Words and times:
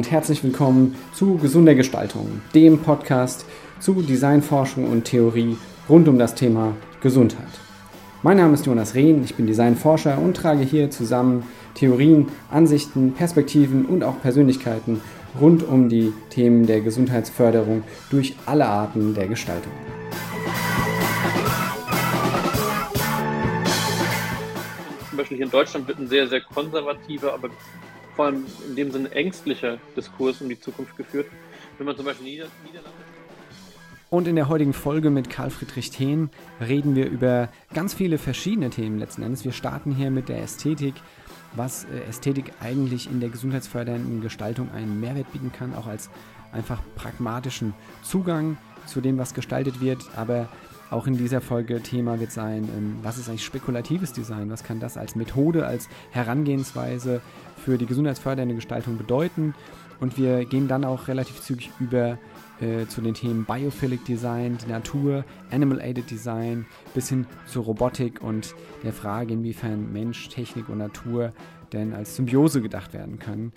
und 0.00 0.10
herzlich 0.10 0.42
willkommen 0.42 0.96
zu 1.12 1.36
Gesunder 1.36 1.74
Gestaltung, 1.74 2.40
dem 2.54 2.78
Podcast 2.78 3.44
zu 3.80 4.00
Designforschung 4.00 4.90
und 4.90 5.04
Theorie 5.04 5.58
rund 5.90 6.08
um 6.08 6.18
das 6.18 6.34
Thema 6.34 6.74
Gesundheit. 7.02 7.50
Mein 8.22 8.38
Name 8.38 8.54
ist 8.54 8.64
Jonas 8.64 8.94
Rehn, 8.94 9.22
ich 9.22 9.34
bin 9.34 9.46
Designforscher 9.46 10.16
und 10.16 10.38
trage 10.38 10.62
hier 10.62 10.90
zusammen 10.90 11.42
Theorien, 11.74 12.28
Ansichten, 12.50 13.12
Perspektiven 13.12 13.84
und 13.84 14.02
auch 14.02 14.18
Persönlichkeiten 14.22 15.02
rund 15.38 15.68
um 15.68 15.90
die 15.90 16.14
Themen 16.30 16.66
der 16.66 16.80
Gesundheitsförderung 16.80 17.82
durch 18.08 18.36
alle 18.46 18.64
Arten 18.64 19.12
der 19.12 19.28
Gestaltung. 19.28 19.72
Zum 25.10 25.18
Beispiel 25.18 25.36
hier 25.36 25.44
in 25.44 25.52
Deutschland 25.52 25.86
wird 25.86 25.98
ein 25.98 26.08
sehr, 26.08 26.26
sehr 26.26 26.40
konservativer, 26.40 27.34
aber 27.34 27.50
vor 28.20 28.26
allem 28.26 28.44
in 28.68 28.76
dem 28.76 28.90
Sinne 28.90 29.10
ängstlicher 29.12 29.78
Diskurs 29.96 30.42
um 30.42 30.50
die 30.50 30.60
Zukunft 30.60 30.94
geführt. 30.94 31.26
Wenn 31.78 31.86
man 31.86 31.96
zum 31.96 32.04
Beispiel 32.04 32.26
Nieder 32.26 32.48
Niederlande. 32.66 32.98
Und 34.10 34.28
in 34.28 34.36
der 34.36 34.50
heutigen 34.50 34.74
Folge 34.74 35.08
mit 35.08 35.30
Karl 35.30 35.48
Friedrich 35.48 35.90
Thehn 35.90 36.28
reden 36.60 36.94
wir 36.94 37.08
über 37.08 37.48
ganz 37.72 37.94
viele 37.94 38.18
verschiedene 38.18 38.68
Themen 38.68 38.98
letzten 38.98 39.22
Endes. 39.22 39.46
Wir 39.46 39.52
starten 39.52 39.94
hier 39.94 40.10
mit 40.10 40.28
der 40.28 40.42
Ästhetik, 40.42 40.92
was 41.56 41.84
äh, 41.84 42.10
Ästhetik 42.10 42.52
eigentlich 42.60 43.10
in 43.10 43.20
der 43.20 43.30
gesundheitsfördernden 43.30 44.20
Gestaltung 44.20 44.70
einen 44.70 45.00
Mehrwert 45.00 45.32
bieten 45.32 45.50
kann, 45.50 45.74
auch 45.74 45.86
als 45.86 46.10
einfach 46.52 46.82
pragmatischen 46.96 47.72
Zugang 48.02 48.58
zu 48.84 49.00
dem, 49.00 49.16
was 49.16 49.32
gestaltet 49.32 49.80
wird. 49.80 50.04
Aber 50.14 50.50
auch 50.90 51.06
in 51.06 51.16
dieser 51.16 51.40
Folge 51.40 51.80
Thema 51.82 52.18
wird 52.18 52.32
sein, 52.32 52.68
ähm, 52.76 52.96
was 53.02 53.16
ist 53.16 53.28
eigentlich 53.28 53.44
spekulatives 53.44 54.12
Design? 54.12 54.50
Was 54.50 54.64
kann 54.64 54.80
das 54.80 54.98
als 54.98 55.14
Methode, 55.14 55.64
als 55.64 55.88
Herangehensweise 56.10 57.22
für 57.64 57.78
die 57.78 57.86
gesundheitsfördernde 57.86 58.54
Gestaltung 58.54 58.96
bedeuten? 58.96 59.54
Und 60.00 60.16
wir 60.16 60.44
gehen 60.46 60.66
dann 60.66 60.84
auch 60.84 61.08
relativ 61.08 61.40
zügig 61.40 61.70
über 61.78 62.18
äh, 62.60 62.86
zu 62.86 63.00
den 63.00 63.14
Themen 63.14 63.44
Biophilic 63.44 64.04
Design, 64.04 64.58
die 64.64 64.70
Natur, 64.70 65.24
Animal 65.50 65.80
Aided 65.80 66.10
Design 66.10 66.66
bis 66.94 67.08
hin 67.08 67.26
zur 67.46 67.64
Robotik 67.64 68.22
und 68.22 68.54
der 68.82 68.92
Frage, 68.92 69.34
inwiefern 69.34 69.92
Mensch, 69.92 70.28
Technik 70.28 70.68
und 70.68 70.78
Natur 70.78 71.32
denn 71.72 71.94
als 71.94 72.16
Symbiose 72.16 72.62
gedacht 72.62 72.92
werden 72.92 73.18
können. 73.18 73.52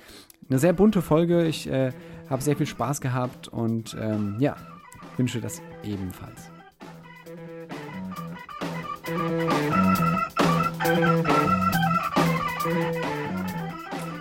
Eine 0.49 0.59
sehr 0.59 0.73
bunte 0.73 1.01
Folge. 1.01 1.45
Ich 1.45 1.67
äh, 1.67 1.91
habe 2.29 2.41
sehr 2.41 2.55
viel 2.55 2.67
Spaß 2.67 3.01
gehabt 3.01 3.47
und 3.47 3.95
ähm, 3.99 4.35
ja, 4.39 4.55
wünsche 5.17 5.41
das 5.41 5.61
ebenfalls. 5.83 6.52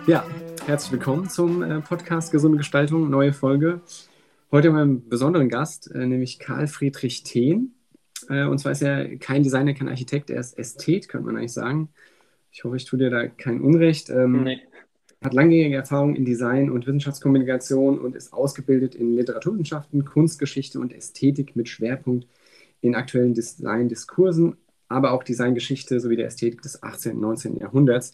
Ja, 0.05 0.25
herzlich 0.65 0.91
willkommen 0.91 1.29
zum 1.29 1.63
äh, 1.63 1.79
Podcast 1.79 2.33
Gesunde 2.33 2.57
Gestaltung, 2.57 3.09
neue 3.09 3.31
Folge. 3.31 3.79
Heute 4.51 4.67
haben 4.67 4.75
wir 4.75 4.81
einen 4.81 5.07
besonderen 5.07 5.47
Gast, 5.47 5.89
äh, 5.91 6.05
nämlich 6.05 6.39
Karl 6.39 6.67
Friedrich 6.67 7.23
Thehn. 7.23 7.73
Äh, 8.27 8.43
und 8.43 8.57
zwar 8.57 8.73
ist 8.73 8.81
er 8.81 9.15
kein 9.17 9.43
Designer, 9.43 9.73
kein 9.73 9.87
Architekt, 9.87 10.29
er 10.29 10.41
ist 10.41 10.59
Ästhet, 10.59 11.07
könnte 11.07 11.27
man 11.27 11.37
eigentlich 11.37 11.53
sagen. 11.53 11.87
Ich 12.51 12.65
hoffe, 12.65 12.75
ich 12.75 12.83
tue 12.83 12.99
dir 12.99 13.09
da 13.11 13.27
kein 13.27 13.61
Unrecht. 13.61 14.09
Ähm, 14.09 14.43
nee. 14.43 14.59
Hat 15.23 15.33
langjährige 15.33 15.77
Erfahrung 15.77 16.15
in 16.15 16.25
Design 16.25 16.69
und 16.69 16.85
Wissenschaftskommunikation 16.85 17.97
und 17.97 18.17
ist 18.17 18.33
ausgebildet 18.33 18.95
in 18.95 19.15
Literaturwissenschaften, 19.15 20.03
Kunstgeschichte 20.03 20.81
und 20.81 20.91
Ästhetik 20.91 21.55
mit 21.55 21.69
Schwerpunkt 21.69 22.27
in 22.81 22.93
aktuellen 22.95 23.33
Design-Diskursen, 23.33 24.57
aber 24.89 25.11
auch 25.13 25.23
Designgeschichte 25.23 26.01
sowie 26.01 26.17
der 26.17 26.27
Ästhetik 26.27 26.61
des 26.61 26.83
18. 26.83 27.13
und 27.13 27.21
19. 27.21 27.57
Jahrhunderts. 27.57 28.11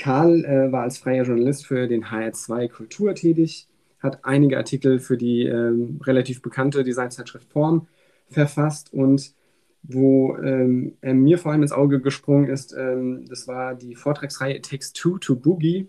Karl 0.00 0.44
äh, 0.44 0.72
war 0.72 0.82
als 0.82 0.98
freier 0.98 1.24
Journalist 1.24 1.66
für 1.66 1.86
den 1.86 2.06
HR2 2.06 2.68
Kultur 2.68 3.14
tätig, 3.14 3.68
hat 4.00 4.24
einige 4.24 4.56
Artikel 4.56 4.98
für 4.98 5.16
die 5.16 5.44
ähm, 5.44 6.00
relativ 6.04 6.42
bekannte 6.42 6.82
Designzeitschrift 6.82 7.52
Form 7.52 7.86
verfasst 8.28 8.92
und 8.92 9.34
wo 9.82 10.36
ähm, 10.36 10.96
er 11.00 11.14
mir 11.14 11.38
vor 11.38 11.52
allem 11.52 11.62
ins 11.62 11.72
Auge 11.72 12.00
gesprungen 12.00 12.48
ist, 12.48 12.74
ähm, 12.76 13.24
das 13.28 13.48
war 13.48 13.74
die 13.74 13.94
Vortragsreihe 13.94 14.56
It 14.56 14.68
Takes 14.68 14.92
Two 14.92 15.18
to 15.18 15.36
Boogie 15.36 15.88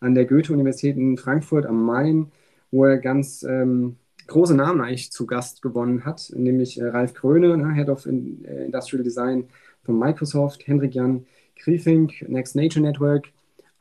an 0.00 0.14
der 0.14 0.26
Goethe-Universität 0.26 0.96
in 0.96 1.16
Frankfurt 1.16 1.64
am 1.64 1.84
Main, 1.84 2.32
wo 2.70 2.84
er 2.84 2.98
ganz 2.98 3.42
ähm, 3.42 3.96
große 4.26 4.54
Namen 4.54 4.80
eigentlich 4.80 5.12
zu 5.12 5.26
Gast 5.26 5.62
gewonnen 5.62 6.04
hat, 6.04 6.32
nämlich 6.34 6.80
äh, 6.80 6.86
Ralf 6.86 7.14
Kröne, 7.14 7.56
ne, 7.56 7.74
Head 7.74 7.88
of 7.88 8.06
äh, 8.06 8.10
Industrial 8.10 9.04
Design 9.04 9.44
von 9.82 9.98
Microsoft, 9.98 10.66
Henrik 10.66 10.94
Jan 10.94 11.26
Griefink, 11.56 12.28
Next 12.28 12.56
Nature 12.56 12.84
Network, 12.84 13.28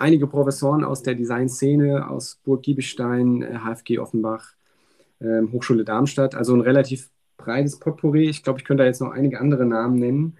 einige 0.01 0.27
Professoren 0.27 0.83
aus 0.83 1.03
der 1.03 1.15
Designszene, 1.15 2.09
aus 2.09 2.39
Burg 2.43 2.63
Giebestein, 2.63 3.45
HFG 3.63 3.95
äh, 3.95 3.99
Offenbach, 3.99 4.53
ähm, 5.21 5.51
Hochschule 5.51 5.85
Darmstadt, 5.85 6.35
also 6.35 6.53
ein 6.53 6.61
relativ 6.61 7.09
breites 7.37 7.79
Potpourri. 7.79 8.29
Ich 8.29 8.43
glaube, 8.43 8.59
ich 8.59 8.65
könnte 8.65 8.83
da 8.83 8.87
jetzt 8.87 9.01
noch 9.01 9.11
einige 9.11 9.39
andere 9.39 9.65
Namen 9.65 9.99
nennen. 9.99 10.37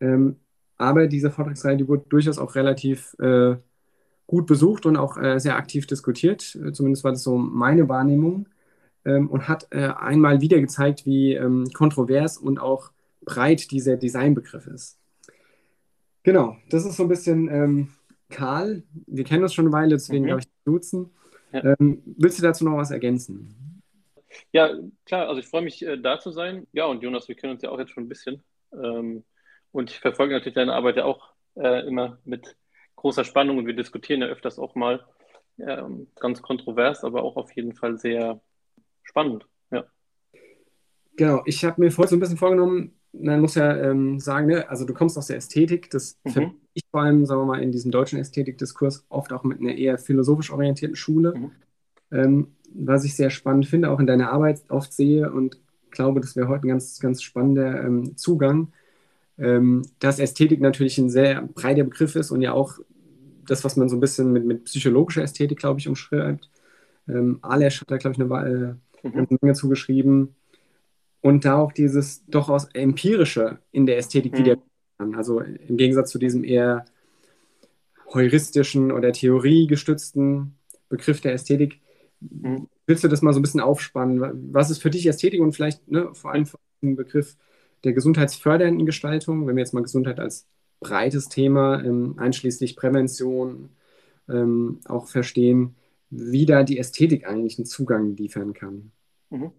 Ähm, 0.00 0.36
aber 0.78 1.06
diese 1.06 1.30
Vortragsreihe, 1.30 1.76
die 1.76 1.88
wurde 1.88 2.04
durchaus 2.08 2.38
auch 2.38 2.54
relativ 2.54 3.16
äh, 3.18 3.56
gut 4.26 4.46
besucht 4.46 4.86
und 4.86 4.96
auch 4.96 5.16
äh, 5.16 5.38
sehr 5.38 5.56
aktiv 5.56 5.86
diskutiert. 5.86 6.54
Äh, 6.56 6.72
zumindest 6.72 7.04
war 7.04 7.12
das 7.12 7.22
so 7.22 7.36
meine 7.36 7.88
Wahrnehmung. 7.88 8.46
Ähm, 9.04 9.28
und 9.30 9.48
hat 9.48 9.68
äh, 9.70 9.88
einmal 9.96 10.40
wieder 10.40 10.60
gezeigt, 10.60 11.06
wie 11.06 11.34
ähm, 11.34 11.70
kontrovers 11.72 12.38
und 12.38 12.58
auch 12.58 12.90
breit 13.24 13.70
dieser 13.70 13.96
Designbegriff 13.96 14.66
ist. 14.66 14.98
Genau, 16.24 16.56
das 16.70 16.84
ist 16.84 16.96
so 16.96 17.04
ein 17.04 17.08
bisschen 17.08 17.48
ähm, 17.48 17.88
Karl, 18.28 18.82
wir 19.06 19.24
kennen 19.24 19.42
uns 19.42 19.54
schon 19.54 19.66
eine 19.66 19.72
Weile, 19.72 19.90
deswegen 19.90 20.24
mhm. 20.24 20.28
darf 20.28 20.40
ich 20.40 20.48
duzen. 20.64 21.10
Ja. 21.52 21.76
Ähm, 21.78 22.02
willst 22.04 22.38
du 22.38 22.42
dazu 22.42 22.64
noch 22.64 22.76
was 22.76 22.90
ergänzen? 22.90 23.82
Ja, 24.52 24.74
klar, 25.04 25.28
also 25.28 25.40
ich 25.40 25.46
freue 25.46 25.62
mich, 25.62 25.84
äh, 25.84 25.96
da 25.96 26.18
zu 26.18 26.30
sein. 26.30 26.66
Ja, 26.72 26.86
und 26.86 27.02
Jonas, 27.02 27.28
wir 27.28 27.36
kennen 27.36 27.54
uns 27.54 27.62
ja 27.62 27.70
auch 27.70 27.78
jetzt 27.78 27.92
schon 27.92 28.04
ein 28.04 28.08
bisschen. 28.08 28.42
Ähm, 28.72 29.24
und 29.72 29.90
ich 29.90 30.00
verfolge 30.00 30.34
natürlich 30.34 30.54
deine 30.54 30.74
Arbeit 30.74 30.96
ja 30.96 31.04
auch 31.04 31.32
äh, 31.54 31.86
immer 31.86 32.18
mit 32.24 32.56
großer 32.96 33.24
Spannung 33.24 33.58
und 33.58 33.66
wir 33.66 33.76
diskutieren 33.76 34.22
ja 34.22 34.26
öfters 34.26 34.58
auch 34.58 34.74
mal 34.74 35.04
ähm, 35.58 36.08
ganz 36.16 36.42
kontrovers, 36.42 37.04
aber 37.04 37.22
auch 37.22 37.36
auf 37.36 37.52
jeden 37.52 37.74
Fall 37.74 37.98
sehr 37.98 38.40
spannend. 39.02 39.46
Ja. 39.70 39.84
Genau, 41.16 41.42
ich 41.46 41.64
habe 41.64 41.80
mir 41.80 41.90
vorhin 41.90 42.10
so 42.10 42.16
ein 42.16 42.20
bisschen 42.20 42.36
vorgenommen, 42.36 42.98
man 43.12 43.40
muss 43.40 43.54
ja 43.54 43.74
ähm, 43.76 44.18
sagen, 44.18 44.48
ne, 44.48 44.68
also 44.68 44.84
du 44.84 44.92
kommst 44.92 45.16
aus 45.16 45.28
der 45.28 45.36
Ästhetik, 45.36 45.90
das 45.90 46.18
mhm. 46.24 46.60
Ich 46.76 46.84
vor 46.90 47.02
allem, 47.02 47.24
sagen 47.24 47.40
wir 47.40 47.46
mal, 47.46 47.62
in 47.62 47.72
diesem 47.72 47.90
deutschen 47.90 48.18
Ästhetikdiskurs 48.18 49.06
oft 49.08 49.32
auch 49.32 49.44
mit 49.44 49.60
einer 49.60 49.74
eher 49.74 49.98
philosophisch 49.98 50.52
orientierten 50.52 50.96
Schule, 50.96 51.34
mhm. 51.34 51.50
ähm, 52.12 52.46
was 52.74 53.04
ich 53.04 53.16
sehr 53.16 53.30
spannend 53.30 53.66
finde, 53.66 53.90
auch 53.90 53.98
in 53.98 54.06
deiner 54.06 54.30
Arbeit 54.30 54.62
oft 54.68 54.92
sehe 54.92 55.32
und 55.32 55.58
glaube, 55.90 56.20
das 56.20 56.36
wäre 56.36 56.48
heute 56.48 56.66
ein 56.66 56.68
ganz, 56.68 57.00
ganz 57.00 57.22
spannender 57.22 57.82
ähm, 57.82 58.16
Zugang, 58.16 58.68
ähm, 59.38 59.82
dass 59.98 60.18
Ästhetik 60.18 60.60
natürlich 60.60 60.98
ein 60.98 61.10
sehr 61.10 61.42
breiter 61.42 61.84
Begriff 61.84 62.14
ist 62.14 62.30
und 62.30 62.42
ja 62.42 62.52
auch 62.52 62.78
das, 63.46 63.64
was 63.64 63.76
man 63.76 63.88
so 63.88 63.96
ein 63.96 64.00
bisschen 64.00 64.32
mit, 64.32 64.44
mit 64.44 64.64
psychologischer 64.64 65.22
Ästhetik, 65.22 65.58
glaube 65.58 65.80
ich, 65.80 65.88
umschreibt. 65.88 66.50
Ähm, 67.08 67.38
Alesch 67.42 67.80
hat 67.80 67.90
da, 67.90 67.96
glaube 67.96 68.14
ich, 68.14 68.20
eine, 68.22 68.78
äh, 69.02 69.08
mhm. 69.08 69.14
eine 69.14 69.38
Menge 69.40 69.54
zugeschrieben 69.54 70.34
und 71.22 71.44
da 71.44 71.56
auch 71.56 71.72
dieses 71.72 72.24
durchaus 72.26 72.66
empirische 72.74 73.58
in 73.72 73.86
der 73.86 73.96
Ästhetik 73.96 74.34
mhm. 74.34 74.38
wieder. 74.38 74.56
Also 74.98 75.40
im 75.40 75.76
Gegensatz 75.76 76.10
zu 76.10 76.18
diesem 76.18 76.44
eher 76.44 76.84
heuristischen 78.12 78.92
oder 78.92 79.12
theoriegestützten 79.12 80.54
Begriff 80.88 81.20
der 81.20 81.32
Ästhetik. 81.32 81.80
Mhm. 82.20 82.68
Willst 82.86 83.04
du 83.04 83.08
das 83.08 83.22
mal 83.22 83.32
so 83.32 83.40
ein 83.40 83.42
bisschen 83.42 83.60
aufspannen? 83.60 84.52
Was 84.52 84.70
ist 84.70 84.80
für 84.80 84.90
dich 84.90 85.06
Ästhetik 85.06 85.40
und 85.40 85.52
vielleicht 85.52 85.88
ne, 85.90 86.14
vor 86.14 86.32
allem 86.32 86.46
den 86.82 86.96
Begriff 86.96 87.36
der 87.84 87.92
gesundheitsfördernden 87.92 88.86
Gestaltung, 88.86 89.46
wenn 89.46 89.56
wir 89.56 89.62
jetzt 89.62 89.74
mal 89.74 89.82
Gesundheit 89.82 90.20
als 90.20 90.46
breites 90.80 91.28
Thema, 91.28 91.82
ähm, 91.84 92.14
einschließlich 92.18 92.76
Prävention, 92.76 93.70
ähm, 94.28 94.80
auch 94.86 95.08
verstehen, 95.08 95.74
wie 96.10 96.46
da 96.46 96.62
die 96.62 96.78
Ästhetik 96.78 97.26
eigentlich 97.26 97.58
einen 97.58 97.66
Zugang 97.66 98.16
liefern 98.16 98.54
kann? 98.54 98.92
Mhm. 99.30 99.52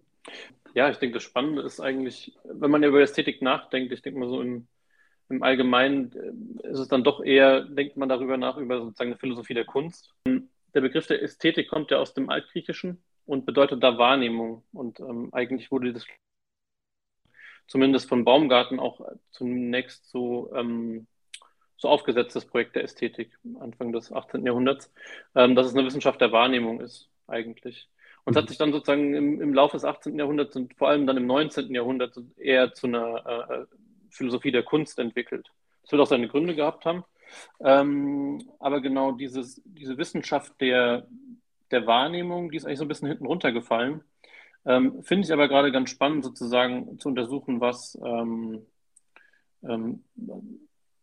Ja, 0.74 0.90
ich 0.90 0.98
denke, 0.98 1.14
das 1.14 1.22
Spannende 1.22 1.62
ist 1.62 1.80
eigentlich, 1.80 2.36
wenn 2.44 2.70
man 2.70 2.82
ja 2.82 2.88
über 2.88 3.00
Ästhetik 3.00 3.42
nachdenkt, 3.42 3.92
ich 3.92 4.02
denke 4.02 4.20
mal 4.20 4.28
so 4.28 4.40
im, 4.40 4.66
im 5.28 5.42
Allgemeinen 5.42 6.12
äh, 6.64 6.68
ist 6.68 6.78
es 6.78 6.88
dann 6.88 7.04
doch 7.04 7.22
eher, 7.22 7.62
denkt 7.62 7.96
man 7.96 8.08
darüber 8.08 8.36
nach, 8.36 8.56
über 8.56 8.80
sozusagen 8.80 9.10
eine 9.10 9.18
Philosophie 9.18 9.54
der 9.54 9.64
Kunst. 9.64 10.14
Der 10.26 10.80
Begriff 10.80 11.06
der 11.06 11.22
Ästhetik 11.22 11.68
kommt 11.68 11.90
ja 11.90 11.98
aus 11.98 12.14
dem 12.14 12.30
Altgriechischen 12.30 13.02
und 13.26 13.46
bedeutet 13.46 13.82
da 13.82 13.98
Wahrnehmung. 13.98 14.64
Und 14.72 15.00
ähm, 15.00 15.28
eigentlich 15.32 15.70
wurde 15.70 15.92
das 15.92 16.06
zumindest 17.66 18.08
von 18.08 18.24
Baumgarten 18.24 18.80
auch 18.80 19.00
zunächst 19.30 20.10
so, 20.10 20.50
ähm, 20.54 21.06
so 21.76 21.88
aufgesetzt, 21.88 22.34
das 22.34 22.46
Projekt 22.46 22.74
der 22.74 22.84
Ästhetik, 22.84 23.38
Anfang 23.60 23.92
des 23.92 24.10
18. 24.10 24.44
Jahrhunderts, 24.44 24.92
ähm, 25.34 25.54
dass 25.54 25.66
es 25.66 25.74
eine 25.74 25.86
Wissenschaft 25.86 26.20
der 26.20 26.32
Wahrnehmung 26.32 26.80
ist, 26.80 27.10
eigentlich. 27.26 27.88
Und 28.24 28.32
es 28.32 28.36
hat 28.36 28.44
mhm. 28.44 28.48
sich 28.48 28.58
dann 28.58 28.72
sozusagen 28.72 29.14
im, 29.14 29.40
im 29.40 29.54
Laufe 29.54 29.76
des 29.76 29.84
18. 29.84 30.18
Jahrhunderts 30.18 30.56
und 30.56 30.74
vor 30.74 30.88
allem 30.88 31.06
dann 31.06 31.16
im 31.16 31.26
19. 31.26 31.74
Jahrhundert 31.74 32.18
eher 32.36 32.72
zu 32.72 32.86
einer 32.86 33.48
äh, 33.50 33.76
Philosophie 34.18 34.52
der 34.52 34.62
Kunst 34.62 34.98
entwickelt. 34.98 35.50
Das 35.82 35.92
wird 35.92 36.02
auch 36.02 36.06
seine 36.06 36.28
Gründe 36.28 36.54
gehabt 36.54 36.84
haben. 36.84 37.04
Ähm, 37.60 38.42
aber 38.58 38.80
genau 38.80 39.12
dieses, 39.12 39.62
diese 39.64 39.96
Wissenschaft 39.96 40.60
der, 40.60 41.06
der 41.70 41.86
Wahrnehmung, 41.86 42.50
die 42.50 42.56
ist 42.56 42.64
eigentlich 42.64 42.78
so 42.78 42.84
ein 42.84 42.88
bisschen 42.88 43.08
hinten 43.08 43.26
runtergefallen. 43.26 44.02
Ähm, 44.66 45.02
Finde 45.02 45.26
ich 45.26 45.32
aber 45.32 45.48
gerade 45.48 45.72
ganz 45.72 45.90
spannend, 45.90 46.24
sozusagen 46.24 46.98
zu 46.98 47.08
untersuchen, 47.08 47.60
was, 47.60 47.98
ähm, 48.04 48.66
ähm, 49.62 50.04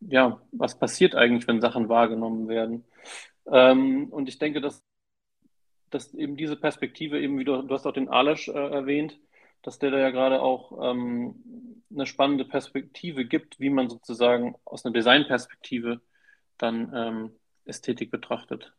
ja, 0.01 0.39
was 0.51 0.77
passiert 0.77 1.15
eigentlich, 1.15 1.47
wenn 1.47 1.61
Sachen 1.61 1.89
wahrgenommen 1.89 2.47
werden. 2.47 2.85
Ähm, 3.51 4.09
und 4.11 4.29
ich 4.29 4.37
denke, 4.37 4.61
dass, 4.61 4.83
dass 5.89 6.13
eben 6.13 6.37
diese 6.37 6.55
Perspektive, 6.55 7.19
eben 7.19 7.39
wie 7.39 7.45
du, 7.45 7.61
du 7.61 7.73
hast 7.73 7.85
auch 7.85 7.93
den 7.93 8.09
Alesch 8.09 8.49
äh, 8.49 8.51
erwähnt, 8.51 9.17
dass 9.61 9.79
der 9.79 9.91
da 9.91 9.97
ja 9.97 10.11
gerade 10.11 10.41
auch 10.41 10.91
ähm, 10.91 11.35
eine 11.95 12.05
spannende 12.05 12.45
Perspektive 12.45 13.25
gibt, 13.25 13.59
wie 13.59 13.69
man 13.69 13.89
sozusagen 13.89 14.55
aus 14.65 14.85
einer 14.85 14.93
Designperspektive 14.93 16.01
dann 16.57 16.91
ähm, 16.93 17.31
Ästhetik 17.65 18.11
betrachtet. 18.11 18.73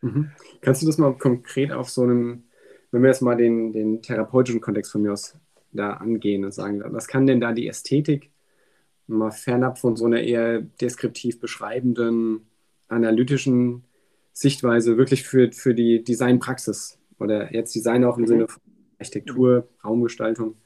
Mhm. 0.00 0.30
Kannst 0.60 0.82
du 0.82 0.86
das 0.86 0.98
mal 0.98 1.16
konkret 1.16 1.72
auf 1.72 1.90
so 1.90 2.02
einem, 2.02 2.44
wenn 2.90 3.02
wir 3.02 3.08
jetzt 3.08 3.22
mal 3.22 3.36
den, 3.36 3.72
den 3.72 4.02
therapeutischen 4.02 4.60
Kontext 4.60 4.92
von 4.92 5.02
mir 5.02 5.12
aus 5.12 5.36
da 5.72 5.94
angehen 5.94 6.44
und 6.44 6.54
sagen, 6.54 6.82
was 6.86 7.08
kann 7.08 7.26
denn 7.26 7.40
da 7.40 7.52
die 7.52 7.68
Ästhetik 7.68 8.30
mal 9.06 9.32
fernab 9.32 9.78
von 9.78 9.96
so 9.96 10.06
einer 10.06 10.20
eher 10.20 10.60
deskriptiv 10.60 11.40
beschreibenden, 11.40 12.46
analytischen 12.88 13.84
Sichtweise 14.32 14.96
wirklich 14.96 15.24
für, 15.24 15.52
für 15.52 15.74
die 15.74 16.02
Designpraxis 16.02 16.98
oder 17.18 17.52
jetzt 17.52 17.74
Design 17.74 18.04
auch 18.04 18.16
im 18.16 18.22
mhm. 18.22 18.28
Sinne 18.28 18.48
von 18.48 18.62
Architektur, 18.98 19.68
Raumgestaltung 19.84 20.56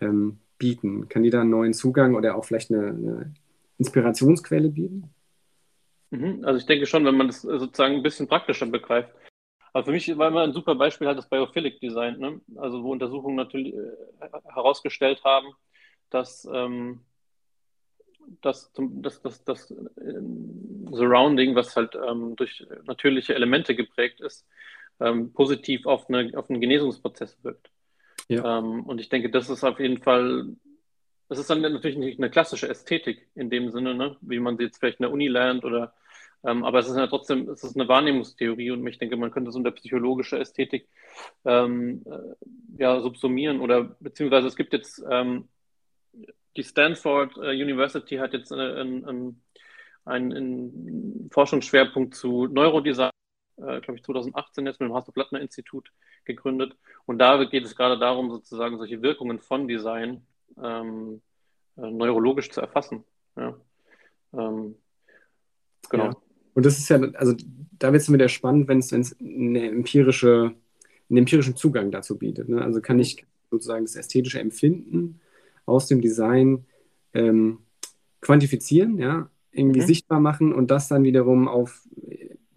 ähm, 0.00 0.38
bieten? 0.62 1.08
Kann 1.08 1.24
die 1.24 1.30
da 1.30 1.40
einen 1.40 1.50
neuen 1.50 1.74
Zugang 1.74 2.14
oder 2.14 2.36
auch 2.36 2.44
vielleicht 2.44 2.70
eine, 2.70 2.86
eine 2.86 3.34
Inspirationsquelle 3.78 4.68
bieten? 4.68 5.12
Mhm. 6.10 6.44
Also 6.44 6.58
ich 6.60 6.66
denke 6.66 6.86
schon, 6.86 7.04
wenn 7.04 7.16
man 7.16 7.26
das 7.26 7.42
sozusagen 7.42 7.96
ein 7.96 8.02
bisschen 8.04 8.28
praktischer 8.28 8.66
begreift. 8.66 9.12
Aber 9.72 9.84
für 9.84 9.90
mich 9.90 10.16
war 10.16 10.28
immer 10.28 10.42
ein 10.42 10.52
super 10.52 10.76
Beispiel 10.76 11.08
halt 11.08 11.18
das 11.18 11.28
Biophilic 11.28 11.80
Design, 11.80 12.18
ne? 12.18 12.40
also 12.56 12.84
wo 12.84 12.92
Untersuchungen 12.92 13.36
natürlich 13.36 13.74
äh, 13.74 14.28
herausgestellt 14.54 15.24
haben, 15.24 15.48
dass 16.10 16.46
ähm, 16.52 17.00
das, 18.40 18.70
das, 18.76 19.20
das, 19.22 19.44
das 19.44 19.70
äh, 19.70 20.20
Surrounding, 20.92 21.56
was 21.56 21.74
halt 21.74 21.96
ähm, 21.96 22.36
durch 22.36 22.64
natürliche 22.84 23.34
Elemente 23.34 23.74
geprägt 23.74 24.20
ist, 24.20 24.46
ähm, 25.00 25.32
positiv 25.32 25.86
auf, 25.86 26.08
eine, 26.08 26.30
auf 26.38 26.48
einen 26.50 26.60
Genesungsprozess 26.60 27.42
wirkt. 27.42 27.72
Ja. 28.28 28.58
Ähm, 28.58 28.84
und 28.84 29.00
ich 29.00 29.08
denke, 29.08 29.30
das 29.30 29.50
ist 29.50 29.64
auf 29.64 29.78
jeden 29.80 30.02
Fall, 30.02 30.56
das 31.28 31.38
ist 31.38 31.50
dann 31.50 31.60
natürlich 31.60 31.96
nicht 31.96 32.18
eine 32.18 32.30
klassische 32.30 32.68
Ästhetik 32.68 33.28
in 33.34 33.50
dem 33.50 33.70
Sinne, 33.70 33.94
ne? 33.94 34.16
wie 34.20 34.40
man 34.40 34.56
sie 34.56 34.64
jetzt 34.64 34.78
vielleicht 34.78 35.00
in 35.00 35.04
der 35.04 35.12
Uni 35.12 35.28
lernt 35.28 35.64
oder 35.64 35.94
ähm, 36.44 36.64
aber 36.64 36.80
es 36.80 36.88
ist 36.88 36.96
ja 36.96 37.06
trotzdem, 37.06 37.48
es 37.50 37.62
ist 37.62 37.76
eine 37.76 37.86
Wahrnehmungstheorie 37.86 38.72
und 38.72 38.84
ich 38.88 38.98
denke, 38.98 39.16
man 39.16 39.30
könnte 39.30 39.50
es 39.50 39.56
unter 39.56 39.70
psychologische 39.70 40.38
Ästhetik 40.38 40.88
ähm, 41.44 42.02
äh, 42.04 42.82
ja, 42.82 43.00
subsumieren 43.00 43.60
oder 43.60 43.96
beziehungsweise 44.00 44.48
es 44.48 44.56
gibt 44.56 44.72
jetzt 44.72 45.04
ähm, 45.08 45.48
die 46.56 46.64
Stanford 46.64 47.36
äh, 47.36 47.50
University 47.50 48.16
hat 48.16 48.32
jetzt 48.32 48.50
äh, 48.50 48.54
einen, 48.56 49.04
einen, 49.06 49.42
einen 50.04 51.30
Forschungsschwerpunkt 51.32 52.14
zu 52.14 52.48
Neurodesign 52.48 53.10
äh, 53.62 53.80
glaube 53.80 53.96
ich, 53.96 54.04
2018 54.04 54.66
jetzt 54.66 54.80
mit 54.80 54.88
dem 54.88 54.94
Hasso-Plattner-Institut 54.94 55.92
gegründet. 56.24 56.76
Und 57.06 57.18
da 57.18 57.42
geht 57.44 57.64
es 57.64 57.76
gerade 57.76 57.98
darum, 57.98 58.30
sozusagen 58.30 58.78
solche 58.78 59.02
Wirkungen 59.02 59.38
von 59.38 59.68
Design 59.68 60.22
ähm, 60.62 61.20
äh, 61.76 61.90
neurologisch 61.90 62.50
zu 62.50 62.60
erfassen. 62.60 63.04
Ja. 63.36 63.56
Ähm, 64.34 64.76
genau. 65.88 66.04
Ja. 66.04 66.16
Und 66.54 66.66
das 66.66 66.78
ist 66.78 66.88
ja, 66.88 67.00
also 67.14 67.34
da 67.78 67.92
wird 67.92 68.02
es 68.02 68.12
wieder 68.12 68.28
spannend, 68.28 68.68
wenn 68.68 68.78
es 68.78 68.92
eine 68.92 69.68
empirische, 69.68 70.54
einen 71.08 71.18
empirischen 71.18 71.56
Zugang 71.56 71.90
dazu 71.90 72.18
bietet. 72.18 72.48
Ne? 72.48 72.62
Also 72.62 72.80
kann 72.80 72.98
ich 72.98 73.24
sozusagen 73.50 73.84
das 73.84 73.96
ästhetische 73.96 74.40
Empfinden 74.40 75.20
aus 75.66 75.86
dem 75.86 76.00
Design 76.00 76.66
ähm, 77.14 77.58
quantifizieren, 78.20 78.98
ja, 78.98 79.30
irgendwie 79.50 79.80
mhm. 79.80 79.86
sichtbar 79.86 80.20
machen 80.20 80.52
und 80.52 80.70
das 80.70 80.88
dann 80.88 81.04
wiederum 81.04 81.48
auf 81.48 81.86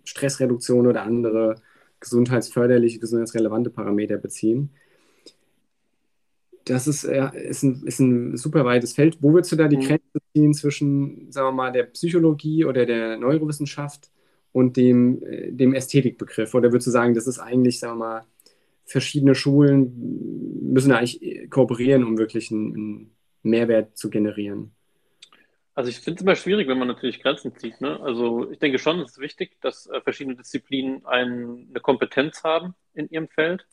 Stressreduktion 0.05 0.87
oder 0.87 1.03
andere 1.03 1.55
gesundheitsförderliche, 1.99 2.99
gesundheitsrelevante 2.99 3.69
Parameter 3.69 4.17
beziehen. 4.17 4.69
Das 6.65 6.87
ist, 6.87 7.03
ist, 7.03 7.63
ein, 7.63 7.83
ist 7.85 7.99
ein 7.99 8.37
super 8.37 8.65
weites 8.65 8.93
Feld. 8.93 9.17
Wo 9.21 9.33
würdest 9.33 9.51
du 9.51 9.55
da 9.55 9.67
die 9.67 9.77
mhm. 9.77 9.81
Grenze 9.81 10.19
ziehen 10.33 10.53
zwischen, 10.53 11.31
sagen 11.31 11.47
wir 11.47 11.51
mal, 11.51 11.71
der 11.71 11.83
Psychologie 11.83 12.65
oder 12.65 12.85
der 12.85 13.17
Neurowissenschaft 13.17 14.09
und 14.51 14.77
dem, 14.77 15.21
äh, 15.23 15.51
dem 15.51 15.73
Ästhetikbegriff? 15.73 16.53
Oder 16.55 16.71
würdest 16.71 16.87
du 16.87 16.91
sagen, 16.91 17.13
das 17.13 17.27
ist 17.27 17.39
eigentlich, 17.39 17.79
sagen 17.79 17.99
wir 17.99 18.05
mal, 18.05 18.21
verschiedene 18.85 19.35
Schulen 19.35 20.71
müssen 20.73 20.91
eigentlich 20.91 21.49
kooperieren, 21.49 22.03
um 22.03 22.17
wirklich 22.17 22.51
einen 22.51 23.11
Mehrwert 23.43 23.97
zu 23.97 24.09
generieren? 24.09 24.74
Also 25.75 25.89
ich 25.89 25.99
finde 25.99 26.19
es 26.19 26.21
immer 26.21 26.35
schwierig, 26.35 26.69
wenn 26.69 26.79
man 26.79 26.87
natürlich 26.87 27.21
Grenzen 27.21 27.55
zieht. 27.57 27.81
Ne? 27.81 27.99
Also 27.99 28.49
ich 28.49 28.59
denke 28.59 28.79
schon, 28.79 29.01
es 29.01 29.11
ist 29.11 29.19
wichtig, 29.19 29.59
dass 29.61 29.87
äh, 29.87 29.99
verschiedene 30.01 30.37
Disziplinen 30.37 31.05
ein, 31.05 31.67
eine 31.69 31.79
Kompetenz 31.81 32.43
haben 32.43 32.75
in 32.93 33.09
ihrem 33.09 33.27
Feld. 33.27 33.67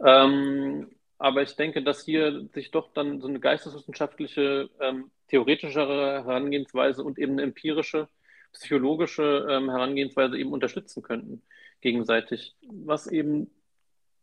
Ähm, 0.00 0.90
aber 1.18 1.42
ich 1.42 1.56
denke, 1.56 1.82
dass 1.82 2.04
hier 2.04 2.48
sich 2.52 2.70
doch 2.70 2.92
dann 2.92 3.20
so 3.20 3.26
eine 3.26 3.40
geisteswissenschaftliche, 3.40 4.70
ähm, 4.80 5.10
theoretischere 5.28 6.24
Herangehensweise 6.24 7.02
und 7.02 7.18
eben 7.18 7.32
eine 7.32 7.42
empirische, 7.42 8.08
psychologische 8.52 9.46
ähm, 9.50 9.70
Herangehensweise 9.70 10.38
eben 10.38 10.52
unterstützen 10.52 11.02
könnten 11.02 11.42
gegenseitig. 11.80 12.54
Was 12.62 13.08
eben 13.08 13.50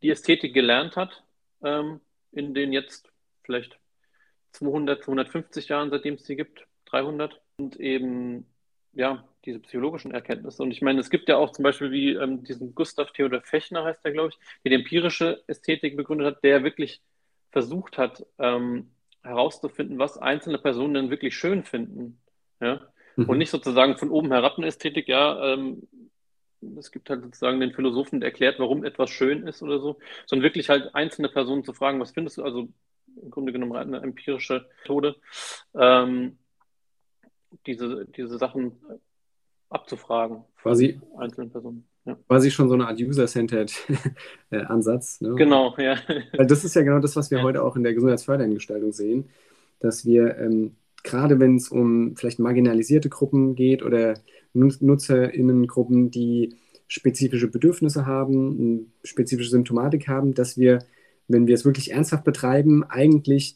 die 0.01 0.09
Ästhetik 0.09 0.53
gelernt 0.53 0.95
hat 0.95 1.23
ähm, 1.61 1.99
in 2.31 2.53
den 2.53 2.71
jetzt 2.71 3.11
vielleicht 3.43 3.77
200, 4.53 5.03
250 5.03 5.67
Jahren, 5.67 5.89
seitdem 5.89 6.15
es 6.15 6.25
sie 6.25 6.35
gibt, 6.35 6.65
300 6.91 7.41
und 7.57 7.79
eben 7.79 8.45
ja 8.93 9.23
diese 9.45 9.59
psychologischen 9.59 10.11
Erkenntnisse. 10.11 10.61
Und 10.61 10.71
ich 10.71 10.81
meine, 10.81 10.99
es 10.99 11.09
gibt 11.09 11.29
ja 11.29 11.37
auch 11.37 11.51
zum 11.51 11.63
Beispiel 11.63 11.91
wie 11.91 12.13
ähm, 12.13 12.43
diesen 12.43 12.75
Gustav 12.75 13.11
Theodor 13.11 13.41
Fechner 13.41 13.83
heißt 13.83 14.01
er, 14.03 14.11
glaube 14.11 14.29
ich, 14.29 14.39
der 14.63 14.69
die 14.69 14.83
empirische 14.83 15.43
Ästhetik 15.47 15.97
begründet 15.97 16.27
hat, 16.27 16.43
der 16.43 16.63
wirklich 16.63 17.01
versucht 17.51 17.97
hat 17.97 18.25
ähm, 18.39 18.91
herauszufinden, 19.23 19.99
was 19.99 20.17
einzelne 20.17 20.57
Personen 20.57 20.93
denn 20.93 21.09
wirklich 21.09 21.35
schön 21.35 21.63
finden. 21.63 22.19
Ja? 22.59 22.81
Mhm. 23.15 23.29
Und 23.29 23.37
nicht 23.37 23.49
sozusagen 23.49 23.97
von 23.97 24.09
oben 24.09 24.31
herab 24.31 24.57
eine 24.57 24.67
Ästhetik, 24.67 25.07
ja, 25.07 25.53
ähm, 25.53 25.87
es 26.77 26.91
gibt 26.91 27.09
halt 27.09 27.23
sozusagen 27.23 27.59
den 27.59 27.73
Philosophen, 27.73 28.19
der 28.19 28.29
erklärt, 28.29 28.59
warum 28.59 28.83
etwas 28.83 29.09
schön 29.09 29.47
ist 29.47 29.63
oder 29.63 29.79
so, 29.79 29.97
sondern 30.27 30.43
wirklich 30.43 30.69
halt 30.69 30.93
einzelne 30.93 31.27
Personen 31.29 31.63
zu 31.63 31.73
fragen, 31.73 31.99
was 31.99 32.11
findest 32.11 32.37
du, 32.37 32.43
also 32.43 32.69
im 33.21 33.31
Grunde 33.31 33.51
genommen 33.51 33.75
eine 33.75 34.01
empirische 34.01 34.69
Methode. 34.79 35.15
Ähm, 35.73 36.37
diese, 37.65 38.05
diese 38.05 38.37
Sachen 38.37 38.73
abzufragen. 39.69 40.43
Quasi 40.61 40.99
einzelnen 41.17 41.49
Personen. 41.49 41.85
Ja. 42.05 42.17
Quasi 42.27 42.51
schon 42.51 42.67
so 42.67 42.73
eine 42.73 42.87
Art 42.87 42.99
User-Centered 42.99 43.73
äh, 44.49 44.57
Ansatz. 44.57 45.21
Ne? 45.21 45.35
Genau, 45.35 45.75
ja. 45.77 45.97
Weil 46.35 46.47
das 46.47 46.63
ist 46.63 46.75
ja 46.75 46.81
genau 46.81 46.99
das, 46.99 47.15
was 47.15 47.31
wir 47.31 47.39
ja. 47.39 47.43
heute 47.43 47.63
auch 47.63 47.75
in 47.75 47.83
der 47.83 47.93
gesundheitsfördernden 47.93 48.55
Gestaltung 48.55 48.91
sehen, 48.91 49.29
dass 49.79 50.05
wir 50.05 50.37
ähm, 50.37 50.75
gerade 51.03 51.39
wenn 51.39 51.55
es 51.55 51.69
um 51.69 52.15
vielleicht 52.15 52.39
marginalisierte 52.39 53.09
Gruppen 53.09 53.55
geht 53.55 53.83
oder 53.83 54.15
NutzerInnengruppen, 54.53 56.11
die 56.11 56.55
spezifische 56.87 57.47
Bedürfnisse 57.47 58.05
haben, 58.05 58.91
spezifische 59.03 59.49
Symptomatik 59.49 60.07
haben, 60.07 60.33
dass 60.33 60.57
wir, 60.57 60.79
wenn 61.27 61.47
wir 61.47 61.55
es 61.55 61.65
wirklich 61.65 61.91
ernsthaft 61.91 62.25
betreiben, 62.25 62.83
eigentlich 62.83 63.55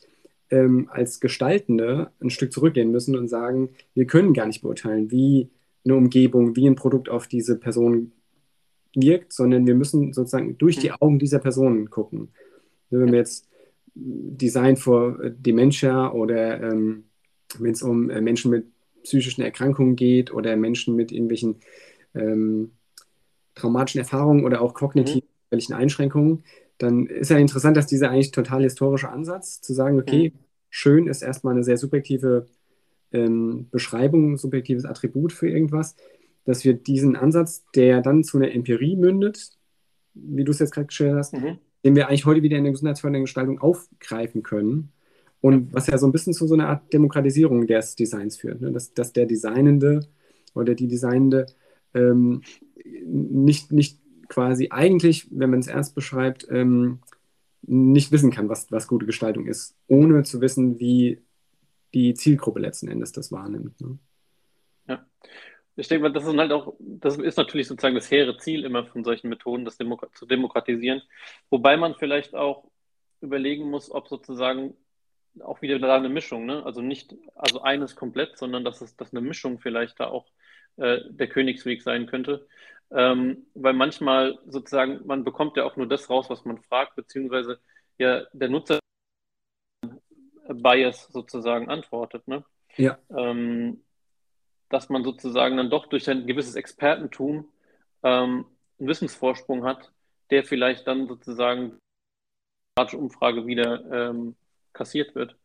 ähm, 0.49 0.89
als 0.91 1.19
Gestaltende 1.19 2.11
ein 2.21 2.29
Stück 2.29 2.51
zurückgehen 2.51 2.91
müssen 2.91 3.15
und 3.15 3.27
sagen, 3.27 3.69
wir 3.93 4.05
können 4.05 4.33
gar 4.33 4.45
nicht 4.45 4.61
beurteilen, 4.61 5.11
wie 5.11 5.49
eine 5.83 5.95
Umgebung, 5.95 6.55
wie 6.55 6.67
ein 6.67 6.75
Produkt 6.75 7.09
auf 7.09 7.27
diese 7.27 7.57
Person 7.57 8.11
wirkt, 8.95 9.33
sondern 9.33 9.67
wir 9.67 9.75
müssen 9.75 10.13
sozusagen 10.13 10.57
durch 10.57 10.77
die 10.77 10.89
mhm. 10.89 10.95
Augen 10.99 11.19
dieser 11.19 11.39
Person 11.39 11.89
gucken. 11.89 12.29
Wenn 12.89 13.11
wir 13.11 13.19
jetzt 13.19 13.47
Design 13.93 14.77
for 14.77 15.17
Dementia 15.29 16.11
oder 16.11 16.61
ähm, 16.61 17.05
wenn 17.59 17.71
es 17.71 17.81
um 17.81 18.09
äh, 18.09 18.21
Menschen 18.21 18.51
mit 18.51 18.65
psychischen 19.03 19.41
Erkrankungen 19.41 19.95
geht 19.95 20.33
oder 20.33 20.55
Menschen 20.55 20.95
mit 20.95 21.11
irgendwelchen 21.11 21.57
ähm, 22.13 22.71
traumatischen 23.53 23.99
Erfahrungen 23.99 24.43
oder 24.43 24.61
auch 24.61 24.73
kognitiv 24.73 25.23
mhm. 25.51 25.73
Einschränkungen, 25.73 26.43
dann 26.77 27.05
ist 27.05 27.31
ja 27.31 27.37
interessant, 27.37 27.77
dass 27.77 27.87
dieser 27.87 28.09
eigentlich 28.09 28.31
total 28.31 28.63
historische 28.63 29.09
Ansatz, 29.09 29.61
zu 29.61 29.73
sagen, 29.73 29.99
okay, 29.99 30.33
mhm. 30.33 30.39
schön 30.69 31.07
ist 31.07 31.21
erstmal 31.21 31.53
eine 31.53 31.63
sehr 31.63 31.77
subjektive 31.77 32.47
ähm, 33.11 33.67
Beschreibung, 33.71 34.37
subjektives 34.37 34.85
Attribut 34.85 35.31
für 35.31 35.49
irgendwas, 35.49 35.95
dass 36.43 36.63
wir 36.63 36.73
diesen 36.73 37.15
Ansatz, 37.15 37.65
der 37.75 38.01
dann 38.01 38.23
zu 38.23 38.37
einer 38.37 38.51
Empirie 38.51 38.95
mündet, 38.95 39.51
wie 40.13 40.43
du 40.43 40.51
es 40.51 40.59
jetzt 40.59 40.71
gerade 40.71 40.87
gestellt 40.87 41.15
hast, 41.15 41.33
mhm. 41.33 41.57
den 41.83 41.95
wir 41.95 42.07
eigentlich 42.07 42.25
heute 42.25 42.43
wieder 42.43 42.57
in 42.57 42.63
der 42.63 42.73
gesundheitsfördernden 42.73 43.25
Gestaltung 43.25 43.59
aufgreifen 43.59 44.43
können. 44.43 44.91
Und 45.41 45.73
was 45.73 45.87
ja 45.87 45.97
so 45.97 46.07
ein 46.07 46.11
bisschen 46.11 46.33
zu 46.33 46.47
so 46.47 46.55
einer 46.55 46.69
Art 46.69 46.91
Demokratisierung 46.91 47.67
des 47.67 47.95
Designs 47.95 48.37
führt, 48.37 48.61
ne? 48.61 48.71
dass, 48.71 48.93
dass 48.93 49.13
der 49.13 49.25
Designende 49.25 50.07
oder 50.55 50.73
die 50.73 50.87
Designende 50.87 51.45
ähm, 51.93 52.41
nicht, 53.05 53.71
nicht 53.71 53.99
quasi 54.27 54.69
eigentlich, 54.71 55.27
wenn 55.31 55.49
man 55.49 55.59
es 55.59 55.67
ernst 55.67 55.95
beschreibt, 55.95 56.47
ähm, 56.49 56.99
nicht 57.61 58.11
wissen 58.11 58.31
kann, 58.31 58.49
was, 58.49 58.71
was 58.71 58.87
gute 58.87 59.05
Gestaltung 59.05 59.47
ist, 59.47 59.75
ohne 59.87 60.23
zu 60.23 60.41
wissen, 60.41 60.79
wie 60.79 61.21
die 61.93 62.13
Zielgruppe 62.13 62.59
letzten 62.59 62.87
Endes 62.87 63.11
das 63.11 63.31
wahrnimmt. 63.31 63.79
Ne? 63.81 63.97
Ja. 64.87 65.05
Ich 65.75 65.87
denke 65.87 66.03
mal, 66.03 66.13
das 66.13 66.25
ist 66.25 66.37
halt 66.37 66.51
auch, 66.51 66.75
das 66.79 67.17
ist 67.17 67.37
natürlich 67.37 67.67
sozusagen 67.67 67.95
das 67.95 68.11
hehre 68.11 68.37
Ziel 68.37 68.63
immer 68.65 68.85
von 68.85 69.03
solchen 69.03 69.29
Methoden, 69.29 69.65
das 69.65 69.77
Demo 69.77 69.99
zu 70.13 70.25
demokratisieren. 70.25 71.01
Wobei 71.49 71.75
man 71.77 71.95
vielleicht 71.95 72.35
auch 72.35 72.69
überlegen 73.21 73.69
muss, 73.69 73.91
ob 73.91 74.07
sozusagen 74.07 74.75
auch 75.41 75.61
wieder 75.61 75.79
da 75.79 75.97
eine 75.97 76.09
Mischung, 76.09 76.45
ne? 76.45 76.65
Also 76.65 76.81
nicht, 76.81 77.15
also 77.35 77.61
eines 77.61 77.95
komplett, 77.95 78.37
sondern 78.37 78.63
dass 78.63 78.81
es, 78.81 78.95
dass 78.95 79.11
eine 79.11 79.21
Mischung 79.21 79.59
vielleicht 79.59 79.99
da 79.99 80.07
auch 80.07 80.27
äh, 80.77 80.99
der 81.09 81.27
Königsweg 81.27 81.81
sein 81.81 82.07
könnte. 82.07 82.47
Ähm, 82.91 83.47
weil 83.55 83.73
manchmal 83.73 84.39
sozusagen, 84.45 85.05
man 85.05 85.23
bekommt 85.23 85.57
ja 85.57 85.63
auch 85.63 85.75
nur 85.75 85.87
das 85.87 86.09
raus, 86.09 86.29
was 86.29 86.45
man 86.45 86.61
fragt, 86.61 86.95
beziehungsweise 86.95 87.59
ja 87.97 88.25
der 88.33 88.49
Nutzer 88.49 88.79
Bias 90.47 91.07
sozusagen 91.07 91.69
antwortet. 91.69 92.27
Ne? 92.27 92.43
Ja. 92.77 92.99
Ähm, 93.09 93.81
dass 94.69 94.89
man 94.89 95.03
sozusagen 95.03 95.57
dann 95.57 95.69
doch 95.69 95.87
durch 95.87 96.09
ein 96.09 96.27
gewisses 96.27 96.55
Expertentum 96.55 97.49
ähm, 98.03 98.45
einen 98.79 98.87
Wissensvorsprung 98.87 99.63
hat, 99.63 99.91
der 100.31 100.43
vielleicht 100.43 100.87
dann 100.87 101.07
sozusagen 101.07 101.79
die 102.77 102.97
Umfrage 102.97 103.47
wieder 103.47 104.09
ähm, 104.09 104.35
kassiert 104.73 105.15
wird. 105.15 105.35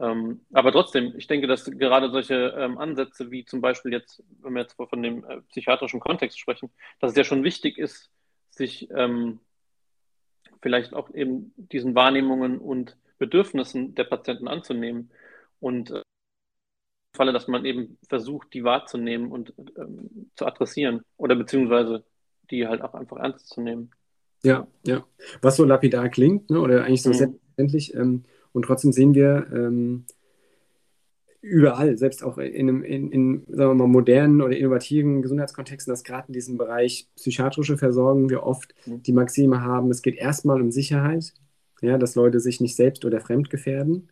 Ähm, 0.00 0.40
aber 0.52 0.72
trotzdem, 0.72 1.14
ich 1.16 1.26
denke, 1.26 1.46
dass 1.46 1.64
gerade 1.64 2.10
solche 2.10 2.54
ähm, 2.56 2.78
Ansätze 2.78 3.30
wie 3.30 3.44
zum 3.44 3.60
Beispiel 3.60 3.92
jetzt, 3.92 4.22
wenn 4.40 4.54
wir 4.54 4.62
jetzt 4.62 4.74
von 4.74 5.02
dem 5.02 5.24
äh, 5.24 5.42
psychiatrischen 5.50 6.00
Kontext 6.00 6.38
sprechen, 6.38 6.70
dass 7.00 7.10
es 7.10 7.16
ja 7.16 7.24
schon 7.24 7.44
wichtig 7.44 7.78
ist, 7.78 8.10
sich 8.50 8.88
ähm, 8.90 9.40
vielleicht 10.62 10.94
auch 10.94 11.12
eben 11.14 11.52
diesen 11.56 11.94
Wahrnehmungen 11.94 12.58
und 12.58 12.96
Bedürfnissen 13.18 13.94
der 13.94 14.04
Patienten 14.04 14.48
anzunehmen 14.48 15.10
und 15.60 15.90
äh, 15.90 15.98
im 15.98 17.16
Falle, 17.16 17.32
dass 17.32 17.46
man 17.46 17.64
eben 17.66 17.98
versucht, 18.08 18.54
die 18.54 18.64
wahrzunehmen 18.64 19.30
und 19.30 19.52
ähm, 19.76 20.30
zu 20.36 20.46
adressieren 20.46 21.02
oder 21.18 21.36
beziehungsweise 21.36 22.04
die 22.50 22.66
halt 22.66 22.80
auch 22.82 22.94
einfach 22.94 23.18
ernst 23.18 23.48
zu 23.48 23.60
nehmen. 23.60 23.90
Ja, 24.42 24.66
ja. 24.84 25.04
Was 25.40 25.56
so 25.56 25.64
lapidar 25.64 26.08
klingt, 26.08 26.50
ne, 26.50 26.60
oder 26.60 26.84
eigentlich 26.84 27.02
so 27.02 27.10
mhm. 27.10 27.14
selbstverständlich, 27.14 27.94
ähm, 27.94 28.24
und 28.52 28.64
trotzdem 28.64 28.92
sehen 28.92 29.14
wir 29.14 29.46
ähm, 29.52 30.04
überall, 31.40 31.98
selbst 31.98 32.22
auch 32.22 32.38
in, 32.38 32.68
einem, 32.68 32.84
in, 32.84 33.10
in, 33.10 33.44
sagen 33.48 33.70
wir 33.70 33.74
mal, 33.74 33.88
modernen 33.88 34.40
oder 34.40 34.56
innovativen 34.56 35.22
Gesundheitskontexten, 35.22 35.92
dass 35.92 36.04
gerade 36.04 36.28
in 36.28 36.34
diesem 36.34 36.56
Bereich 36.56 37.08
psychiatrische 37.16 37.76
Versorgung 37.76 38.30
wir 38.30 38.44
oft 38.44 38.74
mhm. 38.86 39.02
die 39.02 39.12
Maxime 39.12 39.60
haben, 39.60 39.90
es 39.90 40.02
geht 40.02 40.16
erstmal 40.16 40.62
um 40.62 40.70
Sicherheit, 40.70 41.34
ja, 41.80 41.98
dass 41.98 42.14
Leute 42.14 42.38
sich 42.38 42.60
nicht 42.60 42.76
selbst 42.76 43.04
oder 43.04 43.20
fremd 43.20 43.50
gefährden, 43.50 44.08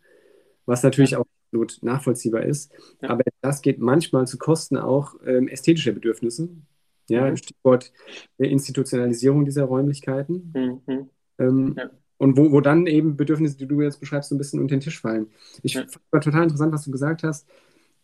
was 0.67 0.83
natürlich 0.83 1.13
ja. 1.13 1.19
auch 1.19 1.27
absolut 1.51 1.79
nachvollziehbar 1.83 2.43
ist. 2.43 2.73
Ja. 3.01 3.11
Aber 3.11 3.23
das 3.41 3.63
geht 3.63 3.79
manchmal 3.79 4.27
zu 4.27 4.39
Kosten 4.39 4.77
auch 4.77 5.15
ähm, 5.25 5.49
ästhetischer 5.49 5.93
Bedürfnisse. 5.93 6.49
Ja, 7.09 7.29
mhm. 7.29 7.37
Stichwort 7.37 7.93
Institutionalisierung 8.39 9.45
dieser 9.45 9.65
Räumlichkeiten. 9.65 10.53
Mhm. 10.87 11.11
Ähm, 11.39 11.75
ja. 11.77 11.91
Und 12.21 12.37
wo, 12.37 12.53
wo 12.53 12.61
dann 12.61 12.87
eben 12.87 13.17
Bedürfnisse, 13.17 13.57
die 13.57 13.67
du 13.67 13.81
jetzt 13.81 13.99
beschreibst, 13.99 14.29
so 14.29 14.35
ein 14.35 14.39
bisschen 14.39 14.61
unter 14.61 14.77
den 14.77 14.81
Tisch 14.81 15.01
fallen. 15.01 15.29
Ich 15.63 15.73
ja. 15.73 15.87
fand 16.11 16.23
total 16.23 16.43
interessant, 16.43 16.71
was 16.71 16.85
du 16.85 16.91
gesagt 16.91 17.23
hast, 17.23 17.49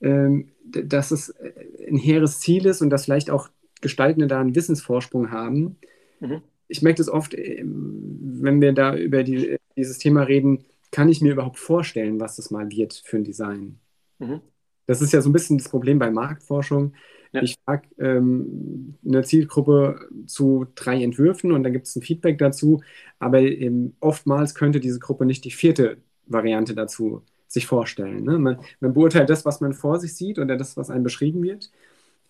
ähm, 0.00 0.48
dass 0.64 1.10
es 1.10 1.28
äh, 1.28 1.52
ein 1.86 1.98
hehres 1.98 2.40
Ziel 2.40 2.64
ist 2.64 2.80
und 2.80 2.88
dass 2.88 3.04
vielleicht 3.04 3.28
auch 3.28 3.50
Gestaltende 3.82 4.26
da 4.26 4.40
einen 4.40 4.54
Wissensvorsprung 4.54 5.32
haben. 5.32 5.76
Mhm. 6.20 6.40
Ich 6.66 6.80
merke 6.80 6.96
das 6.96 7.10
oft, 7.10 7.34
ähm, 7.34 8.16
wenn 8.40 8.62
wir 8.62 8.72
da 8.72 8.96
über 8.96 9.22
die, 9.22 9.58
dieses 9.76 9.98
Thema 9.98 10.22
reden, 10.22 10.64
kann 10.92 11.10
ich 11.10 11.20
mir 11.20 11.32
überhaupt 11.32 11.58
vorstellen, 11.58 12.18
was 12.18 12.36
das 12.36 12.50
mal 12.50 12.70
wird 12.70 12.94
für 13.04 13.18
ein 13.18 13.24
Design? 13.24 13.80
Mhm. 14.18 14.40
Das 14.86 15.02
ist 15.02 15.12
ja 15.12 15.20
so 15.20 15.28
ein 15.28 15.34
bisschen 15.34 15.58
das 15.58 15.68
Problem 15.68 15.98
bei 15.98 16.10
Marktforschung. 16.10 16.94
Ja. 17.36 17.42
Ich 17.42 17.56
frage 17.64 17.88
ähm, 17.98 18.94
eine 19.06 19.22
Zielgruppe 19.22 20.08
zu 20.26 20.66
drei 20.74 21.02
Entwürfen 21.02 21.52
und 21.52 21.62
dann 21.62 21.72
gibt 21.72 21.86
es 21.86 21.96
ein 21.96 22.02
Feedback 22.02 22.38
dazu. 22.38 22.82
Aber 23.18 23.40
ähm, 23.40 23.94
oftmals 24.00 24.54
könnte 24.54 24.80
diese 24.80 24.98
Gruppe 24.98 25.26
nicht 25.26 25.44
die 25.44 25.50
vierte 25.50 25.98
Variante 26.26 26.74
dazu 26.74 27.22
sich 27.46 27.66
vorstellen. 27.66 28.24
Ne? 28.24 28.38
Man, 28.38 28.58
man, 28.80 28.92
beurteilt 28.94 29.30
das, 29.30 29.44
was 29.44 29.60
man 29.60 29.72
vor 29.72 30.00
sich 30.00 30.14
sieht 30.14 30.38
oder 30.38 30.56
das, 30.56 30.76
was 30.76 30.90
einem 30.90 31.04
beschrieben 31.04 31.42
wird. 31.42 31.70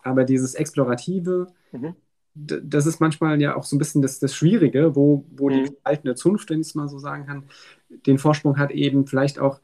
Aber 0.03 0.23
dieses 0.23 0.53
Explorative, 0.53 1.47
mhm. 1.71 1.95
das 2.35 2.85
ist 2.85 2.99
manchmal 2.99 3.41
ja 3.41 3.55
auch 3.55 3.63
so 3.63 3.75
ein 3.75 3.79
bisschen 3.79 4.01
das, 4.01 4.19
das 4.19 4.35
Schwierige, 4.35 4.95
wo, 4.95 5.25
wo 5.35 5.49
mhm. 5.49 5.65
die 5.65 5.71
alte 5.83 6.15
Zunft, 6.15 6.49
wenn 6.49 6.61
ich 6.61 6.67
es 6.67 6.75
mal 6.75 6.87
so 6.87 6.99
sagen 6.99 7.25
kann, 7.25 7.43
den 8.05 8.17
Vorsprung 8.19 8.57
hat, 8.57 8.71
eben 8.71 9.07
vielleicht 9.07 9.39
auch 9.39 9.59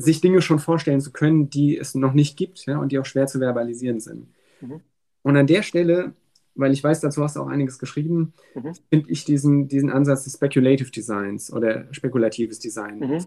sich 0.00 0.20
Dinge 0.20 0.40
schon 0.42 0.58
vorstellen 0.58 1.00
zu 1.00 1.12
können, 1.12 1.50
die 1.50 1.76
es 1.76 1.94
noch 1.94 2.12
nicht 2.12 2.36
gibt 2.36 2.64
ja, 2.66 2.78
und 2.78 2.92
die 2.92 2.98
auch 2.98 3.06
schwer 3.06 3.26
zu 3.26 3.38
verbalisieren 3.38 4.00
sind. 4.00 4.28
Mhm. 4.60 4.80
Und 5.22 5.36
an 5.36 5.46
der 5.46 5.62
Stelle, 5.62 6.14
weil 6.54 6.72
ich 6.72 6.82
weiß, 6.82 7.00
dazu 7.00 7.22
hast 7.22 7.36
du 7.36 7.40
auch 7.40 7.48
einiges 7.48 7.78
geschrieben, 7.78 8.32
mhm. 8.54 8.72
finde 8.88 9.10
ich 9.10 9.24
diesen, 9.24 9.68
diesen 9.68 9.90
Ansatz 9.90 10.24
des 10.24 10.34
Speculative 10.34 10.90
Designs 10.90 11.52
oder 11.52 11.92
spekulatives 11.92 12.58
Design. 12.58 12.98
Mhm. 12.98 13.26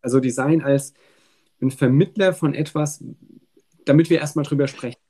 Also 0.00 0.20
Design 0.20 0.62
als 0.62 0.94
ein 1.60 1.70
Vermittler 1.70 2.32
von 2.32 2.54
etwas, 2.54 3.04
damit 3.84 4.10
wir 4.10 4.18
erstmal 4.18 4.44
drüber 4.44 4.66
sprechen. 4.66 5.00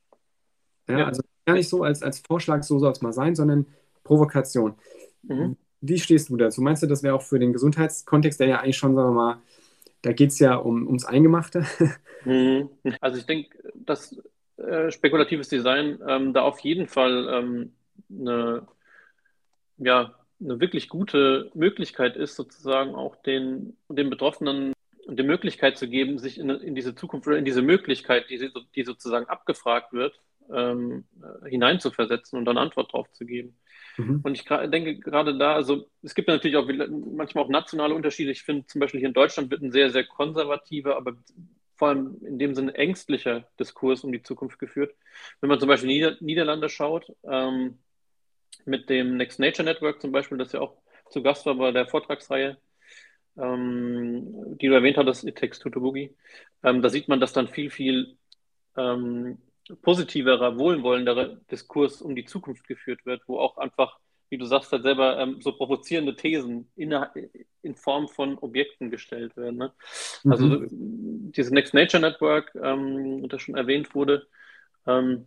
Ja, 0.88 0.99
ja. 0.99 1.06
Also 1.06 1.23
gar 1.47 1.54
nicht 1.54 1.68
so 1.68 1.83
als, 1.83 2.02
als 2.02 2.18
Vorschlag, 2.18 2.62
so 2.62 2.78
soll 2.78 2.92
es 2.92 3.02
mal 3.02 3.12
sein, 3.12 3.35
sondern 3.35 3.66
Provokation. 4.02 4.75
Mhm. 5.23 5.56
Wie 5.80 5.99
stehst 5.99 6.28
du 6.28 6.37
dazu? 6.37 6.62
Meinst 6.62 6.83
du, 6.83 6.87
das 6.87 7.02
wäre 7.02 7.14
auch 7.14 7.23
für 7.23 7.38
den 7.38 7.52
Gesundheitskontext, 7.52 8.40
der 8.40 8.49
ja 8.49 8.61
eigentlich 8.61 8.76
schon, 8.76 8.94
sagen 8.94 9.11
wir 9.11 9.14
mal, 9.14 9.42
da 10.05 10.13
geht 10.13 10.31
es 10.31 10.39
ja 10.39 10.57
um, 10.57 10.87
ums 10.87 11.05
Eingemachte. 11.05 11.67
Mhm. 12.27 12.71
Also 13.03 13.19
ich 13.19 13.27
denke, 13.27 13.51
dass 13.75 14.17
äh, 14.57 14.91
spekulatives 14.91 15.51
Design 15.51 15.99
ähm, 16.09 16.33
da 16.33 16.41
auf 16.41 16.59
jeden 16.61 16.87
Fall 16.87 17.29
ähm, 17.31 17.73
eine, 18.11 18.67
ja, 19.77 20.15
eine 20.41 20.59
wirklich 20.59 20.89
gute 20.89 21.51
Möglichkeit 21.53 22.17
ist, 22.17 22.35
sozusagen 22.37 22.95
auch 22.95 23.17
den, 23.17 23.77
den 23.91 24.09
Betroffenen 24.09 24.73
die 25.07 25.23
Möglichkeit 25.23 25.77
zu 25.77 25.87
geben, 25.87 26.19
sich 26.19 26.39
in, 26.39 26.49
in 26.49 26.75
diese 26.75 26.95
Zukunft 26.95 27.27
oder 27.27 27.37
in 27.37 27.45
diese 27.45 27.61
Möglichkeit, 27.61 28.31
die, 28.31 28.51
die 28.75 28.85
sozusagen 28.85 29.27
abgefragt 29.27 29.93
wird, 29.93 30.19
ähm, 30.51 31.05
äh, 31.23 31.51
hineinzuversetzen 31.51 32.39
und 32.39 32.47
dann 32.47 32.57
Antwort 32.57 32.95
drauf 32.95 33.13
zu 33.13 33.27
geben. 33.27 33.55
Mhm. 33.97 34.21
Und 34.23 34.35
ich 34.35 34.45
denke 34.45 34.99
gerade 34.99 35.37
da, 35.37 35.55
also 35.55 35.89
es 36.03 36.15
gibt 36.15 36.29
natürlich 36.29 36.57
auch 36.57 36.69
manchmal 37.15 37.45
auch 37.45 37.49
nationale 37.49 37.95
Unterschiede. 37.95 38.31
Ich 38.31 38.43
finde 38.43 38.67
zum 38.67 38.81
Beispiel 38.81 39.01
hier 39.01 39.09
in 39.09 39.15
Deutschland 39.15 39.51
wird 39.51 39.63
ein 39.63 39.73
sehr, 39.73 39.91
sehr 39.91 40.05
konservativer, 40.05 40.97
aber 40.97 41.15
vor 41.77 41.89
allem 41.89 42.17
in 42.25 42.39
dem 42.39 42.55
Sinne 42.55 42.75
ängstlicher 42.75 43.47
Diskurs 43.59 44.05
um 44.05 44.13
die 44.13 44.23
Zukunft 44.23 44.59
geführt. 44.59 44.95
Wenn 45.41 45.49
man 45.49 45.61
zum 45.61 45.69
Beispiel 45.69 45.89
Nieder 45.89 46.17
Niederlande 46.21 46.69
schaut, 46.69 47.13
ähm, 47.25 47.79
mit 48.65 48.89
dem 48.89 49.17
Next 49.17 49.41
Nature 49.41 49.65
Network 49.65 50.01
zum 50.01 50.13
Beispiel, 50.13 50.39
das 50.39 50.53
ja 50.53 50.61
auch 50.61 50.77
zu 51.11 51.23
Gast 51.23 51.47
war 51.47 51.55
bei 51.57 51.73
der 51.73 51.87
Vortragsreihe, 51.87 52.57
ähm, 53.37 54.57
die 54.59 54.69
du 54.69 54.75
erwähnt 54.75 54.97
hattest, 54.97 55.25
It 55.25 55.37
Takes 55.37 55.59
Two 55.59 55.95
ähm, 56.63 56.83
da 56.83 56.89
sieht 56.89 57.09
man, 57.09 57.21
dass 57.21 57.33
dann 57.33 57.49
viel, 57.49 57.71
viel 57.71 58.17
ähm, 58.77 59.39
positiverer, 59.83 60.59
wohlwollenderer 60.59 61.37
Diskurs 61.50 62.02
um 62.02 62.14
die 62.14 62.25
Zukunft 62.25 62.66
geführt 62.66 63.06
wird, 63.06 63.23
wo 63.26 63.38
auch 63.38 63.56
einfach, 63.56 63.99
wie 64.28 64.38
du 64.38 64.44
sagst, 64.44 64.73
halt 64.73 64.83
selber 64.83 65.18
ähm, 65.18 65.40
so 65.40 65.52
provozierende 65.52 66.16
Thesen 66.16 66.71
in, 66.76 66.94
in, 67.62 67.75
Form 67.75 68.09
von 68.09 68.38
Objekten 68.38 68.90
gestellt 68.90 69.37
werden. 69.37 69.56
Ne? 69.56 69.73
Mhm. 70.23 70.33
Also 70.33 70.66
dieses 70.71 71.52
Next 71.52 71.75
Nature 71.75 72.00
Network, 72.00 72.54
ähm, 72.61 73.28
das 73.28 73.42
schon 73.42 73.56
erwähnt 73.56 73.94
wurde, 73.94 74.26
ähm, 74.87 75.26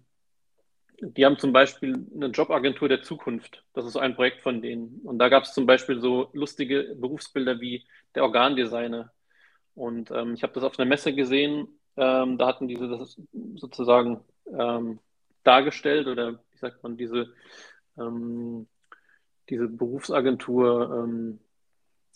die 0.99 1.25
haben 1.25 1.37
zum 1.37 1.53
Beispiel 1.53 2.07
eine 2.15 2.27
Jobagentur 2.27 2.89
der 2.89 3.03
Zukunft. 3.03 3.63
Das 3.73 3.85
ist 3.85 3.97
ein 3.97 4.15
Projekt 4.15 4.41
von 4.41 4.61
denen. 4.61 5.01
Und 5.03 5.19
da 5.19 5.29
gab 5.29 5.43
es 5.43 5.53
zum 5.53 5.67
Beispiel 5.67 5.99
so 5.99 6.29
lustige 6.33 6.95
Berufsbilder 6.95 7.59
wie 7.59 7.85
der 8.15 8.23
Organdesigner. 8.23 9.11
Und 9.75 10.09
ähm, 10.09 10.33
ich 10.33 10.41
habe 10.41 10.53
das 10.53 10.63
auf 10.63 10.79
einer 10.79 10.89
Messe 10.89 11.13
gesehen 11.13 11.76
ähm, 11.97 12.37
da 12.37 12.47
hatten 12.47 12.67
diese 12.67 12.87
das 12.87 13.19
sozusagen 13.55 14.21
ähm, 14.57 14.99
dargestellt 15.43 16.07
oder 16.07 16.33
wie 16.33 16.57
sagt 16.57 16.83
man, 16.83 16.97
diese, 16.97 17.33
ähm, 17.97 18.67
diese 19.49 19.67
Berufsagentur 19.67 21.03
ähm, 21.03 21.39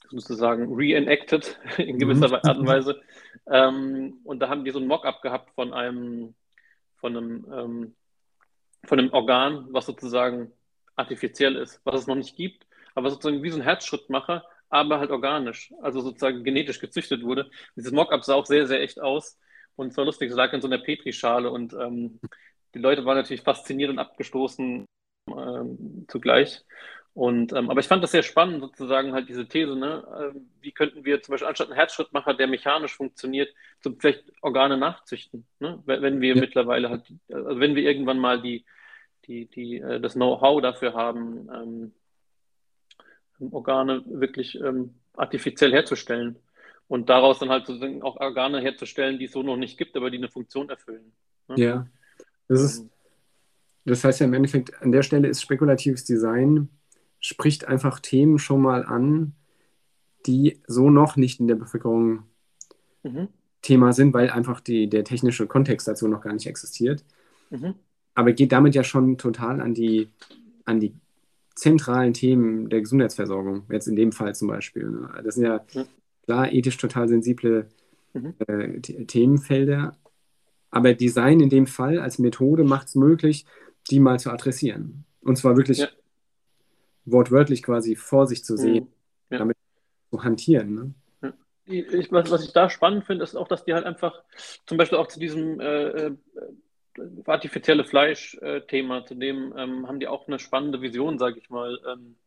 sozusagen 0.09 0.73
reenacted 0.73 1.59
in 1.77 1.97
gewisser 1.97 2.27
mhm. 2.27 2.33
Art 2.35 2.57
und 2.57 2.67
Weise. 2.67 3.01
Ähm, 3.47 4.19
und 4.23 4.39
da 4.39 4.49
haben 4.49 4.65
die 4.65 4.71
so 4.71 4.79
ein 4.79 4.87
Mock-up 4.87 5.21
gehabt 5.21 5.51
von 5.51 5.73
einem, 5.73 6.35
von 6.97 7.17
einem, 7.17 7.45
ähm, 7.51 7.95
von 8.83 8.99
einem 8.99 9.13
Organ, 9.13 9.67
was 9.71 9.85
sozusagen 9.85 10.51
artifiziell 10.95 11.55
ist, 11.55 11.81
was 11.83 12.01
es 12.01 12.07
noch 12.07 12.15
nicht 12.15 12.35
gibt, 12.35 12.65
aber 12.95 13.09
sozusagen 13.09 13.41
wie 13.43 13.49
so 13.49 13.57
ein 13.57 13.63
Herzschrittmacher, 13.63 14.43
aber 14.69 14.99
halt 14.99 15.11
organisch, 15.11 15.73
also 15.81 16.01
sozusagen 16.01 16.43
genetisch 16.43 16.79
gezüchtet 16.79 17.23
wurde. 17.23 17.49
Dieses 17.75 17.91
Mock-up 17.91 18.23
sah 18.23 18.35
auch 18.35 18.45
sehr, 18.45 18.67
sehr 18.67 18.81
echt 18.81 19.01
aus. 19.01 19.37
Und 19.81 19.89
es 19.89 19.97
war 19.97 20.05
lustig, 20.05 20.29
es 20.29 20.37
lag 20.37 20.53
in 20.53 20.61
so 20.61 20.67
einer 20.67 20.77
Petrischale 20.77 21.49
und 21.49 21.73
ähm, 21.73 22.19
die 22.73 22.79
Leute 22.79 23.03
waren 23.05 23.17
natürlich 23.17 23.41
fasziniert 23.41 23.89
und 23.89 23.99
abgestoßen. 23.99 24.85
ähm, 25.27 26.05
zugleich. 26.07 26.63
Und, 27.13 27.51
ähm, 27.53 27.69
aber 27.69 27.81
ich 27.81 27.87
fand 27.87 28.01
das 28.03 28.11
sehr 28.11 28.23
spannend, 28.23 28.61
sozusagen 28.61 29.11
halt 29.13 29.27
diese 29.27 29.45
These, 29.47 29.75
ne? 29.75 30.31
Äh, 30.33 30.39
wie 30.61 30.71
könnten 30.71 31.03
wir 31.03 31.21
zum 31.21 31.33
Beispiel 31.33 31.47
anstatt 31.47 31.67
einen 31.67 31.75
Herzschrittmacher, 31.75 32.33
der 32.33 32.47
mechanisch 32.47 32.95
funktioniert, 32.95 33.53
so 33.81 33.93
vielleicht 33.99 34.23
Organe 34.41 34.77
nachzüchten, 34.77 35.45
ne? 35.59 35.81
wenn, 35.85 36.01
wenn 36.01 36.21
wir 36.21 36.35
ja. 36.35 36.41
mittlerweile 36.41 36.89
halt, 36.89 37.03
also 37.29 37.59
wenn 37.59 37.75
wir 37.75 37.83
irgendwann 37.83 38.19
mal 38.19 38.41
die, 38.41 38.63
die, 39.25 39.47
die, 39.47 39.77
äh, 39.77 39.99
das 39.99 40.13
Know-how 40.13 40.61
dafür 40.61 40.93
haben, 40.93 41.49
ähm, 41.53 41.93
Organe 43.51 44.03
wirklich 44.05 44.55
ähm, 44.61 44.95
artifiziell 45.15 45.73
herzustellen 45.73 46.37
und 46.91 47.07
daraus 47.07 47.39
dann 47.39 47.49
halt 47.49 47.65
sozusagen 47.65 48.01
auch 48.03 48.17
Organe 48.17 48.59
herzustellen, 48.59 49.17
die 49.17 49.23
es 49.23 49.31
so 49.31 49.43
noch 49.43 49.55
nicht 49.55 49.77
gibt, 49.77 49.95
aber 49.95 50.09
die 50.09 50.17
eine 50.17 50.27
Funktion 50.27 50.69
erfüllen. 50.69 51.13
Ne? 51.47 51.55
Ja, 51.57 51.87
das 52.49 52.61
ist, 52.61 52.79
ähm. 52.79 52.89
das 53.85 54.03
heißt 54.03 54.19
ja 54.19 54.25
im 54.25 54.33
Endeffekt, 54.33 54.81
an 54.81 54.91
der 54.91 55.01
Stelle 55.01 55.29
ist 55.29 55.41
spekulatives 55.41 56.03
Design, 56.03 56.67
spricht 57.21 57.65
einfach 57.65 58.01
Themen 58.01 58.39
schon 58.39 58.61
mal 58.61 58.83
an, 58.83 59.35
die 60.25 60.59
so 60.67 60.89
noch 60.89 61.15
nicht 61.15 61.39
in 61.39 61.47
der 61.47 61.55
Bevölkerung 61.55 62.23
mhm. 63.03 63.29
Thema 63.61 63.93
sind, 63.93 64.13
weil 64.13 64.29
einfach 64.29 64.59
die, 64.59 64.89
der 64.89 65.05
technische 65.05 65.47
Kontext 65.47 65.87
dazu 65.87 66.09
noch 66.09 66.19
gar 66.19 66.33
nicht 66.33 66.45
existiert. 66.45 67.05
Mhm. 67.51 67.75
Aber 68.15 68.33
geht 68.33 68.51
damit 68.51 68.75
ja 68.75 68.83
schon 68.83 69.17
total 69.17 69.61
an 69.61 69.73
die, 69.73 70.09
an 70.65 70.81
die 70.81 70.93
zentralen 71.55 72.13
Themen 72.13 72.69
der 72.69 72.81
Gesundheitsversorgung, 72.81 73.63
jetzt 73.69 73.87
in 73.87 73.95
dem 73.95 74.11
Fall 74.11 74.35
zum 74.35 74.49
Beispiel. 74.49 74.89
Ne? 74.89 75.09
Das 75.23 75.35
sind 75.35 75.45
ja, 75.45 75.63
ja. 75.71 75.85
Klar 76.23 76.51
ethisch 76.51 76.77
total 76.77 77.07
sensible 77.07 77.67
mhm. 78.13 78.33
äh, 78.47 78.79
Themenfelder, 79.05 79.97
aber 80.69 80.93
Design 80.93 81.39
in 81.39 81.49
dem 81.49 81.67
Fall 81.67 81.99
als 81.99 82.19
Methode 82.19 82.63
macht 82.63 82.87
es 82.87 82.95
möglich, 82.95 83.45
die 83.89 83.99
mal 83.99 84.19
zu 84.19 84.31
adressieren. 84.31 85.05
Und 85.21 85.37
zwar 85.37 85.57
wirklich 85.57 85.79
ja. 85.79 85.89
wortwörtlich 87.05 87.63
quasi 87.63 87.95
vor 87.95 88.27
sich 88.27 88.43
zu 88.43 88.57
sehen, 88.57 88.85
mhm. 88.85 88.87
ja. 89.29 89.37
damit 89.39 89.57
zu 90.09 90.23
hantieren. 90.23 90.73
Ne? 90.73 90.93
Ich, 91.65 92.11
was, 92.11 92.31
was, 92.31 92.43
ich 92.43 92.53
da 92.53 92.69
spannend 92.69 93.05
finde, 93.05 93.23
ist 93.23 93.35
auch, 93.35 93.47
dass 93.47 93.65
die 93.65 93.73
halt 93.73 93.85
einfach 93.85 94.23
zum 94.65 94.77
Beispiel 94.77 94.97
auch 94.97 95.07
zu 95.07 95.19
diesem 95.19 95.59
äh, 95.59 95.87
äh 95.87 96.15
artifizielle 97.25 97.85
Fleisch-Thema, 97.85 99.05
zu 99.05 99.15
dem 99.15 99.53
ähm, 99.55 99.87
haben 99.87 100.01
die 100.01 100.07
auch 100.07 100.27
eine 100.27 100.39
spannende 100.39 100.81
Vision, 100.81 101.19
sage 101.19 101.39
ich 101.39 101.49
mal, 101.49 101.79
ähm, 101.87 102.17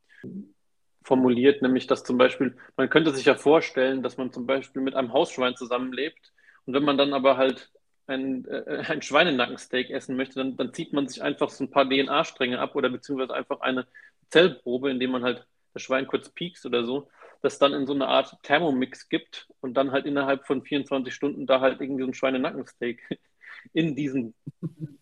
formuliert, 1.04 1.62
nämlich 1.62 1.86
dass 1.86 2.02
zum 2.02 2.18
Beispiel, 2.18 2.56
man 2.76 2.90
könnte 2.90 3.14
sich 3.14 3.26
ja 3.26 3.36
vorstellen, 3.36 4.02
dass 4.02 4.16
man 4.16 4.32
zum 4.32 4.46
Beispiel 4.46 4.82
mit 4.82 4.94
einem 4.94 5.12
Hausschwein 5.12 5.54
zusammenlebt 5.54 6.32
und 6.66 6.74
wenn 6.74 6.82
man 6.82 6.98
dann 6.98 7.12
aber 7.12 7.36
halt 7.36 7.70
ein, 8.06 8.46
äh, 8.46 8.84
ein 8.88 9.02
Schweinenackensteak 9.02 9.90
essen 9.90 10.16
möchte, 10.16 10.36
dann, 10.36 10.56
dann 10.56 10.72
zieht 10.72 10.92
man 10.92 11.08
sich 11.08 11.22
einfach 11.22 11.50
so 11.50 11.64
ein 11.64 11.70
paar 11.70 11.88
DNA-Stränge 11.88 12.58
ab 12.58 12.74
oder 12.74 12.88
beziehungsweise 12.90 13.34
einfach 13.34 13.60
eine 13.60 13.86
Zellprobe, 14.30 14.90
indem 14.90 15.12
man 15.12 15.22
halt 15.22 15.46
das 15.74 15.82
Schwein 15.82 16.06
kurz 16.06 16.28
piekst 16.30 16.64
oder 16.66 16.84
so, 16.84 17.08
das 17.42 17.58
dann 17.58 17.74
in 17.74 17.86
so 17.86 17.92
eine 17.92 18.08
Art 18.08 18.36
Thermomix 18.42 19.08
gibt 19.08 19.48
und 19.60 19.74
dann 19.74 19.92
halt 19.92 20.06
innerhalb 20.06 20.46
von 20.46 20.62
24 20.62 21.14
Stunden 21.14 21.46
da 21.46 21.60
halt 21.60 21.80
irgendwie 21.80 22.02
so 22.02 22.08
ein 22.08 22.14
Schweinenackensteak 22.14 23.20
in 23.72 23.94
diesen 23.96 24.34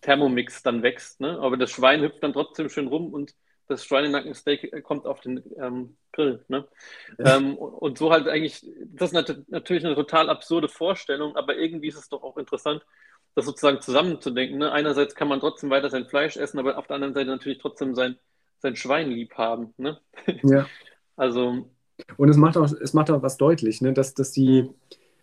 Thermomix 0.00 0.62
dann 0.62 0.82
wächst. 0.82 1.21
Ne? 1.21 1.38
Aber 1.40 1.56
das 1.56 1.71
Schwein 1.71 2.02
hüpft 2.02 2.23
dann 2.23 2.32
trotzdem 2.32 2.68
schön 2.68 2.88
rum 2.88 3.12
und 3.12 3.35
das 3.69 3.85
Schweinenackensteak 3.85 4.83
kommt 4.83 5.07
auf 5.07 5.21
den 5.21 5.42
ähm, 5.57 5.97
Grill. 6.12 6.45
Ne? 6.49 6.66
Ja. 7.19 7.37
Ähm, 7.37 7.57
und 7.57 7.99
so 7.99 8.11
halt 8.12 8.28
eigentlich, 8.28 8.66
das 8.87 9.12
ist 9.12 9.47
natürlich 9.49 9.85
eine 9.85 9.94
total 9.94 10.29
absurde 10.29 10.68
Vorstellung, 10.68 11.37
aber 11.37 11.57
irgendwie 11.57 11.88
ist 11.88 11.96
es 11.96 12.09
doch 12.09 12.22
auch 12.22 12.37
interessant, 12.37 12.85
das 13.35 13.46
sozusagen 13.46 13.81
zusammenzudenken. 13.81 14.59
Ne? 14.59 14.72
Einerseits 14.72 15.14
kann 15.14 15.29
man 15.29 15.40
trotzdem 15.40 15.70
weiter 15.70 15.90
sein 15.90 16.07
Fleisch 16.07 16.37
essen, 16.37 16.59
aber 16.59 16.77
auf 16.79 16.87
der 16.87 16.96
anderen 16.96 17.14
Seite 17.14 17.31
natürlich 17.31 17.59
trotzdem 17.59 17.94
sein, 17.94 18.16
sein 18.59 18.77
Schwein 18.77 19.11
lieb 19.11 19.35
haben. 19.35 19.75
Ne? 19.77 19.98
Ja. 20.42 20.66
Also. 21.16 21.70
Und 22.16 22.29
es 22.29 22.37
macht 22.37 22.57
auch, 22.57 22.70
es 22.72 22.94
macht 22.94 23.11
auch 23.11 23.22
was 23.22 23.37
deutlich, 23.37 23.81
ne? 23.81 23.92
dass, 23.92 24.14
dass 24.14 24.33
die. 24.33 24.68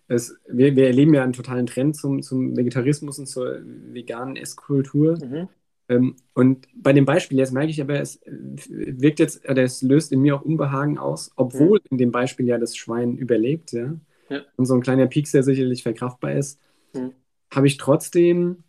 Es, 0.07 0.35
wir, 0.47 0.75
wir, 0.75 0.87
erleben 0.87 1.13
ja 1.13 1.21
einen 1.21 1.33
totalen 1.33 1.67
Trend 1.67 1.95
zum, 1.95 2.23
zum 2.23 2.57
Vegetarismus 2.57 3.19
und 3.19 3.27
zur 3.27 3.59
veganen 3.63 4.37
Esskultur. 4.37 5.19
Mhm. 5.23 5.49
Ähm, 5.89 6.15
und 6.35 6.67
bei 6.75 6.93
dem 6.93 7.05
Beispiel 7.05 7.39
jetzt 7.39 7.51
merke 7.51 7.71
ich 7.71 7.81
aber, 7.81 7.99
es 7.99 8.21
wirkt 8.69 9.19
jetzt, 9.19 9.49
oder 9.49 9.63
es 9.63 9.81
löst 9.81 10.11
in 10.11 10.21
mir 10.21 10.35
auch 10.35 10.43
Unbehagen 10.43 10.99
aus, 10.99 11.31
obwohl 11.35 11.79
mhm. 11.79 11.87
in 11.91 11.97
dem 11.97 12.11
Beispiel 12.11 12.45
ja 12.45 12.57
das 12.57 12.77
Schwein 12.77 13.17
überlebt, 13.17 13.71
ja. 13.73 13.95
ja. 14.29 14.41
Und 14.55 14.65
so 14.65 14.75
ein 14.75 14.81
kleiner 14.81 15.07
Pieks, 15.07 15.31
der 15.31 15.43
sicherlich 15.43 15.83
verkraftbar 15.83 16.33
ist, 16.33 16.59
mhm. 16.93 17.13
habe 17.51 17.67
ich 17.67 17.77
trotzdem 17.77 18.63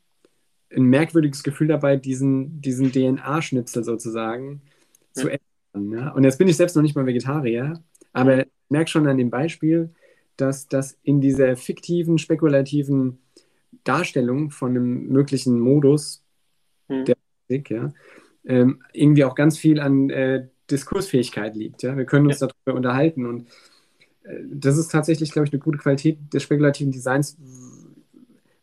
ein 0.74 0.84
merkwürdiges 0.84 1.42
Gefühl 1.42 1.68
dabei, 1.68 1.96
diesen, 1.96 2.60
diesen 2.62 2.90
DNA-Schnitzel 2.90 3.84
sozusagen 3.84 4.62
ja. 5.14 5.22
zu 5.22 5.28
ändern. 5.28 5.98
Ja? 5.98 6.10
Und 6.12 6.24
jetzt 6.24 6.38
bin 6.38 6.48
ich 6.48 6.56
selbst 6.56 6.74
noch 6.74 6.82
nicht 6.82 6.96
mal 6.96 7.06
Vegetarier, 7.06 7.82
aber 8.12 8.40
ich 8.40 8.52
merke 8.70 8.90
schon 8.90 9.06
an 9.06 9.18
dem 9.18 9.30
Beispiel, 9.30 9.90
dass 10.36 10.68
das 10.68 10.98
in 11.02 11.20
dieser 11.20 11.54
fiktiven, 11.56 12.16
spekulativen 12.16 13.18
Darstellung 13.84 14.50
von 14.50 14.70
einem 14.70 15.08
möglichen 15.08 15.58
Modus 15.60 16.24
mhm. 16.90 17.04
der 17.04 17.16
Physik, 17.46 17.70
ja, 17.70 17.92
ähm, 18.44 18.82
irgendwie 18.92 19.24
auch 19.24 19.34
ganz 19.34 19.58
viel 19.58 19.80
an 19.80 20.10
äh, 20.10 20.48
Diskursfähigkeit 20.70 21.56
liegt. 21.56 21.82
Ja? 21.82 21.96
Wir 21.96 22.04
können 22.04 22.26
uns 22.26 22.40
ja. 22.40 22.48
darüber 22.48 22.76
unterhalten 22.76 23.26
und 23.26 23.48
äh, 24.22 24.40
das 24.50 24.76
ist 24.76 24.90
tatsächlich, 24.90 25.32
glaube 25.32 25.46
ich, 25.46 25.52
eine 25.52 25.60
gute 25.60 25.78
Qualität 25.78 26.18
des 26.32 26.42
spekulativen 26.42 26.92
Designs, 26.92 27.36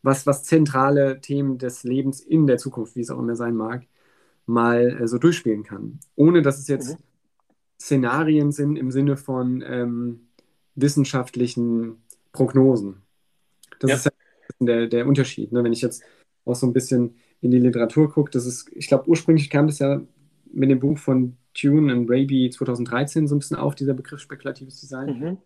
was, 0.02 0.26
was 0.26 0.44
zentrale 0.44 1.20
Themen 1.22 1.58
des 1.58 1.84
Lebens 1.84 2.22
in 2.22 2.48
der 2.48 2.58
Zukunft, 2.58 2.96
wie 2.96 3.02
es 3.02 3.10
auch 3.10 3.20
immer 3.20 3.36
sein 3.36 3.56
mag, 3.56 3.86
mal 4.46 5.02
äh, 5.02 5.08
so 5.08 5.18
durchspielen 5.18 5.64
kann. 5.64 6.00
Ohne 6.16 6.42
dass 6.42 6.60
es 6.60 6.68
jetzt 6.68 6.98
mhm. 6.98 7.04
Szenarien 7.80 8.52
sind 8.52 8.76
im 8.78 8.92
Sinne 8.92 9.18
von 9.18 9.64
ähm, 9.66 10.28
wissenschaftlichen 10.76 11.98
Prognosen. 12.32 13.02
Das 13.80 13.90
ja. 13.90 13.96
ist 13.98 14.10
der, 14.60 14.88
der 14.88 15.08
Unterschied. 15.08 15.52
Ne? 15.52 15.64
Wenn 15.64 15.74
ich 15.74 15.82
jetzt 15.82 16.04
auch 16.46 16.56
so 16.56 16.66
ein 16.66 16.74
bisschen 16.74 17.16
in 17.42 17.52
die 17.52 17.60
Literatur 17.60 18.12
gucke, 18.12 18.32
das 18.32 18.46
ist, 18.46 18.70
ich 18.74 18.88
glaube, 18.88 19.10
ursprünglich 19.10 19.50
kam 19.50 19.68
das 19.68 19.80
ja 19.80 20.02
mit 20.52 20.70
dem 20.70 20.80
Buch 20.80 20.98
von 20.98 21.38
Tune 21.54 21.94
und 21.94 22.10
Raby 22.10 22.50
2013 22.50 23.28
so 23.28 23.36
ein 23.36 23.40
bisschen 23.40 23.58
auf, 23.58 23.76
dieser 23.76 23.94
Begriff 23.94 24.20
spekulatives 24.20 24.80
Design, 24.80 25.20
mhm. 25.20 25.38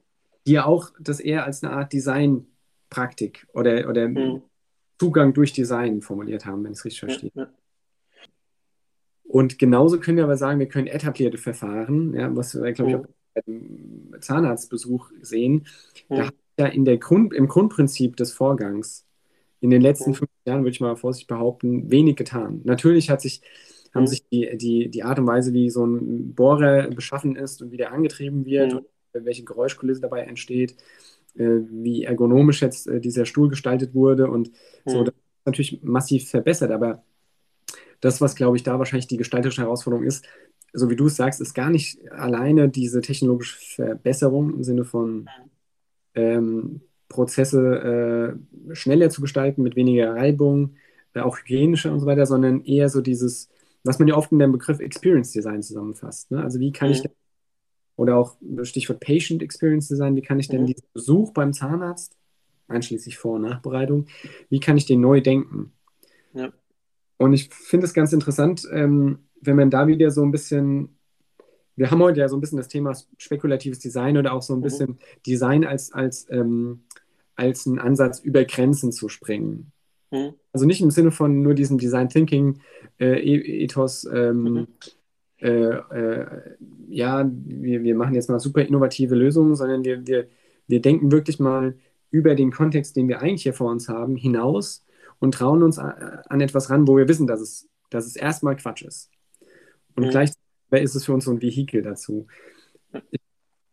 die 0.46 0.54
ja 0.54 0.66
auch 0.66 0.92
das 1.00 1.20
eher 1.20 1.46
als 1.46 1.64
eine 1.64 1.74
Art 1.74 1.94
Designpraktik 1.94 3.48
oder, 3.54 3.90
oder 3.90 4.08
mhm. 4.08 4.42
Zugang 5.00 5.34
durch 5.34 5.54
Design 5.54 6.02
formuliert 6.02 6.46
haben, 6.46 6.64
wenn 6.64 6.74
ich 6.74 6.80
es 6.80 6.86
richtig 6.86 7.00
verstehe. 7.00 7.32
Ja, 7.34 7.44
ja. 7.44 7.50
Und 9.24 9.58
genauso 9.58 10.00
können 10.00 10.18
wir 10.18 10.26
aber 10.26 10.38
sagen, 10.38 10.60
wir 10.60 10.68
können 10.68 10.88
etablierte 10.88 11.38
Verfahren, 11.38 12.14
ja, 12.14 12.36
was 12.36 12.54
wir, 12.54 12.74
glaube 12.74 12.92
ich, 12.92 13.46
mhm. 13.46 14.14
auch 14.14 14.20
Zahnarztbesuch 14.20 15.10
sehen, 15.22 15.66
da 16.10 16.28
hat 16.28 16.36
ja 16.60 16.66
in 16.68 16.84
der 16.84 16.98
Grund, 16.98 17.34
im 17.34 17.48
Grundprinzip 17.48 18.18
des 18.18 18.34
Vorgangs 18.34 19.06
in 19.62 19.70
den 19.70 19.82
letzten 19.82 20.14
fünf 20.14 20.30
Jahren, 20.46 20.62
würde 20.62 20.72
ich 20.72 20.82
mal 20.82 20.96
vorsichtig 20.96 21.28
behaupten, 21.28 21.90
wenig 21.90 22.16
getan. 22.18 22.62
Natürlich 22.64 23.10
hat 23.10 23.22
sich, 23.22 23.42
haben 23.94 24.08
sich 24.08 24.28
die, 24.28 24.58
die, 24.58 24.90
die 24.90 25.04
Art 25.04 25.20
und 25.20 25.28
Weise, 25.28 25.54
wie 25.54 25.70
so 25.70 25.86
ein 25.86 26.34
Bohrer 26.34 26.90
beschaffen 26.90 27.36
ist 27.36 27.62
und 27.62 27.72
wie 27.72 27.78
der 27.78 27.92
angetrieben 27.94 28.46
wird 28.46 28.74
und 28.74 28.86
welche 29.14 29.44
Geräuschkulisse 29.44 30.02
dabei 30.02 30.22
entsteht, 30.22 30.76
äh, 31.36 31.60
wie 31.70 32.04
ergonomisch 32.04 32.62
jetzt 32.62 32.88
äh, 32.88 33.00
dieser 33.00 33.26
Stuhl 33.26 33.50
gestaltet 33.50 33.94
wurde 33.94 34.30
und 34.30 34.52
so, 34.86 35.04
das 35.04 35.14
ist 35.14 35.46
natürlich 35.46 35.84
massiv 35.84 36.30
verbessert, 36.30 36.72
aber 36.72 37.04
das, 38.00 38.20
was, 38.20 38.36
glaube 38.36 38.58
ich, 38.58 38.64
da 38.64 38.80
wahrscheinlich 38.80 39.08
die 39.08 39.18
gestalterische 39.18 39.62
Herausforderung 39.62 40.06
ist, 40.06 40.26
so 40.74 40.90
wie 40.90 40.96
du 40.96 41.06
es 41.06 41.16
sagst, 41.16 41.40
ist 41.40 41.54
gar 41.54 41.70
nicht 41.70 42.12
alleine 42.12 42.70
diese 42.70 43.02
technologische 43.02 43.58
Verbesserung 43.76 44.56
im 44.56 44.64
Sinne 44.64 44.86
von 44.86 45.30
ähm, 46.16 46.82
Prozesse 47.12 48.38
äh, 48.70 48.76
schneller 48.76 49.10
zu 49.10 49.22
gestalten, 49.22 49.64
mit 49.64 49.76
weniger 49.76 50.16
Reibung, 50.16 50.76
äh, 51.14 51.20
auch 51.20 51.38
hygienischer 51.38 51.92
und 51.92 52.00
so 52.00 52.06
weiter, 52.06 52.26
sondern 52.26 52.64
eher 52.64 52.90
so 52.90 53.02
dieses, 53.02 53.50
was 53.84 54.00
man 54.00 54.08
ja 54.08 54.16
oft 54.16 54.32
in 54.32 54.40
dem 54.40 54.52
Begriff 54.52 54.80
Experience 54.80 55.32
Design 55.32 55.62
zusammenfasst. 55.62 56.32
Ne? 56.32 56.42
Also 56.44 56.60
wie 56.60 56.72
kann 56.72 56.90
mhm. 56.90 56.94
ich 56.94 57.02
denn, 57.02 57.12
oder 57.98 58.18
auch 58.18 58.38
Stichwort 58.64 59.00
Patient 59.00 59.44
Experience 59.44 59.88
Design, 59.88 60.16
wie 60.16 60.22
kann 60.22 60.40
ich 60.40 60.48
denn 60.48 60.62
mhm. 60.62 60.68
diesen 60.68 60.88
Besuch 60.94 61.34
beim 61.34 61.54
Zahnarzt, 61.54 62.16
einschließlich 62.68 63.18
Vor- 63.18 63.36
und 63.36 63.44
Nachbereitung, 63.44 64.08
wie 64.50 64.60
kann 64.60 64.78
ich 64.78 64.86
den 64.86 65.02
neu 65.02 65.22
denken? 65.22 65.74
Ja. 66.34 66.52
Und 67.18 67.34
ich 67.34 67.50
finde 67.50 67.86
es 67.86 67.94
ganz 67.94 68.14
interessant, 68.14 68.68
ähm, 68.72 69.20
wenn 69.42 69.56
man 69.56 69.70
da 69.70 69.88
wieder 69.88 70.10
so 70.12 70.24
ein 70.24 70.32
bisschen, 70.32 70.98
wir 71.76 71.92
haben 71.92 72.02
heute 72.02 72.22
ja 72.22 72.30
so 72.30 72.38
ein 72.38 72.42
bisschen 72.42 72.58
das 72.58 72.68
Thema 72.68 72.96
spekulatives 73.18 73.80
Design 73.80 74.18
oder 74.18 74.34
auch 74.34 74.42
so 74.42 74.54
ein 74.54 74.60
mhm. 74.60 74.64
bisschen 74.64 75.00
Design 75.26 75.66
als, 75.66 75.92
als, 75.92 76.28
ähm, 76.30 76.84
als 77.42 77.66
einen 77.66 77.80
Ansatz, 77.80 78.20
über 78.20 78.46
Grenzen 78.46 78.92
zu 78.92 79.10
springen. 79.10 79.72
Mhm. 80.12 80.34
Also 80.54 80.66
nicht 80.66 80.82
im 80.82 80.92
Sinne 80.92 81.12
von 81.12 81.42
nur 81.42 81.56
diesem 81.56 81.78
Design 81.78 82.10
Thinking 82.10 82.60
äh, 83.00 83.20
e-, 83.20 83.64
Ethos, 83.64 84.06
ähm, 84.06 84.44
mhm. 84.44 84.68
äh, 85.38 85.50
äh, 85.50 86.26
ja, 86.90 87.30
wir, 87.34 87.84
wir 87.84 87.96
machen 87.96 88.14
jetzt 88.14 88.30
mal 88.30 88.40
super 88.40 88.62
innovative 88.62 89.16
Lösungen, 89.16 89.56
sondern 89.56 89.84
wir, 89.84 90.06
wir, 90.06 90.28
wir 90.68 90.82
denken 90.82 91.12
wirklich 91.12 91.40
mal 91.40 91.76
über 92.12 92.36
den 92.36 92.52
Kontext, 92.52 92.96
den 92.96 93.08
wir 93.08 93.22
eigentlich 93.22 93.44
hier 93.44 93.54
vor 93.54 93.72
uns 93.72 93.90
haben, 93.90 94.16
hinaus 94.16 94.86
und 95.20 95.34
trauen 95.34 95.64
uns 95.64 95.80
an 95.80 96.42
etwas 96.42 96.70
ran, 96.70 96.88
wo 96.88 96.98
wir 96.98 97.08
wissen, 97.08 97.26
dass 97.26 97.40
es, 97.40 97.70
dass 97.90 98.06
es 98.06 98.16
erstmal 98.16 98.58
Quatsch 98.58 98.84
ist. 98.84 99.10
Und 99.96 100.06
mhm. 100.06 100.10
gleichzeitig 100.10 100.42
ist 100.72 100.96
es 100.96 101.06
für 101.06 101.14
uns 101.14 101.26
so 101.26 101.32
ein 101.32 101.42
Vehikel 101.42 101.82
dazu. 101.82 102.28
Ich 103.12 103.22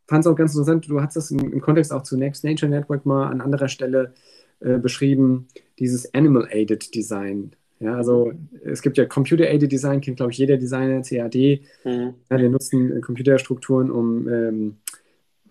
fand 0.09 0.25
es 0.25 0.27
auch 0.27 0.35
ganz 0.35 0.53
interessant, 0.55 0.88
du 0.88 1.01
hast 1.01 1.16
das 1.16 1.31
im, 1.31 1.53
im, 1.53 1.61
Kontext 1.61 1.92
auch 1.92 2.03
zu 2.03 2.16
Next 2.16 2.42
Nature 2.42 2.71
Network 2.71 3.07
mal 3.07 3.29
an 3.29 3.40
anderer 3.40 3.68
Stelle 3.68 4.14
äh, 4.61 4.79
beschrieben, 4.79 5.47
dieses 5.79 6.12
Animal-Aided 6.14 6.94
Design. 6.94 7.53
Ja, 7.79 7.94
also 7.94 8.33
es 8.64 8.83
gibt 8.83 8.97
ja 8.97 9.05
Computer-Aided 9.05 9.71
Design, 9.71 10.01
kennt 10.01 10.16
glaube 10.16 10.33
ich 10.33 10.38
jeder 10.38 10.57
Designer, 10.57 11.03
CAD. 11.03 11.61
Mhm. 11.85 12.14
Ja, 12.31 12.38
wir 12.38 12.51
nutzen 12.51 12.97
äh, 12.97 13.01
Computerstrukturen, 13.01 13.90
um 13.90 14.29
ähm, 14.29 14.77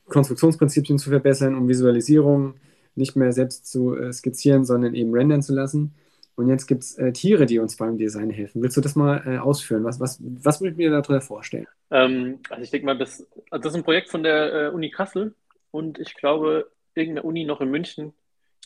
Konstruktionsprinzipien 0.07 0.97
zu 0.97 1.09
verbessern, 1.09 1.55
um 1.55 1.69
Visualisierung 1.69 2.55
nicht 2.95 3.15
mehr 3.15 3.31
selbst 3.31 3.67
zu 3.67 3.95
äh, 3.95 4.11
skizzieren, 4.11 4.65
sondern 4.65 4.95
eben 4.95 5.13
rendern 5.13 5.41
zu 5.41 5.53
lassen. 5.53 5.93
Und 6.37 6.49
jetzt 6.49 6.67
gibt 6.67 6.83
es 6.83 6.95
äh, 6.99 7.11
Tiere, 7.11 7.47
die 7.47 7.57
uns 7.57 7.77
beim 7.77 7.97
Design 7.97 8.29
helfen. 8.29 8.61
Willst 8.61 8.77
du 8.77 8.81
das 8.81 8.95
mal 8.95 9.23
äh, 9.25 9.37
ausführen? 9.39 9.83
Was, 9.83 9.99
was, 9.99 10.19
was 10.21 10.61
würdet 10.61 10.77
ihr 10.77 10.91
darunter 10.91 11.19
vorstellen? 11.19 11.65
Ähm, 11.89 12.39
also 12.51 12.61
ich 12.61 12.69
denke 12.69 12.85
mal, 12.85 12.97
das, 12.97 13.27
also 13.49 13.63
das 13.63 13.73
ist 13.73 13.75
ein 13.75 13.83
Projekt 13.83 14.09
von 14.09 14.21
der 14.21 14.53
äh, 14.53 14.67
Uni 14.69 14.91
Kassel 14.91 15.33
und 15.71 15.97
ich 15.97 16.13
glaube, 16.13 16.69
irgendeine 16.93 17.23
Uni 17.23 17.43
noch 17.43 17.59
in 17.59 17.71
München. 17.71 18.13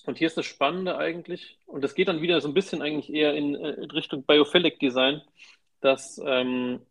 Und 0.06 0.18
hier 0.18 0.28
ist 0.28 0.36
das 0.36 0.46
Spannende 0.46 0.98
eigentlich, 0.98 1.60
und 1.66 1.82
das 1.82 1.96
geht 1.96 2.10
dann 2.10 2.22
wieder 2.22 2.42
so 2.42 2.50
ein 2.50 2.54
bisschen 2.54 2.82
eigentlich 2.82 3.14
eher 3.14 3.34
in, 3.36 3.56
äh, 3.56 3.72
in 3.72 3.92
Richtung 3.92 4.24
Biophilic 4.24 4.78
Design, 4.80 5.22
dass 5.80 6.22
ähm, 6.26 6.82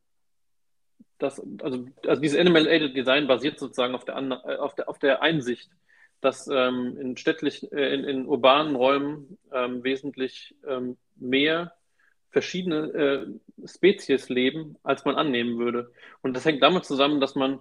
das, 1.18 1.42
also, 1.62 1.88
also 2.06 2.22
dieses 2.22 2.38
Animal-Aided 2.38 2.96
Design 2.96 3.26
basiert 3.26 3.58
sozusagen 3.58 3.94
auf 3.94 4.06
der, 4.06 4.16
äh, 4.16 4.56
auf 4.56 4.74
der, 4.74 4.88
auf 4.88 4.98
der 4.98 5.20
Einsicht, 5.20 5.70
dass 6.20 6.48
ähm, 6.48 6.96
in 7.00 7.16
städtlich, 7.16 7.70
äh, 7.72 7.94
in, 7.94 8.04
in 8.04 8.26
urbanen 8.26 8.76
Räumen 8.76 9.38
ähm, 9.52 9.82
wesentlich 9.82 10.54
ähm, 10.66 10.96
mehr 11.16 11.72
verschiedene 12.30 12.76
äh, 12.92 13.66
Spezies 13.66 14.28
leben, 14.28 14.76
als 14.82 15.04
man 15.04 15.16
annehmen 15.16 15.58
würde. 15.58 15.92
Und 16.22 16.36
das 16.36 16.44
hängt 16.44 16.62
damit 16.62 16.84
zusammen, 16.84 17.20
dass 17.20 17.34
man 17.34 17.60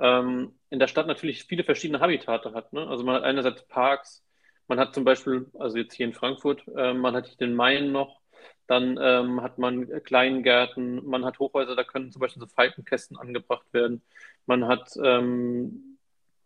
ähm, 0.00 0.52
in 0.70 0.78
der 0.78 0.86
Stadt 0.86 1.06
natürlich 1.06 1.44
viele 1.44 1.64
verschiedene 1.64 2.00
Habitate 2.00 2.52
hat. 2.54 2.72
Ne? 2.72 2.86
Also 2.86 3.04
man 3.04 3.16
hat 3.16 3.24
einerseits 3.24 3.66
Parks, 3.68 4.24
man 4.68 4.80
hat 4.80 4.94
zum 4.94 5.04
Beispiel, 5.04 5.46
also 5.58 5.76
jetzt 5.76 5.94
hier 5.94 6.06
in 6.06 6.14
Frankfurt, 6.14 6.64
äh, 6.76 6.94
man 6.94 7.14
hat 7.14 7.40
den 7.40 7.54
Main 7.54 7.92
noch, 7.92 8.20
dann 8.66 8.98
ähm, 9.00 9.42
hat 9.42 9.58
man 9.58 9.86
Kleingärten, 10.02 11.06
man 11.06 11.24
hat 11.24 11.38
Hochhäuser, 11.38 11.76
da 11.76 11.84
können 11.84 12.10
zum 12.10 12.20
Beispiel 12.20 12.40
so 12.40 12.48
Falkenkästen 12.48 13.16
angebracht 13.16 13.66
werden. 13.72 14.02
Man 14.46 14.66
hat 14.66 14.90
ähm, 15.02 15.95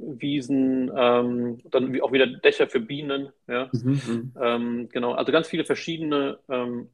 Wiesen, 0.03 0.91
ähm, 0.95 1.59
dann 1.71 2.01
auch 2.01 2.13
wieder 2.13 2.27
Dächer 2.27 2.67
für 2.67 2.81
Bienen. 2.81 3.31
Ja? 3.47 3.69
Mhm, 3.73 4.01
mhm. 4.07 4.33
ähm, 4.41 4.89
genau, 4.91 5.13
also 5.13 5.33
ganz 5.33 5.49
viele 5.49 5.65
verschiedene 5.65 6.39
ähm, 6.49 6.89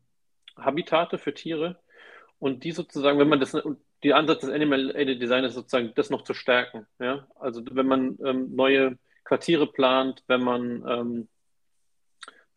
Habitate 0.57 1.19
für 1.19 1.35
Tiere. 1.35 1.79
Und 2.38 2.64
die 2.64 2.73
sozusagen, 2.73 3.19
wenn 3.19 3.29
man 3.29 3.40
das, 3.40 3.57
die 4.03 4.12
Ansatz 4.12 4.40
des 4.40 4.51
Animal 4.51 4.95
Aided 4.95 5.21
Design 5.21 5.45
ist 5.45 5.55
sozusagen, 5.55 5.92
das 5.95 6.11
noch 6.11 6.23
zu 6.23 6.35
stärken. 6.35 6.87
Ja? 6.99 7.27
Also 7.38 7.62
wenn 7.71 7.87
man 7.87 8.19
ähm, 8.25 8.55
neue 8.55 8.99
Quartiere 9.25 9.66
plant, 9.66 10.23
wenn 10.27 10.42
man, 10.42 10.85
ähm, 10.88 11.29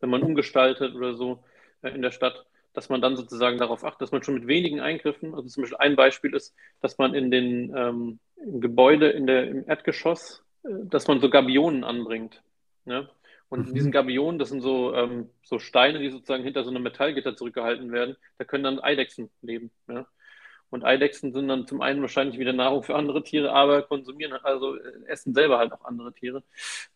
wenn 0.00 0.10
man 0.10 0.22
umgestaltet 0.22 0.94
oder 0.94 1.14
so 1.14 1.42
äh, 1.82 1.90
in 1.90 2.02
der 2.02 2.10
Stadt, 2.10 2.46
dass 2.72 2.88
man 2.88 3.00
dann 3.00 3.16
sozusagen 3.16 3.58
darauf 3.58 3.84
achtet, 3.84 4.02
dass 4.02 4.12
man 4.12 4.22
schon 4.22 4.34
mit 4.34 4.46
wenigen 4.46 4.80
Eingriffen, 4.80 5.34
also 5.34 5.48
zum 5.48 5.62
Beispiel 5.62 5.78
ein 5.78 5.96
Beispiel 5.96 6.34
ist, 6.34 6.54
dass 6.80 6.98
man 6.98 7.14
in 7.14 7.30
den 7.30 7.74
ähm, 7.76 8.18
im 8.36 8.60
Gebäude, 8.60 9.10
in 9.10 9.26
der, 9.26 9.48
im 9.48 9.68
Erdgeschoss, 9.68 10.42
äh, 10.64 10.68
dass 10.84 11.08
man 11.08 11.20
so 11.20 11.30
Gabionen 11.30 11.84
anbringt. 11.84 12.42
Ja? 12.84 13.08
Und 13.48 13.68
in 13.68 13.74
diesen 13.74 13.88
mhm. 13.88 13.94
Gabionen, 13.94 14.38
das 14.38 14.50
sind 14.50 14.60
so, 14.60 14.94
ähm, 14.94 15.30
so 15.42 15.58
Steine, 15.58 15.98
die 15.98 16.10
sozusagen 16.10 16.44
hinter 16.44 16.62
so 16.62 16.70
einem 16.70 16.82
Metallgitter 16.82 17.36
zurückgehalten 17.36 17.90
werden, 17.90 18.16
da 18.38 18.44
können 18.44 18.64
dann 18.64 18.78
Eidechsen 18.78 19.30
leben. 19.42 19.70
Ja? 19.88 20.06
Und 20.70 20.84
Eidechsen 20.84 21.32
sind 21.32 21.48
dann 21.48 21.66
zum 21.66 21.82
einen 21.82 22.00
wahrscheinlich 22.00 22.38
wieder 22.38 22.52
Nahrung 22.52 22.84
für 22.84 22.94
andere 22.94 23.24
Tiere, 23.24 23.52
aber 23.52 23.82
konsumieren, 23.82 24.32
also 24.44 24.76
äh, 24.76 24.92
essen 25.06 25.34
selber 25.34 25.58
halt 25.58 25.72
auch 25.72 25.84
andere 25.84 26.12
Tiere. 26.12 26.44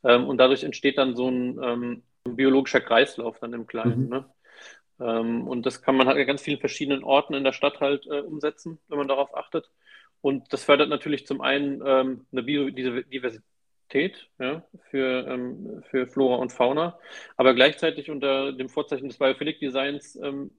Ähm, 0.05 0.27
und 0.29 0.39
dadurch 0.39 0.63
entsteht 0.63 0.99
dann 0.99 1.17
so 1.17 1.29
ein, 1.29 1.59
ähm, 1.63 2.03
biologischer 2.27 2.81
Kreislauf 2.81 3.39
dann 3.39 3.53
im 3.53 3.67
Kleinen. 3.67 4.05
Mhm. 4.05 4.09
Ne? 4.09 4.25
Ähm, 5.01 5.47
und 5.47 5.67
das 5.67 5.83
kann 5.83 5.97
man 5.97 6.07
halt 6.07 6.19
an 6.19 6.27
ganz 6.27 6.43
vielen 6.43 6.61
verschiedenen 6.61 7.05
Orten 7.05 7.35
in 7.35 7.45
der 7.45 7.53
Stadt 7.53 7.81
halt 7.81 8.07
äh, 8.07 8.21
umsetzen, 8.21 8.79
wenn 8.89 8.99
man 8.99 9.09
darauf 9.09 9.37
achtet. 9.37 9.71
Und 10.21 10.53
das 10.53 10.65
fördert 10.65 10.89
natürlich 10.89 11.27
zum 11.27 11.41
einen 11.41 11.83
ähm, 11.85 12.27
eine 12.33 12.43
Biodiversität 12.43 14.31
ja, 14.39 14.65
für, 14.91 15.27
ähm, 15.27 15.83
für 15.91 16.07
Flora 16.07 16.37
und 16.37 16.53
Fauna, 16.53 16.99
aber 17.37 17.55
gleichzeitig 17.55 18.11
unter 18.11 18.53
dem 18.53 18.69
Vorzeichen 18.69 19.09
des 19.09 19.19
Biophilic 19.19 19.61
Designs 19.61 20.17
ähm, 20.17 20.51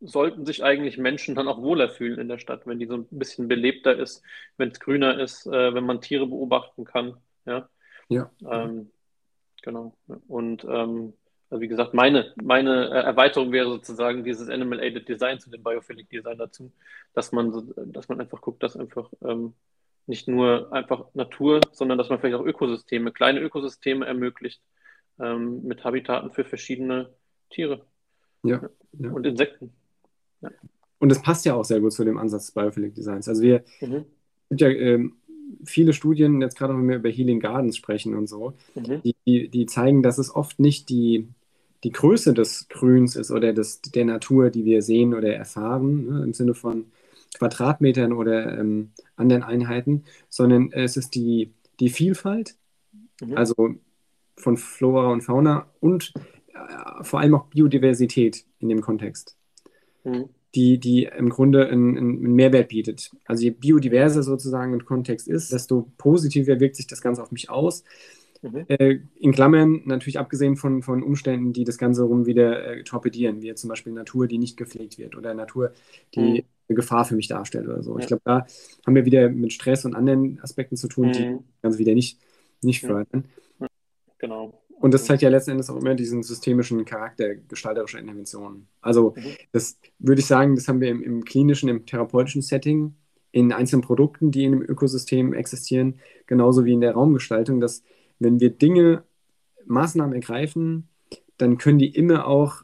sollten 0.00 0.46
sich 0.46 0.62
eigentlich 0.64 0.98
Menschen 0.98 1.34
dann 1.34 1.48
auch 1.48 1.60
wohler 1.60 1.88
fühlen 1.88 2.18
in 2.18 2.28
der 2.28 2.38
Stadt, 2.38 2.66
wenn 2.66 2.78
die 2.78 2.86
so 2.86 2.94
ein 2.96 3.06
bisschen 3.10 3.48
belebter 3.48 3.96
ist, 3.96 4.22
wenn 4.56 4.70
es 4.70 4.80
grüner 4.80 5.18
ist, 5.20 5.46
äh, 5.46 5.74
wenn 5.74 5.84
man 5.84 6.00
Tiere 6.00 6.26
beobachten 6.26 6.84
kann. 6.84 7.16
Ja. 7.44 7.68
ja. 8.08 8.30
Ähm, 8.50 8.90
genau. 9.62 9.96
Und 10.28 10.64
ähm, 10.64 11.14
also 11.48 11.60
wie 11.60 11.68
gesagt, 11.68 11.94
meine, 11.94 12.32
meine 12.42 12.88
äh, 12.90 13.02
Erweiterung 13.02 13.52
wäre 13.52 13.68
sozusagen 13.68 14.24
dieses 14.24 14.48
Animal-Aided 14.48 15.08
Design 15.08 15.38
zu 15.38 15.50
dem 15.50 15.62
Biophilic 15.62 16.10
Design 16.10 16.38
dazu, 16.38 16.72
dass 17.14 17.32
man, 17.32 17.52
so, 17.52 17.60
dass 17.86 18.08
man 18.08 18.20
einfach 18.20 18.40
guckt, 18.40 18.62
dass 18.62 18.76
einfach 18.76 19.10
ähm, 19.24 19.54
nicht 20.06 20.28
nur 20.28 20.72
einfach 20.72 21.06
Natur, 21.14 21.60
sondern 21.72 21.98
dass 21.98 22.08
man 22.08 22.18
vielleicht 22.18 22.36
auch 22.36 22.44
Ökosysteme, 22.44 23.12
kleine 23.12 23.40
Ökosysteme 23.40 24.06
ermöglicht 24.06 24.60
ähm, 25.18 25.62
mit 25.62 25.84
Habitaten 25.84 26.32
für 26.32 26.44
verschiedene 26.44 27.10
Tiere 27.50 27.84
ja, 28.42 28.68
ja. 28.98 29.10
und 29.10 29.26
Insekten. 29.26 29.72
Ja. 30.40 30.50
Und 30.98 31.10
das 31.10 31.22
passt 31.22 31.44
ja 31.44 31.54
auch 31.54 31.64
sehr 31.64 31.80
gut 31.80 31.92
zu 31.92 32.04
dem 32.04 32.18
Ansatz 32.18 32.46
des 32.46 32.54
Biophilic 32.54 32.94
Designs. 32.94 33.28
Also 33.28 33.42
wir 33.42 33.64
mhm. 33.80 34.04
ja 34.50 34.68
ähm, 34.68 35.16
viele 35.64 35.92
Studien, 35.92 36.40
jetzt 36.40 36.56
gerade 36.56 36.74
wenn 36.74 36.88
wir 36.88 36.96
über 36.96 37.08
Healing 37.08 37.40
Gardens 37.40 37.76
sprechen 37.76 38.14
und 38.14 38.28
so, 38.28 38.54
mhm. 38.74 39.02
die, 39.26 39.48
die 39.48 39.66
zeigen, 39.66 40.02
dass 40.02 40.18
es 40.18 40.34
oft 40.34 40.58
nicht 40.58 40.88
die, 40.88 41.28
die 41.84 41.92
Größe 41.92 42.34
des 42.34 42.68
Grüns 42.68 43.16
ist 43.16 43.30
oder 43.30 43.52
des, 43.52 43.82
der 43.82 44.04
Natur, 44.04 44.50
die 44.50 44.64
wir 44.64 44.82
sehen 44.82 45.14
oder 45.14 45.34
erfahren, 45.34 46.06
ne, 46.06 46.24
im 46.24 46.32
Sinne 46.32 46.54
von 46.54 46.86
Quadratmetern 47.38 48.12
oder 48.12 48.58
ähm, 48.58 48.90
anderen 49.16 49.42
Einheiten, 49.42 50.04
sondern 50.28 50.72
es 50.72 50.96
ist 50.96 51.14
die, 51.14 51.52
die 51.80 51.90
Vielfalt, 51.90 52.56
mhm. 53.20 53.36
also 53.36 53.54
von 54.36 54.56
Flora 54.56 55.12
und 55.12 55.22
Fauna 55.22 55.66
und 55.80 56.12
äh, 56.48 57.04
vor 57.04 57.20
allem 57.20 57.34
auch 57.34 57.46
Biodiversität 57.46 58.44
in 58.58 58.68
dem 58.68 58.80
Kontext. 58.80 59.36
Mhm 60.04 60.30
die, 60.56 60.78
die 60.78 61.04
im 61.04 61.28
Grunde 61.28 61.68
einen, 61.68 61.96
einen, 61.96 62.32
Mehrwert 62.34 62.68
bietet. 62.68 63.10
Also 63.26 63.44
je 63.44 63.50
biodiverser 63.50 64.22
sozusagen 64.22 64.72
ein 64.72 64.84
Kontext 64.84 65.28
ist, 65.28 65.52
desto 65.52 65.92
positiver 65.98 66.58
wirkt 66.58 66.76
sich 66.76 66.86
das 66.86 67.02
Ganze 67.02 67.22
auf 67.22 67.30
mich 67.30 67.50
aus. 67.50 67.84
Mhm. 68.42 68.64
Äh, 68.68 69.00
in 69.16 69.32
Klammern 69.32 69.82
natürlich 69.84 70.18
abgesehen 70.18 70.56
von, 70.56 70.82
von 70.82 71.02
Umständen, 71.02 71.52
die 71.52 71.64
das 71.64 71.78
Ganze 71.78 72.04
rum 72.04 72.26
wieder 72.26 72.64
äh, 72.66 72.84
torpedieren, 72.84 73.42
wie 73.42 73.54
zum 73.54 73.68
Beispiel 73.68 73.92
Natur, 73.92 74.26
die 74.26 74.38
nicht 74.38 74.56
gepflegt 74.56 74.98
wird 74.98 75.14
oder 75.16 75.34
Natur, 75.34 75.72
die 76.14 76.20
mhm. 76.20 76.42
eine 76.68 76.76
Gefahr 76.76 77.04
für 77.04 77.16
mich 77.16 77.28
darstellt 77.28 77.68
oder 77.68 77.82
so. 77.82 77.94
Ja. 77.94 78.00
Ich 78.00 78.06
glaube, 78.06 78.22
da 78.24 78.46
haben 78.86 78.94
wir 78.94 79.04
wieder 79.04 79.28
mit 79.28 79.52
Stress 79.52 79.84
und 79.84 79.94
anderen 79.94 80.40
Aspekten 80.40 80.76
zu 80.76 80.88
tun, 80.88 81.08
mhm. 81.08 81.12
die 81.12 81.22
das 81.22 81.62
Ganze 81.62 81.78
wieder 81.78 81.94
nicht, 81.94 82.18
nicht 82.62 82.80
fördern. 82.80 83.24
Genau. 84.18 84.54
Und 84.78 84.92
das 84.92 85.06
zeigt 85.06 85.22
ja 85.22 85.30
letzten 85.30 85.52
Endes 85.52 85.70
auch 85.70 85.76
immer 85.76 85.94
diesen 85.94 86.22
systemischen 86.22 86.84
Charakter 86.84 87.34
gestalterischer 87.34 87.98
Interventionen. 87.98 88.68
Also, 88.82 89.14
mhm. 89.16 89.22
das 89.52 89.78
würde 89.98 90.20
ich 90.20 90.26
sagen, 90.26 90.54
das 90.54 90.68
haben 90.68 90.80
wir 90.80 90.90
im, 90.90 91.02
im, 91.02 91.24
klinischen, 91.24 91.68
im 91.68 91.86
therapeutischen 91.86 92.42
Setting, 92.42 92.94
in 93.32 93.52
einzelnen 93.52 93.82
Produkten, 93.82 94.30
die 94.30 94.44
in 94.44 94.52
einem 94.52 94.62
Ökosystem 94.62 95.32
existieren, 95.32 95.98
genauso 96.26 96.64
wie 96.64 96.72
in 96.72 96.80
der 96.80 96.92
Raumgestaltung, 96.92 97.60
dass 97.60 97.82
wenn 98.18 98.40
wir 98.40 98.50
Dinge, 98.50 99.04
Maßnahmen 99.66 100.14
ergreifen, 100.14 100.88
dann 101.38 101.58
können 101.58 101.78
die 101.78 101.88
immer 101.88 102.26
auch 102.26 102.62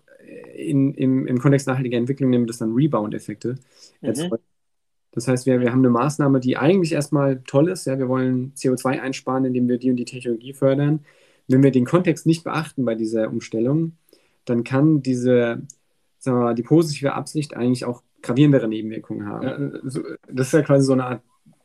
in, 0.54 0.94
im, 0.94 1.26
im 1.26 1.38
Kontext 1.40 1.66
nachhaltiger 1.66 1.98
Entwicklung 1.98 2.30
nehmen 2.30 2.46
das 2.46 2.58
dann 2.58 2.72
Rebound-Effekte 2.72 3.56
Mhm. 4.00 4.38
Das 5.14 5.28
heißt, 5.28 5.44
wir, 5.44 5.60
wir 5.60 5.70
haben 5.70 5.80
eine 5.80 5.90
Maßnahme, 5.90 6.40
die 6.40 6.56
eigentlich 6.56 6.92
erstmal 6.92 7.42
toll 7.46 7.68
ist. 7.68 7.84
Ja, 7.84 7.98
wir 7.98 8.08
wollen 8.08 8.54
CO2 8.56 8.98
einsparen, 8.98 9.44
indem 9.44 9.68
wir 9.68 9.76
die 9.76 9.90
und 9.90 9.96
die 9.96 10.06
Technologie 10.06 10.54
fördern 10.54 11.04
wenn 11.48 11.62
wir 11.62 11.70
den 11.70 11.84
Kontext 11.84 12.26
nicht 12.26 12.44
beachten 12.44 12.84
bei 12.84 12.94
dieser 12.94 13.28
Umstellung, 13.28 13.96
dann 14.44 14.64
kann 14.64 15.02
diese, 15.02 15.62
sagen 16.18 16.38
wir 16.38 16.44
mal, 16.44 16.54
die 16.54 16.62
positive 16.62 17.14
Absicht 17.14 17.56
eigentlich 17.56 17.84
auch 17.84 18.02
gravierendere 18.22 18.68
Nebenwirkungen 18.68 19.26
haben. 19.26 19.46
Ja, 19.46 20.10
das 20.32 20.48
ist 20.48 20.52
ja 20.52 20.62
quasi 20.62 20.84
so 20.84 20.92
eine 20.92 21.04
Art 21.04 21.22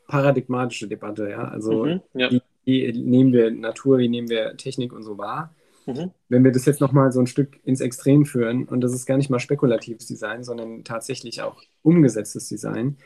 paradigmatische 0.08 0.88
Debatte, 0.88 1.28
ja. 1.30 1.44
Also 1.44 1.84
mhm, 1.84 2.00
ja. 2.14 2.30
Wie, 2.30 2.42
wie, 2.64 2.92
nehmen 2.92 3.32
wir 3.32 3.50
Natur, 3.50 3.98
wie 3.98 4.08
nehmen 4.08 4.28
wir 4.28 4.56
Technik 4.56 4.92
und 4.92 5.02
so 5.02 5.18
wahr? 5.18 5.54
Mhm. 5.86 6.10
Wenn 6.28 6.44
wir 6.44 6.52
das 6.52 6.66
jetzt 6.66 6.80
nochmal 6.80 7.12
so 7.12 7.20
ein 7.20 7.26
Stück 7.26 7.60
ins 7.64 7.80
Extrem 7.80 8.26
führen, 8.26 8.64
und 8.64 8.80
das 8.80 8.92
ist 8.92 9.06
gar 9.06 9.16
nicht 9.16 9.30
mal 9.30 9.38
spekulatives 9.38 10.06
Design, 10.06 10.44
sondern 10.44 10.84
tatsächlich 10.84 11.42
auch 11.42 11.62
umgesetztes 11.82 12.48
Design 12.48 12.96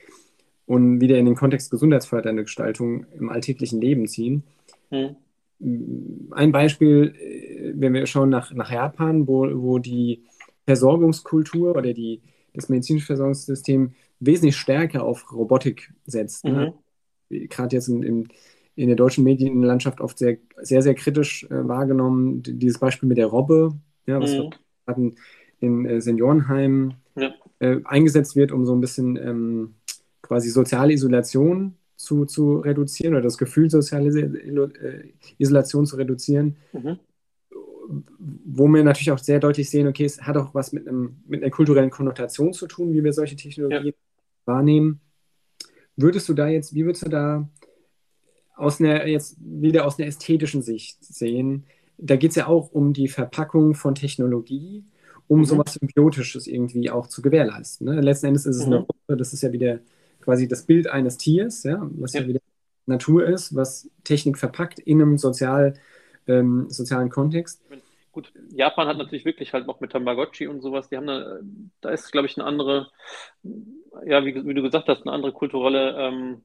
und 0.67 1.01
wieder 1.01 1.19
in 1.19 1.27
den 1.27 1.35
Kontext 1.35 1.71
gesundheitsfördernde 1.71 2.45
Gestaltung 2.45 3.07
im 3.13 3.29
alltäglichen 3.29 3.81
Leben 3.81 4.07
ziehen, 4.07 4.45
mhm 4.91 5.17
ein 5.63 6.53
Beispiel, 6.53 7.15
äh, 7.19 7.73
wenn 7.75 7.95
wir 7.95 8.07
schauen 8.07 8.31
nach, 8.31 8.53
nach 8.53 8.71
Japan, 8.71 9.27
wo, 9.27 9.47
wo 9.55 9.79
die 9.79 10.25
Versorgungskultur 10.67 11.77
oder 11.77 11.93
die, 11.93 12.21
das 12.55 12.69
medizinische 12.69 13.07
Versorgungssystem 13.07 13.93
wesentlich 14.21 14.57
stärker 14.57 15.05
auf 15.05 15.33
Robotik 15.33 15.93
setzt. 16.05 16.45
Ne? 16.45 16.75
Mhm. 17.29 17.49
Gerade 17.49 17.77
jetzt 17.77 17.89
in, 17.89 18.03
in, 18.03 18.29
in, 18.77 18.89
der 18.89 18.97
deutschen 18.97 19.25
Medienlandschaft 19.25 20.01
oft 20.01 20.19
sehr, 20.19 20.39
sehr, 20.61 20.83
sehr 20.83 20.95
kritisch 20.95 21.45
äh, 21.45 21.69
wahrgenommen. 21.69 22.43
Dieses 22.43 22.79
Beispiel 22.79 23.09
mit 23.09 23.19
der 23.19 23.27
Robbe, 23.27 23.73
ja, 24.07 24.21
was 24.21 24.33
mhm. 24.33 24.37
wir 24.37 24.51
hatten 24.87 25.15
in 25.61 25.87
äh, 25.87 26.01
Seniorenheimen 26.01 26.95
ja. 27.17 27.35
äh, 27.61 27.81
eingesetzt 27.85 28.37
wird, 28.37 28.53
um 28.53 28.67
so 28.67 28.75
ein 28.75 28.81
bisschen 28.81 29.17
ähm, 29.17 29.75
quasi 30.23 30.51
soziale 30.51 30.93
Isolation 30.93 31.77
zu, 32.03 32.25
zu 32.25 32.57
reduzieren 32.57 33.15
oder 33.15 33.23
das 33.23 33.39
Gefühl 33.39 33.71
soziale 33.71 34.09
äh, 34.11 35.13
Isolation 35.39 35.87
zu 35.87 35.97
reduzieren. 35.97 36.57
Mhm. 36.73 36.99
Wo 38.45 38.67
wir 38.67 38.83
natürlich 38.83 39.13
auch 39.13 39.19
sehr 39.19 39.39
deutlich 39.39 39.71
sehen, 39.71 39.87
okay, 39.87 40.05
es 40.05 40.21
hat 40.23 40.37
auch 40.37 40.53
was 40.55 40.73
mit, 40.73 40.89
einem, 40.89 41.17
mit 41.27 41.43
einer 41.43 41.51
kulturellen 41.51 41.91
Konnotation 41.91 42.53
zu 42.53 42.67
tun, 42.67 42.93
wie 42.93 43.05
wir 43.05 43.13
solche 43.13 43.37
Technologien 43.37 43.95
ja. 43.95 44.53
wahrnehmen. 44.53 45.01
Würdest 45.97 46.29
du 46.29 46.35
da 46.35 46.49
jetzt, 46.49 46.75
wie 46.75 46.85
würdest 46.85 47.07
du 47.07 47.11
da 47.11 47.49
aus 48.57 48.81
einer, 48.81 49.07
jetzt 49.07 49.37
wieder 49.41 49.87
aus 49.87 49.99
einer 49.99 50.09
ästhetischen 50.09 50.63
Sicht 50.63 51.05
sehen? 51.05 51.65
Da 51.99 52.17
geht 52.17 52.31
es 52.31 52.37
ja 52.37 52.49
auch 52.49 52.73
um 52.73 52.93
die 52.93 53.09
Verpackung 53.09 53.75
von 53.75 53.95
Technologie, 53.95 54.85
um 55.29 55.41
mhm. 55.41 55.45
sowas 55.45 55.75
Symbiotisches 55.75 56.49
irgendwie 56.49 56.91
auch 56.91 57.07
zu 57.07 57.23
gewährleisten. 57.23 57.87
Ne? 57.87 58.01
Letzten 58.01 58.27
Endes 58.27 58.47
ist 58.47 58.57
es 58.57 58.67
mhm. 58.67 58.73
eine 58.73 58.87
Rolle, 58.87 59.19
das 59.19 59.33
ist 59.33 59.43
ja 59.43 59.53
wieder 59.53 59.81
quasi 60.23 60.49
das 60.49 60.65
Bild 60.65 60.87
eines 60.89 61.19
Tiers, 61.19 61.65
ja, 61.65 61.89
was 61.93 62.13
ja, 62.15 62.27
wieder 62.27 62.41
Natur 62.87 63.27
ist, 63.27 63.55
was 63.55 63.91
Technik 64.05 64.39
verpackt 64.39 64.79
in 64.79 65.01
einem 65.01 65.19
sozial, 65.19 65.75
ähm, 66.27 66.69
sozialen 66.69 67.11
Kontext. 67.11 67.63
Gut, 68.13 68.33
Japan 68.51 68.89
hat 68.89 68.99
natürlich 68.99 69.25
wirklich 69.25 69.55
halt 69.55 69.67
noch 69.67 69.81
mit 69.81 69.93
Tamagotchi 69.93 70.47
und 70.47 70.61
sowas, 70.61 70.89
die 70.89 70.97
haben 70.97 71.07
da, 71.07 71.41
da 71.81 71.91
ist, 71.91 72.13
glaube 72.13 72.27
ich, 72.27 72.37
eine 72.37 72.47
andere, 72.47 72.91
ja, 74.05 74.25
wie, 74.25 74.35
wie, 74.47 74.55
du 74.55 74.63
gesagt 74.63 74.89
hast, 74.89 75.03
eine 75.03 75.13
andere 75.13 75.33
kulturelle 75.33 75.97
ähm, 75.99 76.43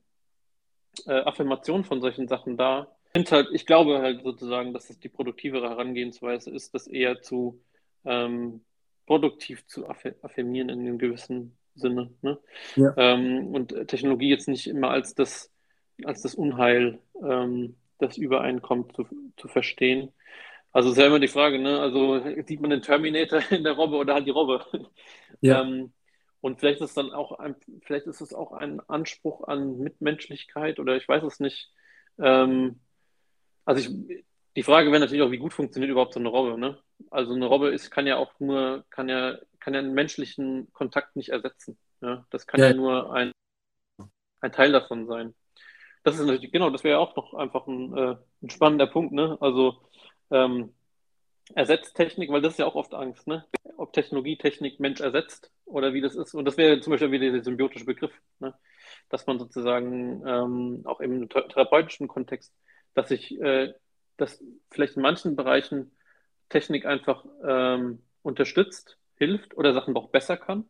äh, 1.06 1.22
Affirmation 1.22 1.84
von 1.84 2.00
solchen 2.00 2.28
Sachen 2.28 2.56
da. 2.56 2.96
Ich, 3.14 3.32
halt, 3.32 3.50
ich 3.52 3.66
glaube 3.66 4.00
halt 4.00 4.24
sozusagen, 4.24 4.74
dass 4.74 4.88
das 4.88 5.00
die 5.00 5.10
produktivere 5.10 5.70
Herangehensweise 5.70 6.52
ist, 6.52 6.74
das 6.74 6.88
eher 6.88 7.22
zu 7.22 7.62
ähm, 8.06 8.62
produktiv 9.06 9.66
zu 9.68 9.88
affirmieren 9.90 10.70
in 10.70 10.80
einem 10.82 10.98
gewissen 10.98 11.58
Sinne. 11.78 12.12
Ne? 12.22 12.38
Ja. 12.76 12.94
Ähm, 12.98 13.48
und 13.54 13.88
Technologie 13.88 14.30
jetzt 14.30 14.48
nicht 14.48 14.68
immer 14.68 14.90
als 14.90 15.16
das, 15.16 15.52
als 16.04 16.22
das 16.22 16.36
Unheil, 16.36 17.00
ähm, 17.22 17.76
das 18.00 18.18
übereinkommt, 18.18 18.96
zu, 18.96 19.08
zu 19.38 19.48
verstehen. 19.48 20.12
Also 20.72 20.92
ist 20.92 20.98
ja 20.98 21.08
immer 21.08 21.20
die 21.20 21.28
Frage, 21.28 21.60
ne? 21.60 21.80
Also 21.80 22.22
sieht 22.46 22.62
man 22.62 22.70
den 22.70 22.82
Terminator 22.82 23.42
in 23.52 23.64
der 23.64 23.74
Robbe 23.74 23.96
oder 23.96 24.14
halt 24.14 24.28
die 24.28 24.32
Robbe? 24.32 24.66
Ja. 25.42 25.62
Ähm, 25.62 25.94
und 26.42 26.60
vielleicht 26.60 26.82
ist 26.82 26.90
es 26.90 26.94
dann 26.94 27.12
auch 27.12 27.40
ein, 27.40 27.56
vielleicht 27.82 28.06
ist 28.08 28.22
es 28.22 28.34
auch 28.34 28.52
ein 28.52 28.80
Anspruch 28.88 29.48
an 29.48 29.80
Mitmenschlichkeit 29.80 30.80
oder 30.80 30.96
ich 30.96 31.08
weiß 31.08 31.24
es 31.24 31.40
nicht. 31.40 31.72
Ähm, 32.20 32.80
also 33.66 33.82
ich, 33.82 34.26
die 34.58 34.64
Frage 34.64 34.92
wäre 34.92 35.00
natürlich 35.00 35.24
auch, 35.24 35.32
wie 35.32 35.38
gut 35.38 35.54
funktioniert 35.54 35.92
überhaupt 35.92 36.14
so 36.14 36.20
eine 36.20 36.30
Robbe, 36.30 36.58
ne? 36.58 36.78
Also 37.10 37.34
eine 37.34 37.46
Robbe 37.46 37.70
ist, 37.70 37.92
kann 37.92 38.08
ja 38.08 38.18
auch 38.18 38.34
nur, 38.40 38.84
kann 38.90 39.08
ja 39.08 39.38
kann 39.68 39.74
ja 39.74 39.82
einen 39.82 39.96
menschlichen 39.96 40.72
Kontakt 40.72 41.18
nicht 41.18 41.28
ersetzen. 41.28 41.78
Ja? 42.00 42.26
Das 42.30 42.48
kann 42.48 42.62
ja, 42.62 42.68
ja 42.68 42.74
nur 42.74 43.14
ein, 43.14 43.34
ein 44.40 44.52
Teil 44.54 44.72
davon 44.72 45.08
sein. 45.08 45.36
Das 46.04 46.16
ist 46.16 46.26
natürlich, 46.26 46.54
genau, 46.54 46.70
das 46.70 46.86
wäre 46.86 46.94
ja 46.94 47.00
auch 47.00 47.18
noch 47.18 47.34
einfach 47.34 47.68
ein, 47.68 47.98
äh, 47.98 48.16
ein 48.44 48.50
spannender 48.50 48.88
Punkt, 48.88 49.12
ne? 49.12 49.38
Also 49.42 49.82
ähm, 50.32 50.74
ersetzt 51.54 51.98
Technik, 51.98 52.32
weil 52.32 52.42
das 52.42 52.54
ist 52.54 52.60
ja 52.60 52.66
auch 52.66 52.76
oft 52.76 52.94
Angst, 52.94 53.28
ne? 53.28 53.46
Ob 53.76 53.92
Technologie 53.92 54.38
Technik 54.38 54.80
Mensch 54.80 55.02
ersetzt 55.02 55.52
oder 55.66 55.94
wie 55.94 56.00
das 56.00 56.16
ist. 56.16 56.34
Und 56.34 56.46
das 56.46 56.56
wäre 56.56 56.80
zum 56.80 56.92
Beispiel 56.92 57.12
wieder 57.12 57.30
der 57.30 57.44
symbiotische 57.44 57.84
Begriff, 57.84 58.14
ne? 58.40 58.58
Dass 59.10 59.28
man 59.28 59.38
sozusagen 59.38 60.26
ähm, 60.26 60.82
auch 60.86 61.02
im 61.02 61.28
therapeutischen 61.28 62.08
Kontext, 62.08 62.54
dass 62.94 63.10
sich, 63.10 63.38
äh, 63.42 63.74
dass 64.18 64.44
vielleicht 64.72 64.96
in 64.96 65.02
manchen 65.02 65.36
Bereichen 65.36 65.92
Technik 66.50 66.86
einfach 66.86 67.26
ähm, 67.44 68.00
unterstützt, 68.22 68.98
hilft 69.16 69.56
oder 69.58 69.74
Sachen 69.74 69.94
doch 69.94 70.10
besser 70.10 70.38
kann 70.38 70.66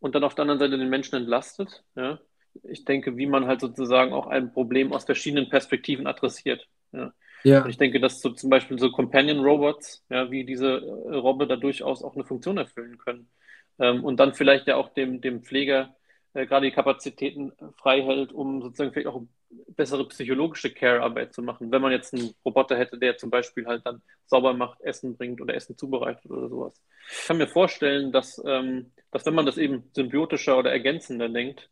und 0.00 0.14
dann 0.14 0.24
auf 0.24 0.34
der 0.34 0.42
anderen 0.42 0.58
Seite 0.58 0.78
den 0.78 0.90
Menschen 0.90 1.16
entlastet. 1.16 1.84
Ja. 1.94 2.18
Ich 2.64 2.84
denke, 2.84 3.16
wie 3.16 3.26
man 3.26 3.46
halt 3.46 3.60
sozusagen 3.60 4.12
auch 4.12 4.26
ein 4.26 4.52
Problem 4.52 4.92
aus 4.92 5.04
verschiedenen 5.04 5.48
Perspektiven 5.48 6.06
adressiert. 6.06 6.68
Ja. 6.92 7.14
ja. 7.44 7.62
Und 7.62 7.70
ich 7.70 7.78
denke, 7.78 8.00
dass 8.00 8.20
so 8.20 8.30
zum 8.30 8.50
Beispiel 8.50 8.78
so 8.78 8.90
Companion 8.90 9.40
Robots, 9.40 10.04
ja, 10.10 10.30
wie 10.30 10.44
diese 10.44 10.78
äh, 10.78 11.14
Roboter 11.14 11.56
durchaus 11.56 12.02
auch 12.02 12.14
eine 12.14 12.24
Funktion 12.24 12.58
erfüllen 12.58 12.98
können. 12.98 13.30
Ähm, 13.78 14.04
und 14.04 14.18
dann 14.20 14.34
vielleicht 14.34 14.66
ja 14.66 14.76
auch 14.76 14.92
dem, 14.92 15.20
dem 15.20 15.42
Pfleger 15.42 15.94
äh, 16.34 16.46
gerade 16.46 16.66
die 16.66 16.74
Kapazitäten 16.74 17.52
frei 17.76 18.02
hält, 18.02 18.32
um 18.32 18.62
sozusagen 18.62 18.92
vielleicht 18.92 19.08
auch 19.08 19.22
bessere 19.68 20.06
psychologische 20.08 20.72
Care-Arbeit 20.72 21.34
zu 21.34 21.42
machen. 21.42 21.70
Wenn 21.70 21.82
man 21.82 21.92
jetzt 21.92 22.14
einen 22.14 22.34
Roboter 22.44 22.76
hätte, 22.76 22.98
der 22.98 23.16
zum 23.16 23.30
Beispiel 23.30 23.66
halt 23.66 23.84
dann 23.84 24.02
sauber 24.26 24.54
macht, 24.54 24.80
Essen 24.80 25.16
bringt 25.16 25.40
oder 25.40 25.54
Essen 25.54 25.76
zubereitet 25.76 26.30
oder 26.30 26.48
sowas. 26.48 26.74
Ich 27.10 27.26
kann 27.26 27.38
mir 27.38 27.48
vorstellen, 27.48 28.12
dass, 28.12 28.40
ähm, 28.46 28.92
dass 29.10 29.26
wenn 29.26 29.34
man 29.34 29.46
das 29.46 29.58
eben 29.58 29.84
symbiotischer 29.94 30.58
oder 30.58 30.72
ergänzender 30.72 31.28
denkt, 31.28 31.68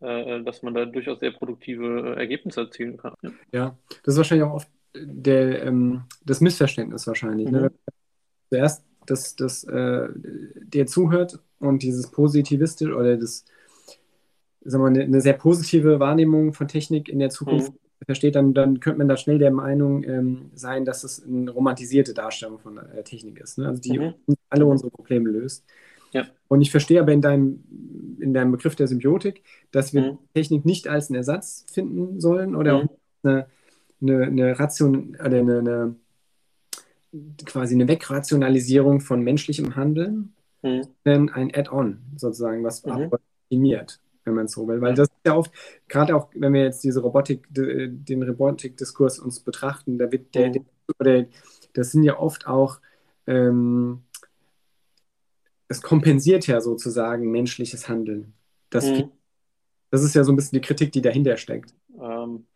äh, 0.00 0.42
dass 0.42 0.62
man 0.62 0.74
da 0.74 0.84
durchaus 0.84 1.20
sehr 1.20 1.30
produktive 1.30 2.14
äh, 2.16 2.20
Ergebnisse 2.20 2.62
erzielen 2.62 2.96
kann. 2.96 3.14
Ja, 3.22 3.30
ja 3.52 3.78
das 4.02 4.14
ist 4.14 4.18
wahrscheinlich 4.18 4.46
auch 4.46 4.54
oft 4.54 4.68
der, 4.94 5.64
ähm, 5.64 6.04
das 6.24 6.40
Missverständnis 6.40 7.06
wahrscheinlich. 7.06 7.48
Ne? 7.50 7.58
Mhm. 7.58 7.64
Ne? 7.64 7.72
Zuerst, 8.50 8.84
dass, 9.06 9.36
dass 9.36 9.64
äh, 9.64 10.08
der 10.14 10.86
zuhört 10.86 11.38
und 11.58 11.82
dieses 11.82 12.10
positivistisch 12.10 12.90
oder 12.90 13.16
das 13.16 13.44
sagen 14.64 14.84
wir, 14.84 14.88
eine, 14.88 15.02
eine, 15.02 15.20
sehr 15.20 15.34
positive 15.34 16.00
Wahrnehmung 16.00 16.52
von 16.52 16.68
Technik 16.68 17.08
in 17.08 17.18
der 17.18 17.30
Zukunft 17.30 17.72
mhm. 17.72 18.04
versteht, 18.04 18.34
dann, 18.34 18.54
dann 18.54 18.80
könnte 18.80 18.98
man 18.98 19.08
da 19.08 19.16
schnell 19.16 19.38
der 19.38 19.50
Meinung 19.50 20.04
ähm, 20.04 20.50
sein, 20.54 20.84
dass 20.84 21.04
es 21.04 21.24
eine 21.24 21.50
romantisierte 21.50 22.14
Darstellung 22.14 22.58
von 22.58 22.78
äh, 22.78 23.02
Technik 23.02 23.40
ist, 23.40 23.58
ne? 23.58 23.68
also 23.68 23.80
die 23.80 23.98
mhm. 23.98 24.14
alle 24.50 24.66
unsere 24.66 24.90
Probleme 24.90 25.30
löst. 25.30 25.64
Ja. 26.12 26.26
Und 26.48 26.60
ich 26.60 26.70
verstehe 26.70 27.00
aber 27.00 27.12
in 27.12 27.22
deinem, 27.22 27.64
in 28.20 28.34
deinem 28.34 28.52
Begriff 28.52 28.76
der 28.76 28.86
Symbiotik, 28.86 29.42
dass 29.70 29.94
wir 29.94 30.12
mhm. 30.12 30.18
Technik 30.34 30.64
nicht 30.64 30.86
als 30.86 31.08
einen 31.08 31.16
Ersatz 31.16 31.64
finden 31.72 32.20
sollen 32.20 32.54
oder 32.54 32.76
auch 32.76 32.82
mhm. 32.82 32.88
eine, 33.22 33.46
eine, 34.02 34.22
eine 34.24 34.58
Ration 34.58 35.16
oder 35.18 35.38
eine, 35.38 35.58
eine, 35.58 35.96
quasi 37.46 37.74
eine 37.74 37.88
Wegrationalisierung 37.88 39.00
von 39.00 39.22
menschlichem 39.22 39.74
Handeln, 39.74 40.34
mhm. 40.62 40.82
ein 41.04 41.50
Add-on 41.54 41.98
sozusagen, 42.16 42.62
was 42.62 42.84
mhm. 42.84 43.10
optimiert 43.10 44.01
wenn 44.24 44.34
man 44.34 44.46
es 44.46 44.52
so 44.52 44.66
will. 44.68 44.80
Weil 44.80 44.94
das 44.94 45.08
ist 45.08 45.26
ja 45.26 45.36
oft, 45.36 45.52
gerade 45.88 46.14
auch 46.16 46.28
wenn 46.34 46.54
wir 46.54 46.62
jetzt 46.62 46.84
diese 46.84 47.00
Robotik, 47.00 47.46
den 47.50 48.22
Robotikdiskurs 48.22 49.18
uns 49.18 49.40
betrachten, 49.40 49.98
da 49.98 50.10
wird 50.10 50.34
der, 50.34 50.48
mhm. 50.48 50.64
der, 51.02 51.26
das 51.72 51.92
sind 51.92 52.02
ja 52.02 52.18
oft 52.18 52.46
auch, 52.46 52.80
ähm, 53.26 54.02
es 55.68 55.82
kompensiert 55.82 56.46
ja 56.46 56.60
sozusagen 56.60 57.30
menschliches 57.30 57.88
Handeln. 57.88 58.34
Das, 58.70 58.86
mhm. 58.86 59.10
das 59.90 60.02
ist 60.02 60.14
ja 60.14 60.24
so 60.24 60.32
ein 60.32 60.36
bisschen 60.36 60.60
die 60.60 60.66
Kritik, 60.66 60.92
die 60.92 61.02
dahinter 61.02 61.36
steckt. 61.36 61.74
Ähm, 61.98 62.46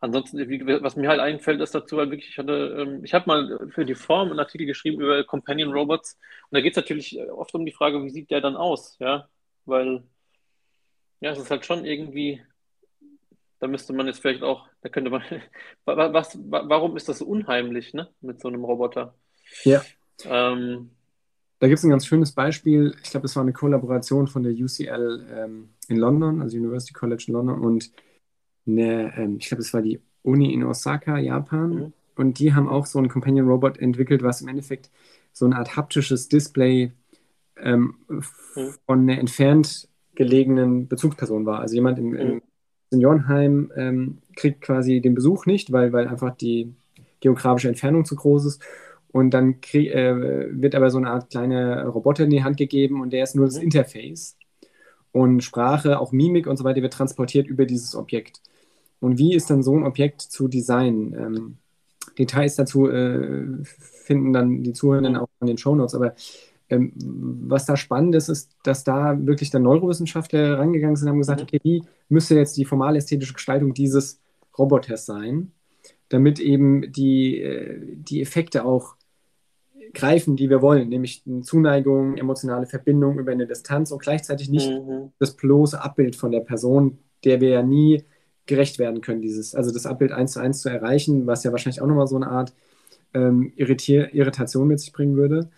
ansonsten, 0.00 0.38
was 0.82 0.96
mir 0.96 1.08
halt 1.08 1.20
einfällt, 1.20 1.60
ist 1.60 1.74
dazu 1.74 1.98
halt 1.98 2.10
wirklich, 2.10 2.30
ich 2.30 2.38
hatte, 2.38 2.76
ähm, 2.78 3.04
ich 3.04 3.14
habe 3.14 3.26
mal 3.26 3.68
für 3.70 3.84
die 3.84 3.94
Form 3.94 4.30
einen 4.30 4.38
Artikel 4.38 4.66
geschrieben 4.66 5.00
über 5.00 5.24
Companion 5.24 5.72
Robots 5.72 6.18
und 6.50 6.56
da 6.56 6.60
geht 6.60 6.72
es 6.72 6.76
natürlich 6.76 7.18
oft 7.30 7.54
um 7.54 7.64
die 7.64 7.72
Frage, 7.72 8.02
wie 8.04 8.10
sieht 8.10 8.30
der 8.30 8.40
dann 8.40 8.56
aus, 8.56 8.96
ja, 8.98 9.28
weil 9.64 10.02
ja, 11.20 11.32
es 11.32 11.38
ist 11.38 11.50
halt 11.50 11.64
schon 11.66 11.84
irgendwie, 11.84 12.40
da 13.58 13.66
müsste 13.66 13.92
man 13.92 14.06
jetzt 14.06 14.20
vielleicht 14.20 14.42
auch, 14.42 14.68
da 14.82 14.88
könnte 14.88 15.10
man, 15.10 15.22
was, 15.84 16.38
warum 16.50 16.96
ist 16.96 17.08
das 17.08 17.18
so 17.18 17.26
unheimlich, 17.26 17.94
ne, 17.94 18.08
mit 18.20 18.40
so 18.40 18.48
einem 18.48 18.64
Roboter? 18.64 19.14
Ja. 19.64 19.82
Ähm, 20.24 20.90
da 21.58 21.66
gibt 21.66 21.78
es 21.78 21.84
ein 21.84 21.90
ganz 21.90 22.06
schönes 22.06 22.32
Beispiel. 22.32 22.94
Ich 23.02 23.10
glaube, 23.10 23.26
es 23.26 23.34
war 23.34 23.42
eine 23.42 23.52
Kollaboration 23.52 24.28
von 24.28 24.44
der 24.44 24.52
UCL 24.52 25.26
ähm, 25.32 25.70
in 25.88 25.96
London, 25.96 26.40
also 26.40 26.56
University 26.56 26.92
College 26.92 27.24
in 27.28 27.34
London, 27.34 27.58
und 27.58 27.90
eine, 28.66 29.12
ähm, 29.16 29.38
ich 29.38 29.48
glaube, 29.48 29.62
es 29.62 29.74
war 29.74 29.82
die 29.82 30.00
Uni 30.22 30.52
in 30.52 30.62
Osaka, 30.62 31.18
Japan. 31.18 31.70
Mhm. 31.70 31.92
Und 32.14 32.38
die 32.38 32.54
haben 32.54 32.68
auch 32.68 32.86
so 32.86 32.98
einen 32.98 33.08
Companion 33.08 33.48
Robot 33.48 33.78
entwickelt, 33.78 34.22
was 34.22 34.40
im 34.40 34.48
Endeffekt 34.48 34.90
so 35.32 35.46
eine 35.46 35.56
Art 35.56 35.76
haptisches 35.76 36.28
Display 36.28 36.92
ähm, 37.56 37.96
mhm. 38.08 38.74
von 38.86 39.08
entfernt 39.08 39.88
gelegenen 40.18 40.88
Bezugsperson 40.88 41.46
war. 41.46 41.60
Also 41.60 41.76
jemand 41.76 41.96
im, 42.00 42.12
im 42.14 42.28
mhm. 42.34 42.42
Seniorenheim 42.90 43.70
ähm, 43.76 44.18
kriegt 44.34 44.62
quasi 44.62 45.00
den 45.00 45.14
Besuch 45.14 45.46
nicht, 45.46 45.70
weil, 45.70 45.92
weil 45.92 46.08
einfach 46.08 46.36
die 46.36 46.74
geografische 47.20 47.68
Entfernung 47.68 48.04
zu 48.04 48.16
groß 48.16 48.46
ist. 48.46 48.62
Und 49.12 49.30
dann 49.30 49.60
krieg, 49.60 49.94
äh, 49.94 50.60
wird 50.60 50.74
aber 50.74 50.90
so 50.90 50.98
eine 50.98 51.10
Art 51.10 51.30
kleiner 51.30 51.86
Roboter 51.86 52.24
in 52.24 52.30
die 52.30 52.42
Hand 52.42 52.56
gegeben 52.56 53.00
und 53.00 53.12
der 53.12 53.22
ist 53.22 53.36
nur 53.36 53.46
das 53.46 53.58
mhm. 53.58 53.62
Interface. 53.62 54.36
Und 55.12 55.44
Sprache, 55.44 56.00
auch 56.00 56.10
Mimik 56.10 56.48
und 56.48 56.56
so 56.56 56.64
weiter 56.64 56.82
wird 56.82 56.94
transportiert 56.94 57.46
über 57.46 57.64
dieses 57.64 57.94
Objekt. 57.94 58.42
Und 58.98 59.18
wie 59.18 59.36
ist 59.36 59.50
dann 59.50 59.62
so 59.62 59.76
ein 59.76 59.84
Objekt 59.84 60.20
zu 60.20 60.48
designen? 60.48 61.14
Ähm, 61.14 61.58
Details 62.18 62.56
dazu 62.56 62.90
äh, 62.90 63.46
finden 63.62 64.32
dann 64.32 64.64
die 64.64 64.72
Zuhörenden 64.72 65.16
auch 65.16 65.28
in 65.40 65.46
den 65.46 65.58
Shownotes, 65.58 65.94
aber 65.94 66.16
ähm, 66.70 66.92
was 66.96 67.66
da 67.66 67.76
spannend 67.76 68.14
ist, 68.14 68.28
ist, 68.28 68.56
dass 68.62 68.84
da 68.84 69.16
wirklich 69.26 69.50
dann 69.50 69.62
Neurowissenschaftler 69.62 70.58
rangegangen 70.58 70.96
sind 70.96 71.06
und 71.06 71.12
haben 71.12 71.18
gesagt, 71.18 71.40
mhm. 71.40 71.44
okay, 71.44 71.60
wie 71.62 71.82
müsste 72.08 72.34
jetzt 72.34 72.56
die 72.56 72.64
formale 72.64 72.98
ästhetische 72.98 73.34
Gestaltung 73.34 73.74
dieses 73.74 74.20
Roboters 74.58 75.06
sein, 75.06 75.52
damit 76.08 76.40
eben 76.40 76.92
die, 76.92 77.40
äh, 77.40 77.80
die 77.96 78.20
Effekte 78.20 78.64
auch 78.64 78.96
greifen, 79.94 80.36
die 80.36 80.50
wir 80.50 80.60
wollen, 80.60 80.88
nämlich 80.88 81.22
eine 81.26 81.40
Zuneigung, 81.42 82.16
emotionale 82.16 82.66
Verbindung 82.66 83.18
über 83.18 83.32
eine 83.32 83.46
Distanz 83.46 83.90
und 83.90 84.02
gleichzeitig 84.02 84.50
nicht 84.50 84.70
mhm. 84.70 85.12
das 85.18 85.36
bloße 85.36 85.82
Abbild 85.82 86.16
von 86.16 86.30
der 86.30 86.40
Person, 86.40 86.98
der 87.24 87.40
wir 87.40 87.50
ja 87.50 87.62
nie 87.62 88.04
gerecht 88.46 88.78
werden 88.78 89.00
können, 89.00 89.20
dieses, 89.20 89.54
also 89.54 89.72
das 89.72 89.86
Abbild 89.86 90.12
eins 90.12 90.32
zu 90.32 90.40
eins 90.40 90.60
zu 90.60 90.68
erreichen, 90.68 91.26
was 91.26 91.44
ja 91.44 91.52
wahrscheinlich 91.52 91.80
auch 91.80 91.86
nochmal 91.86 92.06
so 92.06 92.16
eine 92.16 92.28
Art 92.28 92.54
ähm, 93.14 93.52
Irritier 93.56 94.14
Irritation 94.14 94.68
mit 94.68 94.80
sich 94.80 94.92
bringen 94.92 95.16
würde. 95.16 95.50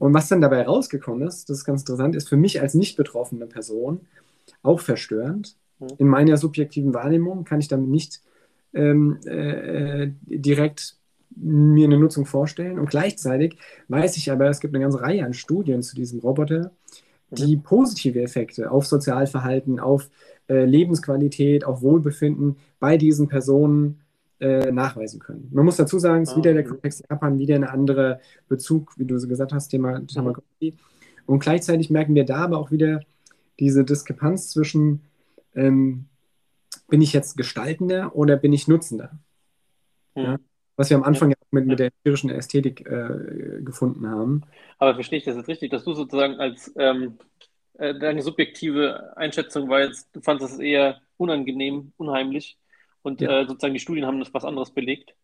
Und 0.00 0.14
was 0.14 0.28
dann 0.28 0.40
dabei 0.40 0.62
rausgekommen 0.62 1.28
ist, 1.28 1.50
das 1.50 1.58
ist 1.58 1.64
ganz 1.66 1.82
interessant, 1.82 2.16
ist 2.16 2.30
für 2.30 2.38
mich 2.38 2.62
als 2.62 2.72
nicht 2.72 2.96
betroffene 2.96 3.44
Person 3.44 4.00
auch 4.62 4.80
verstörend. 4.80 5.56
Mhm. 5.78 5.88
In 5.98 6.08
meiner 6.08 6.38
subjektiven 6.38 6.94
Wahrnehmung 6.94 7.44
kann 7.44 7.60
ich 7.60 7.68
damit 7.68 7.90
nicht 7.90 8.22
ähm, 8.72 9.18
äh, 9.26 10.08
direkt 10.26 10.96
mir 11.36 11.84
eine 11.84 11.98
Nutzung 11.98 12.24
vorstellen. 12.24 12.78
Und 12.78 12.88
gleichzeitig 12.88 13.58
weiß 13.88 14.16
ich 14.16 14.32
aber, 14.32 14.48
es 14.48 14.60
gibt 14.60 14.74
eine 14.74 14.82
ganze 14.82 15.02
Reihe 15.02 15.22
an 15.22 15.34
Studien 15.34 15.82
zu 15.82 15.94
diesem 15.94 16.20
Roboter, 16.20 16.72
die 17.30 17.56
mhm. 17.56 17.62
positive 17.62 18.22
Effekte 18.22 18.70
auf 18.70 18.86
Sozialverhalten, 18.86 19.80
auf 19.80 20.08
äh, 20.48 20.64
Lebensqualität, 20.64 21.62
auf 21.64 21.82
Wohlbefinden 21.82 22.56
bei 22.78 22.96
diesen 22.96 23.28
Personen 23.28 23.99
äh, 24.40 24.72
nachweisen 24.72 25.20
können. 25.20 25.48
Man 25.52 25.64
muss 25.64 25.76
dazu 25.76 25.98
sagen, 25.98 26.22
es 26.22 26.30
ist 26.30 26.34
ah, 26.34 26.38
wieder 26.38 26.54
der 26.54 26.64
Kontext 26.64 27.04
Japan, 27.08 27.38
wieder 27.38 27.54
ein 27.54 27.64
anderer 27.64 28.20
Bezug, 28.48 28.92
wie 28.96 29.04
du 29.04 29.18
so 29.18 29.28
gesagt 29.28 29.52
hast, 29.52 29.68
Thema 29.68 30.00
Tamagotchi. 30.06 30.74
Und 31.26 31.40
gleichzeitig 31.40 31.90
merken 31.90 32.14
wir 32.14 32.24
da 32.24 32.38
aber 32.38 32.58
auch 32.58 32.70
wieder 32.70 33.00
diese 33.58 33.84
Diskrepanz 33.84 34.50
zwischen, 34.50 35.02
ähm, 35.54 36.06
bin 36.88 37.02
ich 37.02 37.12
jetzt 37.12 37.36
Gestaltender 37.36 38.16
oder 38.16 38.36
bin 38.36 38.52
ich 38.52 38.68
Nutzender? 38.68 39.18
Mhm. 40.14 40.22
Ja? 40.22 40.38
was 40.80 40.88
wir 40.88 40.96
am 40.96 41.02
Anfang 41.02 41.28
ja. 41.28 41.36
mit, 41.50 41.66
mit 41.66 41.78
der 41.78 41.88
empirischen 41.88 42.30
Ästhetik 42.30 42.86
äh, 42.86 43.60
gefunden 43.60 44.08
haben. 44.08 44.44
Aber 44.78 44.94
verstehe 44.94 45.18
ich 45.18 45.26
das 45.26 45.36
jetzt 45.36 45.48
richtig, 45.48 45.70
dass 45.70 45.84
du 45.84 45.92
sozusagen 45.92 46.36
als 46.36 46.72
ähm, 46.78 47.18
äh, 47.74 47.98
deine 47.98 48.22
subjektive 48.22 49.14
Einschätzung 49.14 49.68
war 49.68 49.82
jetzt, 49.82 50.08
du 50.16 50.22
fandest 50.22 50.54
es 50.54 50.58
eher 50.58 51.02
unangenehm, 51.18 51.92
unheimlich 51.98 52.56
und 53.02 53.20
ja. 53.20 53.40
äh, 53.40 53.46
sozusagen 53.46 53.74
die 53.74 53.80
Studien 53.80 54.06
haben 54.06 54.20
das 54.20 54.32
was 54.32 54.44
anderes 54.44 54.70
belegt? 54.70 55.14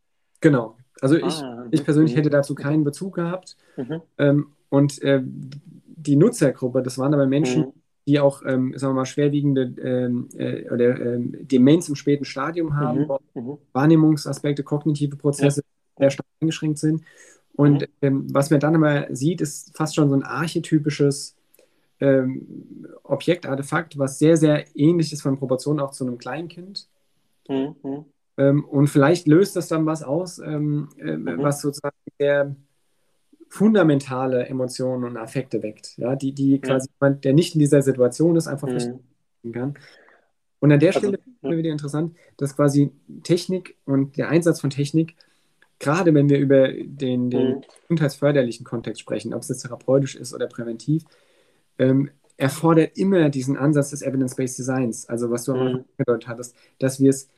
Genau. 0.40 0.76
Also 1.00 1.16
ich, 1.16 1.42
ah, 1.42 1.66
ich 1.70 1.84
persönlich 1.84 2.16
hätte 2.16 2.30
dazu 2.30 2.54
keinen 2.54 2.84
Bezug 2.84 3.16
gehabt. 3.16 3.56
Mhm. 3.76 4.02
Ähm, 4.18 4.46
und 4.68 5.02
äh, 5.02 5.22
die 5.24 6.16
Nutzergruppe, 6.16 6.82
das 6.82 6.98
waren 6.98 7.14
aber 7.14 7.26
Menschen, 7.26 7.66
mhm. 7.66 7.72
die 8.06 8.20
auch, 8.20 8.42
ähm, 8.44 8.72
sagen 8.76 8.92
wir 8.94 9.00
mal, 9.00 9.06
schwerwiegende 9.06 9.74
ähm, 9.82 10.28
äh, 10.36 10.68
oder 10.70 11.00
ähm, 11.00 11.36
Demenz 11.40 11.88
im 11.88 11.96
späten 11.96 12.24
Stadium 12.24 12.76
haben, 12.76 13.06
mhm. 13.34 13.42
mhm. 13.42 13.58
Wahrnehmungsaspekte, 13.72 14.62
kognitive 14.62 15.16
Prozesse 15.16 15.60
ja. 15.60 16.02
sehr 16.04 16.10
stark 16.10 16.28
eingeschränkt 16.40 16.78
sind. 16.78 17.02
Und 17.54 17.82
mhm. 17.82 17.86
ähm, 18.02 18.26
was 18.34 18.50
man 18.50 18.60
dann 18.60 18.74
immer 18.74 19.06
sieht, 19.14 19.40
ist 19.40 19.76
fast 19.76 19.94
schon 19.94 20.08
so 20.08 20.16
ein 20.16 20.22
archetypisches 20.22 21.36
ähm, 22.00 22.86
Objektartefakt, 23.02 23.98
was 23.98 24.18
sehr, 24.18 24.36
sehr 24.36 24.64
ähnlich 24.76 25.12
ist 25.12 25.22
von 25.22 25.38
Proportionen 25.38 25.80
auch 25.80 25.92
zu 25.92 26.06
einem 26.06 26.18
Kleinkind. 26.18 26.88
Mhm. 27.48 28.04
Ähm, 28.38 28.64
und 28.64 28.88
vielleicht 28.88 29.26
löst 29.26 29.56
das 29.56 29.68
dann 29.68 29.86
was 29.86 30.02
aus, 30.02 30.38
ähm, 30.38 30.88
äh, 30.98 31.16
mhm. 31.16 31.42
was 31.42 31.60
sozusagen 31.60 31.96
der 32.18 32.54
fundamentale 33.48 34.46
Emotionen 34.46 35.04
und 35.04 35.16
Affekte 35.16 35.62
weckt, 35.62 35.96
ja, 35.96 36.16
die, 36.16 36.32
die 36.32 36.60
quasi 36.60 36.88
jemand, 37.00 37.24
der 37.24 37.32
nicht 37.32 37.54
in 37.54 37.60
dieser 37.60 37.82
Situation 37.82 38.36
ist, 38.36 38.48
einfach 38.48 38.68
mhm. 38.68 38.72
verstehen 38.72 39.00
kann. 39.52 39.78
Und 40.58 40.72
an 40.72 40.80
der 40.80 40.88
also, 40.90 41.00
Stelle 41.00 41.18
ist 41.18 41.42
mir 41.42 41.56
wieder 41.56 41.70
interessant, 41.70 42.16
dass 42.36 42.56
quasi 42.56 42.90
Technik 43.22 43.76
und 43.84 44.16
der 44.16 44.28
Einsatz 44.28 44.60
von 44.60 44.70
Technik, 44.70 45.14
gerade 45.78 46.12
wenn 46.14 46.28
wir 46.28 46.38
über 46.38 46.68
den, 46.68 47.30
den 47.30 47.56
mhm. 47.56 47.60
gesundheitsförderlichen 47.82 48.64
Kontext 48.64 49.00
sprechen, 49.00 49.34
ob 49.34 49.42
es 49.42 49.48
jetzt 49.48 49.62
therapeutisch 49.62 50.16
ist 50.16 50.34
oder 50.34 50.46
präventiv, 50.46 51.04
ähm, 51.78 52.10
erfordert 52.36 52.98
immer 52.98 53.28
diesen 53.28 53.56
Ansatz 53.56 53.90
des 53.90 54.02
Evidence-Based 54.02 54.58
Designs, 54.58 55.08
also 55.08 55.30
was 55.30 55.44
du 55.44 55.52
am 55.52 55.58
Anfang 55.58 55.84
angedeutet 55.98 56.28
hattest, 56.28 56.56
dass 56.78 57.00
wir 57.00 57.10
es 57.10 57.28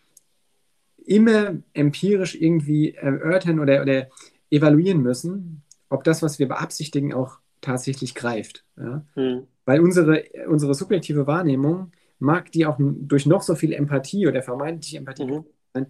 immer 1.08 1.56
empirisch 1.72 2.34
irgendwie 2.34 2.94
erörtern 2.94 3.60
oder, 3.60 3.82
oder 3.82 4.08
evaluieren 4.50 5.00
müssen, 5.00 5.62
ob 5.88 6.04
das, 6.04 6.22
was 6.22 6.38
wir 6.38 6.48
beabsichtigen, 6.48 7.14
auch 7.14 7.38
tatsächlich 7.60 8.14
greift. 8.14 8.64
Ja? 8.76 9.04
Mhm. 9.16 9.46
Weil 9.64 9.80
unsere, 9.80 10.24
unsere 10.48 10.74
subjektive 10.74 11.26
Wahrnehmung, 11.26 11.92
mag 12.20 12.50
die 12.50 12.66
auch 12.66 12.76
durch 12.80 13.26
noch 13.26 13.42
so 13.42 13.54
viel 13.54 13.72
Empathie 13.72 14.26
oder 14.26 14.42
vermeintliche 14.42 14.98
Empathie 14.98 15.24
mhm. 15.24 15.44
sein, 15.72 15.86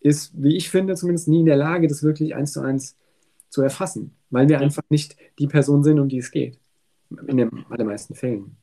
ist, 0.00 0.32
wie 0.40 0.56
ich 0.56 0.70
finde, 0.70 0.94
zumindest 0.94 1.28
nie 1.28 1.40
in 1.40 1.46
der 1.46 1.56
Lage, 1.56 1.88
das 1.88 2.02
wirklich 2.02 2.34
eins 2.34 2.52
zu 2.52 2.60
eins 2.60 2.96
zu 3.50 3.62
erfassen, 3.62 4.14
weil 4.30 4.48
wir 4.48 4.58
mhm. 4.58 4.64
einfach 4.64 4.84
nicht 4.88 5.16
die 5.38 5.48
Person 5.48 5.82
sind, 5.82 5.98
um 5.98 6.08
die 6.08 6.18
es 6.18 6.30
geht. 6.30 6.58
In 7.26 7.36
den 7.36 7.66
allermeisten 7.68 8.14
Fällen. 8.14 8.56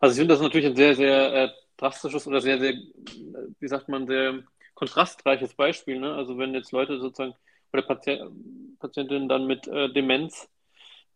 Also 0.00 0.12
ich 0.12 0.18
finde 0.18 0.34
das 0.34 0.42
natürlich 0.42 0.66
ein 0.66 0.76
sehr, 0.76 0.94
sehr 0.94 1.34
äh, 1.34 1.48
drastisches 1.76 2.26
oder 2.26 2.40
sehr, 2.40 2.58
sehr, 2.58 2.74
wie 3.58 3.68
sagt 3.68 3.88
man, 3.88 4.06
sehr 4.06 4.42
kontrastreiches 4.82 5.54
Beispiel. 5.54 6.00
Ne? 6.00 6.12
Also 6.12 6.38
wenn 6.38 6.54
jetzt 6.54 6.72
Leute 6.72 6.98
sozusagen 6.98 7.34
oder 7.72 7.82
Patient, 7.82 8.80
Patientinnen 8.80 9.28
dann 9.28 9.46
mit 9.46 9.68
äh, 9.68 9.92
Demenz, 9.92 10.48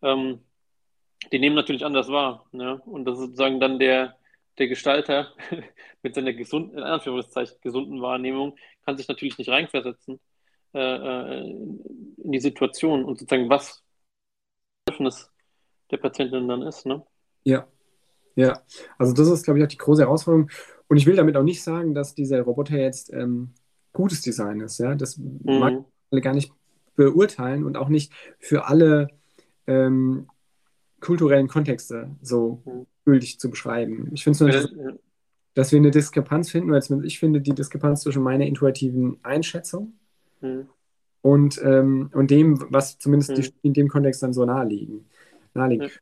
ähm, 0.02 0.38
die 1.32 1.40
nehmen 1.40 1.56
natürlich 1.56 1.84
anders 1.84 2.08
wahr. 2.08 2.46
Ne? 2.52 2.80
Und 2.86 3.06
das 3.06 3.14
ist 3.14 3.24
sozusagen 3.24 3.58
dann 3.58 3.80
der, 3.80 4.16
der 4.58 4.68
Gestalter 4.68 5.32
mit 6.02 6.14
seiner 6.14 6.32
gesunden, 6.32 6.78
in 6.78 6.84
Anführungszeichen, 6.84 7.56
gesunden 7.60 8.00
Wahrnehmung, 8.00 8.56
kann 8.84 8.96
sich 8.96 9.08
natürlich 9.08 9.36
nicht 9.36 9.50
reinversetzen 9.50 10.20
äh, 10.72 10.78
äh 10.78 11.50
in 11.50 12.32
die 12.32 12.40
Situation 12.40 13.04
und 13.04 13.18
sozusagen 13.18 13.50
was 13.50 13.82
Bedürfnis 14.84 15.28
der 15.90 15.96
Patientin 15.96 16.46
dann 16.46 16.62
ist. 16.62 16.86
Ne? 16.86 17.04
Ja, 17.42 17.66
ja. 18.36 18.62
Also 18.96 19.12
das 19.12 19.28
ist, 19.28 19.42
glaube 19.42 19.58
ich, 19.58 19.64
auch 19.64 19.68
die 19.68 19.78
große 19.78 20.02
Herausforderung. 20.02 20.50
Und 20.88 20.96
ich 20.96 21.06
will 21.06 21.16
damit 21.16 21.36
auch 21.36 21.42
nicht 21.42 21.62
sagen, 21.62 21.94
dass 21.94 22.14
dieser 22.14 22.42
Roboter 22.42 22.76
jetzt 22.76 23.12
ähm, 23.12 23.50
gutes 23.92 24.20
Design 24.20 24.60
ist. 24.60 24.78
Ja? 24.78 24.94
Das 24.94 25.16
mhm. 25.18 25.40
mag 25.44 25.84
alle 26.10 26.20
gar 26.20 26.34
nicht 26.34 26.52
beurteilen 26.94 27.64
und 27.64 27.76
auch 27.76 27.88
nicht 27.88 28.12
für 28.38 28.66
alle 28.66 29.08
ähm, 29.66 30.28
kulturellen 31.00 31.48
Kontexte 31.48 32.10
so 32.22 32.62
mhm. 32.64 32.86
gültig 33.04 33.38
zu 33.38 33.50
beschreiben. 33.50 34.10
Ich 34.12 34.24
finde 34.24 34.48
es 34.48 34.70
nur, 34.70 34.84
ja. 34.84 34.92
dass 35.54 35.72
wir 35.72 35.78
eine 35.78 35.90
Diskrepanz 35.90 36.50
finden, 36.50 36.70
weil 36.70 36.82
ich 37.04 37.18
finde 37.18 37.40
die 37.40 37.54
Diskrepanz 37.54 38.02
zwischen 38.02 38.22
meiner 38.22 38.46
intuitiven 38.46 39.18
Einschätzung 39.22 39.94
mhm. 40.40 40.68
und, 41.22 41.60
ähm, 41.62 42.10
und 42.12 42.30
dem, 42.30 42.64
was 42.70 42.98
zumindest 42.98 43.36
die, 43.36 43.42
mhm. 43.42 43.54
in 43.62 43.72
dem 43.74 43.88
Kontext 43.88 44.22
dann 44.22 44.32
so 44.32 44.44
naheliegen. 44.44 45.06
naheliegen. 45.52 45.88
Ja. 45.88 45.92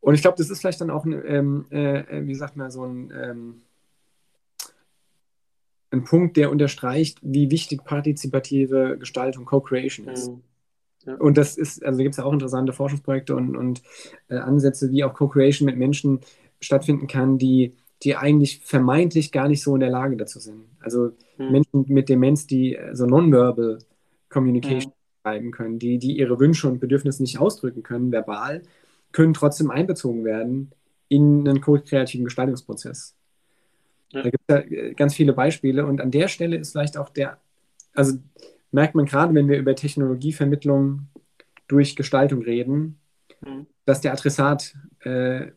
Und 0.00 0.14
ich 0.14 0.22
glaube, 0.22 0.36
das 0.36 0.50
ist 0.50 0.60
vielleicht 0.60 0.80
dann 0.80 0.90
auch, 0.90 1.04
ein, 1.04 1.22
ähm, 1.24 1.66
äh, 1.70 2.26
wie 2.26 2.34
sagt 2.34 2.56
man, 2.56 2.70
so 2.72 2.84
ein 2.84 3.12
ähm, 3.14 3.62
ein 5.92 6.04
Punkt, 6.04 6.36
der 6.36 6.50
unterstreicht, 6.50 7.18
wie 7.22 7.50
wichtig 7.50 7.84
partizipative 7.84 8.96
Gestaltung, 8.98 9.44
Co-Creation 9.44 10.08
ist. 10.08 10.30
Mhm. 10.30 10.42
Ja. 11.04 11.14
Und 11.16 11.36
das 11.36 11.56
ist, 11.56 11.84
also 11.84 11.98
gibt 11.98 12.12
es 12.12 12.16
ja 12.16 12.24
auch 12.24 12.32
interessante 12.32 12.72
Forschungsprojekte 12.72 13.34
und, 13.34 13.56
und 13.56 13.82
äh, 14.28 14.36
Ansätze, 14.36 14.90
wie 14.90 15.04
auch 15.04 15.14
Co-Creation 15.14 15.66
mit 15.66 15.76
Menschen 15.76 16.20
stattfinden 16.60 17.08
kann, 17.08 17.38
die, 17.38 17.74
die 18.02 18.16
eigentlich 18.16 18.60
vermeintlich 18.60 19.32
gar 19.32 19.48
nicht 19.48 19.62
so 19.62 19.74
in 19.74 19.80
der 19.80 19.90
Lage 19.90 20.16
dazu 20.16 20.38
sind. 20.38 20.64
Also 20.80 21.12
mhm. 21.38 21.50
Menschen 21.50 21.84
mit 21.88 22.08
Demenz, 22.08 22.46
die 22.46 22.76
äh, 22.76 22.94
so 22.94 23.06
non-verbal 23.06 23.78
Communication 24.28 24.92
mhm. 25.24 25.50
können, 25.50 25.78
die, 25.78 25.98
die 25.98 26.16
ihre 26.16 26.38
Wünsche 26.38 26.68
und 26.68 26.80
Bedürfnisse 26.80 27.22
nicht 27.22 27.38
ausdrücken 27.38 27.82
können, 27.82 28.12
verbal, 28.12 28.62
können 29.10 29.34
trotzdem 29.34 29.70
einbezogen 29.70 30.24
werden 30.24 30.70
in 31.08 31.46
einen 31.46 31.60
co-kreativen 31.60 32.24
Gestaltungsprozess. 32.24 33.14
Ja. 34.12 34.22
Da 34.22 34.30
gibt 34.30 34.44
es 34.46 34.54
ja 34.54 34.60
äh, 34.60 34.94
ganz 34.94 35.14
viele 35.14 35.32
Beispiele 35.32 35.86
und 35.86 36.00
an 36.00 36.10
der 36.10 36.28
Stelle 36.28 36.56
ist 36.56 36.72
vielleicht 36.72 36.96
auch 36.96 37.08
der, 37.08 37.38
also 37.94 38.18
merkt 38.70 38.94
man 38.94 39.06
gerade, 39.06 39.34
wenn 39.34 39.48
wir 39.48 39.58
über 39.58 39.74
Technologievermittlung 39.74 41.08
durch 41.68 41.96
Gestaltung 41.96 42.42
reden, 42.42 42.98
mhm. 43.40 43.66
dass 43.84 44.00
der 44.00 44.12
Adressat 44.12 44.74
äh, 45.00 45.48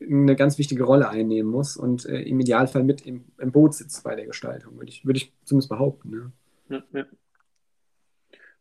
eine 0.00 0.34
ganz 0.36 0.58
wichtige 0.58 0.84
Rolle 0.84 1.08
einnehmen 1.08 1.50
muss 1.50 1.76
und 1.76 2.06
äh, 2.06 2.22
im 2.22 2.40
Idealfall 2.40 2.82
mit 2.82 3.06
im, 3.06 3.24
im, 3.38 3.52
Boot 3.52 3.74
sitzt 3.74 4.02
bei 4.02 4.14
der 4.14 4.26
Gestaltung, 4.26 4.76
würde 4.76 4.90
ich, 4.90 5.04
würde 5.04 5.18
ich 5.18 5.32
zumindest 5.44 5.68
behaupten. 5.68 6.10
Ne? 6.10 6.32
Ja, 6.68 6.82
ja. 6.92 7.06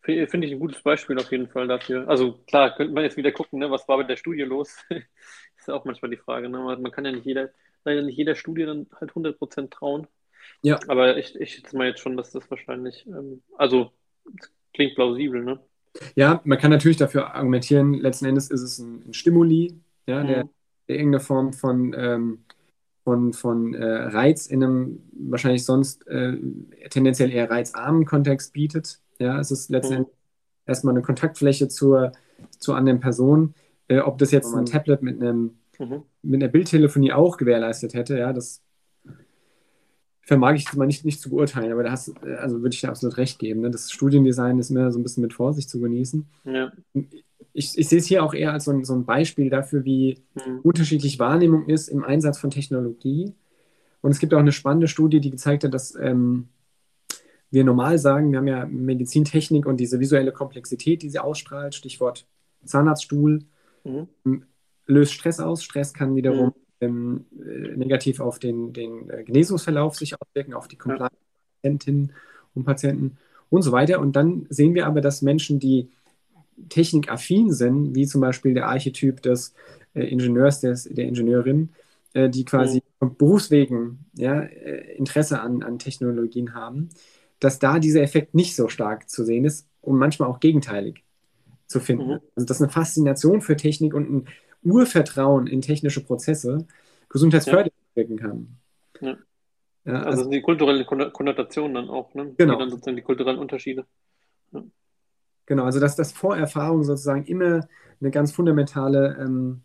Finde 0.02 0.48
ich 0.48 0.54
ein 0.54 0.60
gutes 0.60 0.82
Beispiel 0.82 1.20
auf 1.20 1.32
jeden 1.32 1.48
Fall 1.48 1.68
dafür. 1.68 2.08
Also 2.08 2.40
klar, 2.48 2.76
könnte 2.76 2.94
man 2.94 3.04
jetzt 3.04 3.18
wieder 3.18 3.32
gucken, 3.32 3.60
ne, 3.60 3.70
was 3.70 3.88
war 3.88 3.98
mit 3.98 4.10
der 4.10 4.16
Studie 4.16 4.42
los? 4.42 4.78
ist 5.58 5.70
auch 5.70 5.86
manchmal 5.86 6.10
die 6.10 6.18
Frage. 6.18 6.50
Ne? 6.50 6.58
Man 6.58 6.92
kann 6.92 7.06
ja 7.06 7.12
nicht 7.12 7.26
jeder, 7.26 7.50
leider 7.86 8.02
nicht 8.04 8.18
jeder 8.18 8.36
Studie 8.36 8.66
dann 8.66 8.88
halt 9.00 9.16
100% 9.16 9.72
trauen. 9.72 10.08
Ja. 10.62 10.80
Aber 10.88 11.18
ich, 11.18 11.36
ich 11.36 11.54
schätze 11.56 11.78
mal 11.78 11.88
jetzt 11.88 12.00
schon, 12.02 12.18
dass 12.18 12.32
das 12.32 12.50
wahrscheinlich, 12.50 13.06
ähm, 13.08 13.42
also 13.58 13.92
klingt 14.74 14.96
plausibel, 14.96 15.44
ne? 15.44 15.60
Ja, 16.16 16.42
man 16.44 16.58
kann 16.58 16.72
natürlich 16.72 16.98
dafür 16.98 17.34
argumentieren, 17.36 17.94
letzten 17.94 18.26
Endes 18.26 18.50
ist 18.50 18.62
es 18.62 18.80
ein, 18.80 19.10
ein 19.10 19.14
Stimuli, 19.14 19.80
ja, 20.08 20.24
der, 20.24 20.46
Mhm. 20.46 20.50
der 20.88 20.96
irgendeine 20.98 21.20
Form 21.20 21.54
von, 21.54 21.94
ähm, 21.98 22.46
von, 23.04 23.34
von 23.34 23.74
äh, 23.74 23.84
Reiz 23.86 24.48
in 24.48 24.64
einem 24.64 25.04
wahrscheinlich 25.14 25.66
sonst 25.66 26.08
äh, 26.08 26.38
tendenziell 26.90 27.32
eher 27.32 27.50
reizarmen 27.50 28.06
Kontext 28.06 28.54
bietet. 28.54 29.02
Ja, 29.20 29.40
es 29.40 29.52
ist 29.52 29.70
letzten 29.70 29.94
Mhm. 29.94 29.98
Endes 30.00 30.14
erstmal 30.66 30.94
eine 30.94 31.02
Kontaktfläche 31.02 31.68
zur, 31.68 32.12
zur 32.60 32.76
anderen 32.76 33.00
Person. 33.00 33.56
Äh, 33.88 34.00
ob 34.00 34.18
das 34.20 34.32
jetzt 34.32 34.54
ein 34.54 34.66
Tablet 34.66 35.02
mit 35.02 35.22
einem 35.22 35.58
Mhm. 35.80 36.04
Mit 36.22 36.42
einer 36.42 36.52
Bildtelefonie 36.52 37.14
auch 37.14 37.38
gewährleistet 37.38 37.94
hätte, 37.94 38.18
ja, 38.18 38.34
das 38.34 38.62
vermag 40.22 40.54
ich 40.54 40.66
jetzt 40.66 40.76
mal 40.78 40.86
nicht, 40.86 41.06
nicht 41.06 41.22
zu 41.22 41.30
beurteilen, 41.32 41.72
aber 41.72 41.84
da 41.84 41.92
hast, 41.92 42.14
also 42.24 42.62
würde 42.62 42.74
ich 42.76 42.82
dir 42.82 42.90
absolut 42.90 43.18
recht 43.18 43.40
geben. 43.40 43.62
Ne? 43.62 43.72
Das 43.72 43.92
Studiendesign 43.92 44.60
ist 44.60 44.70
immer 44.70 44.92
so 44.92 45.00
ein 45.00 45.04
bisschen 45.04 45.24
mit 45.24 45.34
Vorsicht 45.34 45.70
zu 45.70 45.80
genießen. 45.80 46.28
Ja. 46.46 46.72
Ich, 47.52 47.76
ich 47.78 47.90
sehe 47.90 47.98
es 47.98 48.06
hier 48.06 48.24
auch 48.24 48.36
eher 48.36 48.54
als 48.54 48.66
so 48.66 48.72
ein, 48.72 48.86
so 48.86 48.94
ein 48.94 49.06
Beispiel 49.06 49.50
dafür, 49.50 49.86
wie 49.86 50.20
Mhm. 50.36 50.60
unterschiedlich 50.62 51.18
Wahrnehmung 51.18 51.68
ist 51.68 51.88
im 51.88 52.04
Einsatz 52.04 52.38
von 52.38 52.52
Technologie. 52.52 53.34
Und 54.02 54.12
es 54.12 54.20
gibt 54.20 54.34
auch 54.36 54.40
eine 54.40 54.52
spannende 54.52 54.88
Studie, 54.88 55.20
die 55.20 55.32
gezeigt 55.32 55.64
hat, 55.64 55.74
dass 55.74 55.96
ähm, 55.96 56.50
wir 57.50 57.64
normal 57.64 57.98
sagen, 57.98 58.32
wir 58.32 58.38
haben 58.38 58.48
ja 58.48 58.66
Medizintechnik 58.68 59.66
und 59.66 59.78
diese 59.80 60.00
visuelle 60.00 60.32
Komplexität, 60.32 61.02
die 61.02 61.10
sie 61.10 61.20
ausstrahlt, 61.20 61.74
Stichwort 61.74 62.28
Zahnarztstuhl, 62.66 63.46
Mhm. 63.84 64.44
Löst 64.90 65.14
Stress 65.14 65.40
aus. 65.40 65.64
Stress 65.64 65.94
kann 65.94 66.16
wiederum 66.16 66.48
Mhm. 66.48 66.54
ähm, 66.82 67.26
äh, 67.40 67.78
negativ 67.78 68.20
auf 68.20 68.40
den, 68.40 68.74
den 68.74 69.10
äh, 69.10 69.24
Genesungsverlauf 69.24 69.96
sich 69.96 70.16
auswirken, 70.20 70.54
auf 70.54 70.68
die 70.68 70.78
Compliance 70.78 71.16
Patientinnen 71.62 72.14
und 72.56 72.64
Patienten 72.66 73.18
und 73.50 73.62
so 73.62 73.72
weiter. 73.72 74.00
Und 74.00 74.16
dann 74.16 74.46
sehen 74.50 74.74
wir 74.76 74.88
aber, 74.88 75.02
dass 75.02 75.22
Menschen, 75.22 75.60
die 75.60 75.90
technikaffin 76.70 77.52
sind, 77.52 77.96
wie 77.96 78.06
zum 78.06 78.22
Beispiel 78.22 78.54
der 78.54 78.68
Archetyp 78.68 79.22
des 79.22 79.54
äh, 79.94 80.04
Ingenieurs, 80.04 80.62
des, 80.62 80.84
der 80.84 81.06
Ingenieurin, 81.06 81.70
äh, 82.14 82.30
die 82.30 82.46
quasi 82.46 82.82
von 83.00 83.16
Berufswegen 83.16 84.06
ja, 84.14 84.42
äh, 84.42 84.96
Interesse 84.98 85.42
an, 85.42 85.64
an 85.64 85.80
Technologien 85.80 86.54
haben, 86.54 86.90
dass 87.40 87.60
da 87.60 87.80
dieser 87.80 88.02
Effekt 88.02 88.36
nicht 88.36 88.56
so 88.56 88.68
stark 88.68 89.10
zu 89.10 89.24
sehen 89.24 89.46
ist 89.46 89.68
und 89.82 89.98
manchmal 89.98 90.30
auch 90.30 90.40
gegenteilig 90.40 91.04
zu 91.68 91.80
finden. 91.80 92.08
Mhm. 92.08 92.20
Also 92.36 92.46
dass 92.46 92.62
eine 92.62 92.72
Faszination 92.72 93.42
für 93.42 93.56
Technik 93.56 93.94
und 93.94 94.10
ein 94.10 94.26
Urvertrauen 94.64 95.48
in 95.48 95.62
technische 95.62 96.04
Prozesse 96.04 96.66
gesundheitsfördernd 97.10 97.74
wirken 97.96 98.18
kann. 98.18 98.58
Ja. 99.02 99.18
Ja, 99.86 99.94
Also, 99.94 100.08
also, 100.10 100.22
sind 100.24 100.32
die 100.32 100.42
kulturellen 100.42 100.86
Konno- 100.86 101.10
Konnotationen 101.10 101.74
dann 101.74 101.90
auch, 101.90 102.14
ne? 102.14 102.34
Genau. 102.38 102.54
Die 102.56 102.60
dann 102.60 102.70
sozusagen 102.70 102.98
die 102.98 103.02
kulturellen 103.02 103.40
Unterschiede. 103.40 103.86
genau, 105.46 105.64
also 105.64 105.80
dass 105.80 105.96
das 105.96 106.12
Vorerfahrungen 106.12 106.84
sozusagen 106.84 107.26
immer 107.26 107.68
eine 108.02 108.12
ganz 108.12 108.32
fundamentale 108.32 109.18
ähm, 109.20 109.62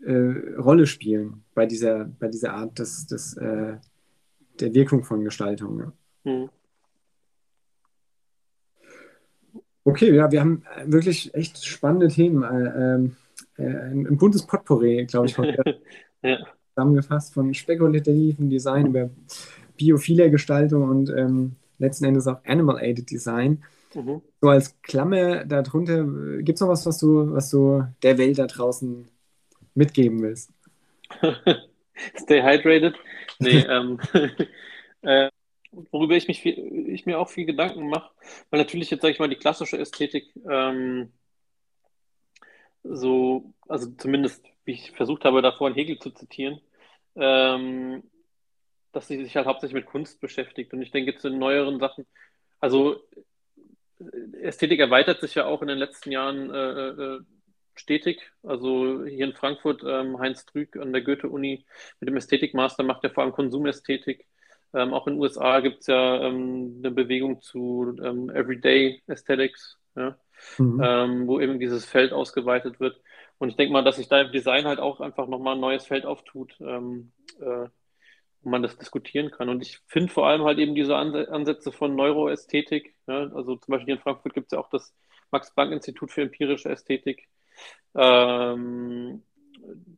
äh, 0.00 0.54
Rolle 0.58 0.86
spielen 0.86 1.44
bei 1.54 1.66
dieser, 1.66 2.06
bei 2.06 2.28
dieser 2.28 2.54
Art 2.54 2.78
des, 2.78 3.06
des, 3.06 3.36
äh, 3.36 3.76
der 4.58 4.74
Wirkung 4.74 5.04
von 5.04 5.22
Gestaltung. 5.24 5.78
Ja. 6.24 6.32
Mhm. 6.32 6.50
Okay, 9.84 10.14
ja, 10.14 10.30
wir 10.30 10.40
haben 10.40 10.64
wirklich 10.84 11.34
echt 11.34 11.64
spannende 11.64 12.08
Themen. 12.08 12.42
Äh, 12.42 12.94
ähm, 12.94 13.16
äh, 13.58 13.64
ein, 13.64 14.06
ein 14.06 14.16
buntes 14.16 14.46
Potpourri, 14.46 15.04
glaube 15.06 15.26
ich, 15.26 15.36
heute 15.36 15.80
ja. 16.22 16.38
zusammengefasst 16.74 17.34
von 17.34 17.52
spekulativen 17.54 18.48
Design 18.48 18.86
über 18.86 19.10
biophiler 19.76 20.28
Gestaltung 20.28 20.88
und 20.88 21.10
ähm, 21.10 21.56
letzten 21.78 22.04
Endes 22.04 22.26
auch 22.26 22.44
Animal-Aided 22.44 23.10
Design. 23.10 23.62
Mhm. 23.94 24.22
So 24.40 24.48
als 24.48 24.80
Klammer 24.82 25.44
darunter, 25.44 26.04
gibt 26.38 26.56
es 26.56 26.60
noch 26.60 26.68
was, 26.68 26.86
was 26.86 26.98
du, 26.98 27.32
was 27.32 27.50
du 27.50 27.84
der 28.02 28.18
Welt 28.18 28.38
da 28.38 28.46
draußen 28.46 29.08
mitgeben 29.74 30.22
willst? 30.22 30.50
Stay 32.16 32.42
hydrated. 32.42 32.94
Nee, 33.38 33.58
ähm, 33.68 33.98
äh, 35.02 35.30
worüber 35.90 36.16
ich, 36.16 36.28
mich 36.28 36.40
viel, 36.40 36.88
ich 36.88 37.06
mir 37.06 37.18
auch 37.18 37.28
viel 37.28 37.46
Gedanken 37.46 37.88
mache, 37.88 38.10
weil 38.50 38.60
natürlich 38.60 38.90
jetzt, 38.90 39.02
sage 39.02 39.12
ich 39.12 39.20
mal, 39.20 39.28
die 39.28 39.36
klassische 39.36 39.78
Ästhetik 39.78 40.26
ähm, 40.48 41.10
so, 42.88 43.52
also 43.68 43.90
zumindest, 43.92 44.44
wie 44.64 44.72
ich 44.72 44.92
versucht 44.92 45.24
habe, 45.24 45.42
da 45.42 45.52
vorhin 45.52 45.76
Hegel 45.76 45.98
zu 45.98 46.10
zitieren, 46.10 46.60
ähm, 47.16 48.02
dass 48.92 49.08
sie 49.08 49.22
sich 49.22 49.36
halt 49.36 49.46
hauptsächlich 49.46 49.82
mit 49.82 49.86
Kunst 49.86 50.20
beschäftigt. 50.20 50.72
Und 50.72 50.82
ich 50.82 50.90
denke 50.90 51.12
jetzt 51.12 51.24
in 51.24 51.38
neueren 51.38 51.78
Sachen, 51.78 52.06
also 52.60 53.00
Ästhetik 54.40 54.80
erweitert 54.80 55.20
sich 55.20 55.34
ja 55.34 55.46
auch 55.46 55.62
in 55.62 55.68
den 55.68 55.78
letzten 55.78 56.12
Jahren 56.12 56.50
äh, 56.52 56.88
äh, 56.88 57.20
stetig. 57.74 58.30
Also 58.42 59.04
hier 59.04 59.26
in 59.26 59.34
Frankfurt, 59.34 59.82
ähm, 59.84 60.18
Heinz 60.18 60.46
Trüg 60.46 60.76
an 60.76 60.92
der 60.92 61.02
Goethe-Uni 61.02 61.64
mit 62.00 62.08
dem 62.08 62.16
Ästhetikmaster 62.16 62.82
macht 62.82 63.04
ja 63.04 63.10
vor 63.10 63.24
allem 63.24 63.32
Konsumästhetik. 63.32 64.26
Ähm, 64.74 64.92
auch 64.92 65.06
in 65.06 65.14
den 65.14 65.22
USA 65.22 65.60
gibt 65.60 65.80
es 65.80 65.86
ja 65.86 66.22
ähm, 66.22 66.76
eine 66.78 66.90
Bewegung 66.90 67.40
zu 67.40 67.96
ähm, 68.02 68.30
Everyday 68.30 69.02
Aesthetics, 69.06 69.78
ja, 69.96 70.18
Mhm. 70.58 70.80
ähm, 70.82 71.26
wo 71.26 71.40
eben 71.40 71.58
dieses 71.58 71.84
Feld 71.84 72.12
ausgeweitet 72.12 72.80
wird. 72.80 73.00
Und 73.38 73.50
ich 73.50 73.56
denke 73.56 73.72
mal, 73.72 73.84
dass 73.84 73.96
sich 73.96 74.08
da 74.08 74.20
im 74.20 74.32
Design 74.32 74.64
halt 74.64 74.80
auch 74.80 75.00
einfach 75.00 75.28
nochmal 75.28 75.54
ein 75.54 75.60
neues 75.60 75.86
Feld 75.86 76.04
auftut, 76.04 76.56
ähm, 76.60 77.12
äh, 77.40 77.68
wo 78.42 78.50
man 78.50 78.62
das 78.62 78.76
diskutieren 78.76 79.30
kann. 79.30 79.48
Und 79.48 79.62
ich 79.62 79.78
finde 79.86 80.12
vor 80.12 80.26
allem 80.26 80.42
halt 80.42 80.58
eben 80.58 80.74
diese 80.74 80.96
Ansätze 80.96 81.72
von 81.72 81.94
Neuroästhetik. 81.94 82.94
Ja, 83.06 83.30
also 83.32 83.56
zum 83.56 83.72
Beispiel 83.72 83.86
hier 83.86 83.94
in 83.94 84.00
Frankfurt 84.00 84.34
gibt 84.34 84.46
es 84.46 84.56
ja 84.56 84.58
auch 84.58 84.70
das 84.70 84.94
Max-Planck-Institut 85.30 86.10
für 86.10 86.22
empirische 86.22 86.68
Ästhetik. 86.68 87.28
Ähm, 87.94 89.22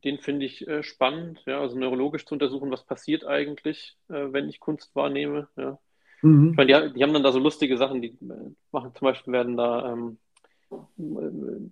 den 0.03 0.19
finde 0.19 0.45
ich 0.45 0.67
äh, 0.67 0.83
spannend, 0.83 1.41
ja, 1.45 1.59
also 1.59 1.77
neurologisch 1.77 2.25
zu 2.25 2.33
untersuchen, 2.33 2.71
was 2.71 2.85
passiert 2.85 3.25
eigentlich, 3.25 3.97
äh, 4.09 4.31
wenn 4.31 4.49
ich 4.49 4.59
Kunst 4.59 4.95
wahrnehme. 4.95 5.47
Ja. 5.55 5.79
Mhm. 6.21 6.51
Ich 6.51 6.57
meine, 6.57 6.89
die, 6.89 6.93
die, 6.93 7.03
haben 7.03 7.13
dann 7.13 7.23
da 7.23 7.31
so 7.31 7.39
lustige 7.39 7.77
Sachen, 7.77 8.01
die 8.01 8.09
äh, 8.09 8.53
machen 8.71 8.93
zum 8.95 9.05
Beispiel 9.05 9.33
werden 9.33 9.57
da, 9.57 9.93
ähm, 9.93 10.17
äh, 10.17 10.30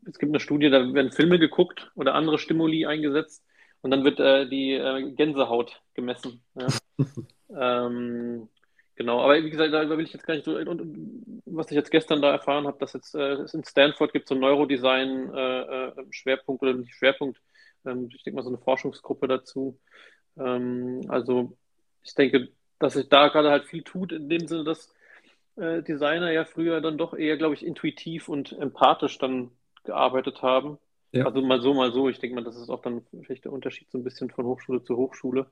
es 0.06 0.20
gibt 0.20 0.32
eine 0.32 0.40
Studie, 0.40 0.70
da 0.70 0.94
werden 0.94 1.12
Filme 1.12 1.40
geguckt 1.40 1.92
oder 1.96 2.16
andere 2.16 2.40
Stimuli 2.40 2.86
eingesetzt 2.86 3.46
und 3.82 3.92
dann 3.92 4.04
wird 4.04 4.20
äh, 4.20 4.46
die 4.48 4.74
äh, 4.74 5.14
Gänsehaut 5.14 5.82
gemessen. 5.94 6.44
Ja. 6.56 6.68
ähm, 7.86 8.50
genau, 8.96 9.22
aber 9.22 9.42
wie 9.44 9.50
gesagt, 9.50 9.74
da 9.74 9.90
will 9.90 10.06
ich 10.06 10.14
jetzt 10.14 10.28
gar 10.28 10.36
nicht 10.36 10.46
so, 10.46 10.58
und, 10.58 10.68
und, 10.68 11.42
was 11.46 11.72
ich 11.72 11.76
jetzt 11.76 11.92
gestern 11.92 12.22
da 12.22 12.32
erfahren 12.32 12.68
habe, 12.68 12.78
dass 12.80 12.94
jetzt 12.94 13.16
äh, 13.16 13.36
in 13.36 13.64
Stanford 13.64 14.14
gibt 14.14 14.28
so 14.28 14.36
einen 14.36 14.42
Neurodesign-Schwerpunkt 14.42 16.62
oder 16.62 16.74
nicht 16.74 16.94
Schwerpunkt, 16.94 17.42
ähm, 17.86 18.10
ich 18.14 18.24
denke 18.24 18.36
mal 18.38 18.44
so 18.44 18.50
eine 18.50 18.58
Forschungsgruppe 18.58 19.28
dazu. 19.28 19.80
Ähm, 20.38 21.02
also 21.08 21.56
ich 22.04 22.14
denke, 22.16 22.50
dass 22.80 22.94
sich 22.94 23.10
da 23.10 23.28
gerade 23.28 23.52
halt 23.52 23.66
viel 23.66 23.84
tut, 23.84 24.12
in 24.12 24.30
dem 24.30 24.48
Sinne, 24.48 24.64
dass 24.64 24.92
äh, 25.60 25.84
Designer 25.84 26.32
ja 26.32 26.46
früher 26.46 26.82
dann 26.82 26.98
doch 26.98 27.14
eher, 27.14 27.38
glaube 27.38 27.56
ich, 27.56 27.66
intuitiv 27.66 28.30
und 28.30 28.54
empathisch 28.54 29.18
dann 29.18 29.52
gearbeitet 29.84 30.42
haben. 30.42 30.78
Ja. 31.12 31.26
Also 31.26 31.42
mal 31.42 31.62
so, 31.62 31.74
mal 31.74 31.92
so. 31.92 32.08
Ich 32.10 32.20
denke 32.20 32.36
mal, 32.36 32.44
das 32.44 32.56
ist 32.56 32.70
auch 32.70 32.82
dann 32.82 33.02
vielleicht 33.24 33.46
der 33.46 33.52
Unterschied 33.52 33.90
so 33.92 33.98
ein 33.98 34.04
bisschen 34.04 34.30
von 34.30 34.46
Hochschule 34.46 34.84
zu 34.84 34.96
Hochschule. 34.96 35.48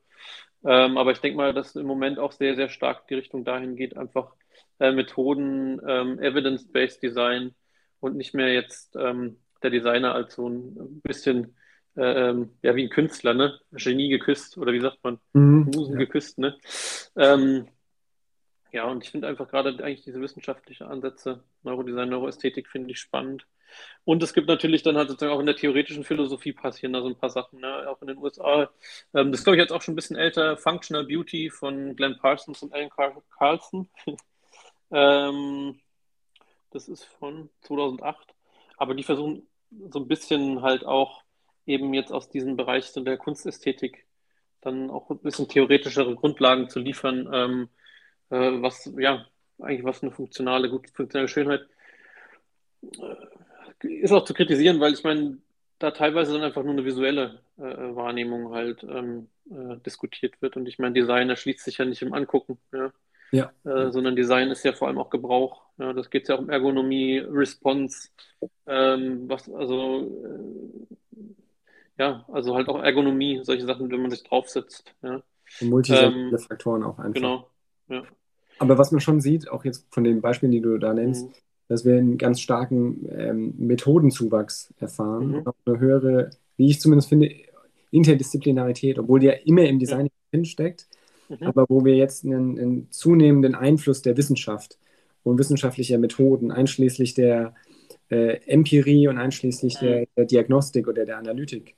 Ähm, 0.64 0.98
aber 0.98 1.12
ich 1.12 1.20
denke 1.20 1.38
mal, 1.38 1.54
dass 1.54 1.76
im 1.76 1.88
Moment 1.88 2.20
auch 2.20 2.32
sehr, 2.32 2.56
sehr 2.56 2.70
stark 2.70 3.08
die 3.08 3.16
Richtung 3.16 3.44
dahin 3.44 3.76
geht, 3.76 3.98
einfach 3.98 4.34
äh, 4.80 4.92
Methoden, 4.92 5.82
ähm, 5.88 6.20
Evidence-Based 6.20 7.02
Design 7.02 7.56
und 8.00 8.16
nicht 8.16 8.34
mehr 8.36 8.54
jetzt 8.54 8.96
ähm, 8.96 9.38
der 9.64 9.72
Designer 9.72 10.14
als 10.14 10.36
so 10.36 10.48
ein 10.48 11.02
bisschen 11.02 11.56
ähm, 11.96 12.52
ja, 12.62 12.76
wie 12.76 12.84
ein 12.84 12.90
Künstler, 12.90 13.34
ne? 13.34 13.60
Genie 13.72 14.10
geküsst, 14.10 14.58
oder 14.58 14.72
wie 14.72 14.80
sagt 14.80 15.04
man? 15.04 15.18
Mhm. 15.34 15.72
Musen 15.74 15.94
Ja. 15.94 16.00
geküsst, 16.00 16.38
ne? 16.38 16.56
Ja, 18.72 18.86
und 18.86 19.04
ich 19.04 19.12
finde 19.12 19.28
einfach 19.28 19.48
gerade 19.48 19.70
eigentlich 19.84 20.04
diese 20.04 20.22
wissenschaftlichen 20.22 20.88
Ansätze, 20.88 21.44
Neurodesign, 21.64 22.10
Neuroästhetik, 22.10 22.68
finde 22.68 22.92
ich 22.92 23.00
spannend. 23.00 23.48
Und 24.04 24.24
es 24.24 24.34
gibt 24.34 24.48
natürlich 24.48 24.84
dann 24.84 24.98
halt 24.98 25.10
sozusagen 25.10 25.34
auch 25.34 25.40
in 25.40 25.46
der 25.46 25.56
theoretischen 25.56 26.04
Philosophie 26.04 26.54
passieren 26.54 26.94
da 26.94 27.02
so 27.02 27.08
ein 27.08 27.18
paar 27.18 27.30
Sachen, 27.30 27.60
ne? 27.60 27.90
Auch 27.90 28.02
in 28.02 28.08
den 28.08 28.18
USA. 28.18 28.70
Ähm, 29.14 29.32
das 29.32 29.44
glaube 29.44 29.58
ich, 29.58 29.62
jetzt 29.62 29.72
auch 29.74 29.82
schon 29.82 29.94
ein 29.94 29.98
bisschen 29.98 30.16
älter. 30.16 30.58
Functional 30.58 31.06
Beauty 31.06 31.50
von 31.50 31.96
Glenn 31.96 32.18
Parsons 32.18 32.64
und 32.64 32.74
Alan 32.74 32.90
Car 32.90 33.22
Carlson. 33.38 33.90
ähm, 34.92 35.80
das 36.72 36.88
ist 36.88 37.04
von 37.04 37.50
2008. 37.62 38.34
Aber 38.78 38.94
die 38.94 39.04
versuchen 39.04 39.48
so 39.90 40.00
ein 40.00 40.08
bisschen 40.08 40.62
halt 40.62 40.86
auch 40.86 41.24
eben 41.66 41.94
jetzt 41.94 42.12
aus 42.12 42.30
diesem 42.30 42.56
Bereich 42.56 42.86
so 42.86 43.02
der 43.02 43.18
Kunstästhetik 43.18 44.06
dann 44.62 44.90
auch 44.90 45.10
ein 45.10 45.20
bisschen 45.20 45.48
theoretischere 45.48 46.16
Grundlagen 46.16 46.70
zu 46.70 46.80
liefern, 46.80 47.30
ähm, 47.32 47.70
äh, 48.30 48.62
was, 48.62 48.92
ja, 48.98 49.26
eigentlich 49.60 49.84
was 49.84 50.04
eine 50.04 50.12
funktionale, 50.12 50.70
gut 50.70 50.90
funktionale 50.90 51.28
Schönheit 51.28 51.62
äh, 52.82 53.88
ist 53.88 54.12
auch 54.12 54.26
zu 54.26 54.34
kritisieren, 54.34 54.80
weil 54.80 54.94
ich 54.94 55.04
meine, 55.04 55.38
da 55.80 55.92
teilweise 55.92 56.34
dann 56.34 56.44
einfach 56.44 56.64
nur 56.64 56.74
eine 56.74 56.86
visuelle 56.86 57.40
äh, 57.58 57.62
Wahrnehmung 57.62 58.52
halt 58.54 58.84
ähm, 58.84 59.28
äh, 59.50 59.78
diskutiert 59.86 60.42
wird. 60.42 60.58
Und 60.58 60.68
ich 60.68 60.80
meine, 60.80 60.94
Design 60.94 61.30
erschließt 61.30 61.64
sich 61.64 61.78
ja 61.78 61.86
nicht 61.86 62.02
im 62.02 62.14
Angucken. 62.14 62.58
Ja. 62.72 62.92
ja. 63.32 63.52
äh, 63.64 63.92
sondern 63.92 64.16
Design 64.16 64.50
ist 64.50 64.64
ja 64.64 64.74
vor 64.74 64.88
allem 64.88 64.98
auch 64.98 65.10
Gebrauch. 65.10 65.64
Ja, 65.78 65.94
das 65.94 66.10
geht 66.10 66.28
ja 66.28 66.36
auch 66.36 66.40
um 66.40 66.50
Ergonomie, 66.50 67.20
Response, 67.20 68.10
ähm, 68.66 69.30
was, 69.30 69.50
also, 69.52 70.12
äh, 70.26 71.24
ja, 72.00 72.26
also 72.32 72.56
halt 72.56 72.68
auch 72.70 72.82
Ergonomie, 72.82 73.42
solche 73.44 73.66
Sachen, 73.66 73.92
wenn 73.92 74.02
man 74.02 74.12
sich 74.12 74.24
draufsetzt. 74.24 74.96
Ja. 75.04 75.22
Multisensible 75.62 76.30
ähm, 76.30 76.40
Faktoren 76.40 76.84
auch 76.84 76.98
einfach. 76.98 77.14
Genau, 77.14 77.50
ja. 77.90 78.04
Aber 78.60 78.78
was 78.78 78.92
man 78.92 79.02
schon 79.02 79.22
sieht, 79.22 79.50
auch 79.50 79.66
jetzt 79.66 79.86
von 79.92 80.04
den 80.04 80.22
Beispielen, 80.22 80.52
die 80.52 80.62
du 80.62 80.78
da 80.78 80.94
nennst, 80.94 81.28
mhm. 81.28 81.32
dass 81.68 81.86
wir 81.86 81.98
einen 81.98 82.18
ganz 82.18 82.40
starken 82.40 83.08
ähm, 83.12 83.54
Methodenzuwachs 83.58 84.74
erfahren, 84.80 85.32
mhm. 85.32 85.48
auch 85.48 85.56
eine 85.66 85.80
höhere, 85.80 86.32
wie 86.58 86.68
ich 86.68 86.82
zumindest 86.82 87.10
finde, 87.10 87.30
Interdisziplinarität, 87.92 89.00
obwohl 89.00 89.20
die 89.20 89.28
ja 89.28 89.34
immer 89.46 89.64
im 89.64 89.80
Design 89.80 90.06
mhm. 90.06 90.10
drinsteckt, 90.32 90.88
mhm. 91.30 91.38
aber 91.42 91.66
wo 91.70 91.86
wir 91.86 91.96
jetzt 91.96 92.26
einen, 92.26 92.60
einen, 92.60 92.92
zunehmenden 92.92 93.56
Einfluss 93.56 94.02
der 94.02 94.18
Wissenschaft 94.18 94.78
und 95.24 95.38
wissenschaftlicher 95.38 95.98
Methoden, 95.98 96.52
einschließlich 96.52 97.14
der 97.14 97.54
äh, 98.10 98.40
Empirie 98.46 99.08
und 99.08 99.18
einschließlich 99.18 99.78
der, 99.80 100.06
der, 100.16 100.26
Diagnostik 100.26 100.88
oder 100.88 101.06
der 101.06 101.18
Analytik 101.18 101.76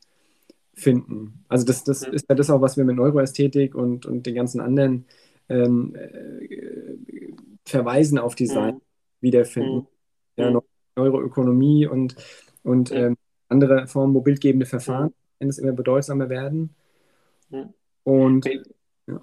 finden. 0.75 1.43
Also 1.47 1.65
das, 1.65 1.83
das 1.83 2.07
mhm. 2.07 2.13
ist 2.13 2.25
ja 2.29 2.35
das 2.35 2.49
auch, 2.49 2.61
was 2.61 2.77
wir 2.77 2.85
mit 2.85 2.95
Neuroästhetik 2.95 3.75
und, 3.75 4.05
und 4.05 4.25
den 4.25 4.35
ganzen 4.35 4.61
anderen 4.61 5.05
ähm, 5.49 5.95
äh, 5.95 7.33
Verweisen 7.65 8.17
auf 8.17 8.35
Design 8.35 8.75
mhm. 8.75 8.81
wiederfinden. 9.21 9.75
Mhm. 9.75 9.87
Ja, 10.35 10.61
Neuroökonomie 10.95 11.85
und, 11.87 12.15
und 12.63 12.91
ähm, 12.91 13.17
andere 13.47 13.87
Formen, 13.87 14.13
wo 14.13 14.21
bildgebende 14.21 14.65
Verfahren 14.65 15.13
es 15.39 15.57
immer 15.57 15.73
bedeutsamer 15.73 16.29
werden. 16.29 16.75
Und 18.03 18.45
ja. 18.45 19.21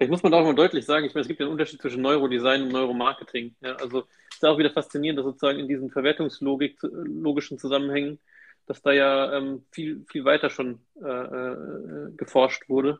Vielleicht 0.00 0.12
muss 0.12 0.22
man 0.22 0.32
auch 0.32 0.44
mal 0.44 0.54
deutlich 0.54 0.86
sagen, 0.86 1.04
ich 1.04 1.12
meine, 1.12 1.22
es 1.22 1.28
gibt 1.28 1.40
ja 1.40 1.44
einen 1.44 1.52
Unterschied 1.52 1.82
zwischen 1.82 2.00
Neurodesign 2.00 2.62
und 2.62 2.72
Neuromarketing. 2.72 3.54
Ja, 3.60 3.74
also 3.74 4.04
es 4.30 4.36
ist 4.36 4.44
auch 4.46 4.56
wieder 4.56 4.70
faszinierend, 4.70 5.18
dass 5.18 5.26
sozusagen 5.26 5.58
in 5.58 5.68
diesen 5.68 5.90
verwertungslogischen 5.90 7.58
Zusammenhängen, 7.58 8.18
dass 8.64 8.80
da 8.80 8.92
ja 8.92 9.36
ähm, 9.36 9.66
viel, 9.70 10.06
viel 10.08 10.24
weiter 10.24 10.48
schon 10.48 10.80
äh, 11.04 11.06
äh, 11.06 12.12
geforscht 12.16 12.66
wurde. 12.70 12.98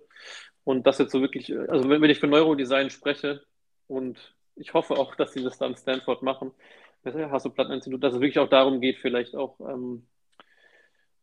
Und 0.64 0.86
das 0.86 0.98
jetzt 0.98 1.12
so 1.12 1.20
wirklich, 1.20 1.56
also 1.68 1.88
wenn, 1.88 2.02
wenn 2.02 2.10
ich 2.10 2.20
von 2.20 2.30
Neurodesign 2.30 2.90
spreche 2.90 3.42
und 3.86 4.34
ich 4.56 4.74
hoffe 4.74 4.94
auch, 4.94 5.14
dass 5.14 5.32
sie 5.32 5.42
das 5.42 5.58
da 5.58 5.66
am 5.66 5.76
Stanford 5.76 6.22
machen, 6.22 6.52
das 7.02 7.14
Hasso-Platten-Institut, 7.14 8.02
dass 8.02 8.14
es 8.14 8.20
wirklich 8.20 8.38
auch 8.38 8.48
darum 8.48 8.80
geht, 8.80 8.98
vielleicht 8.98 9.34
auch, 9.34 9.58
ähm, 9.60 10.06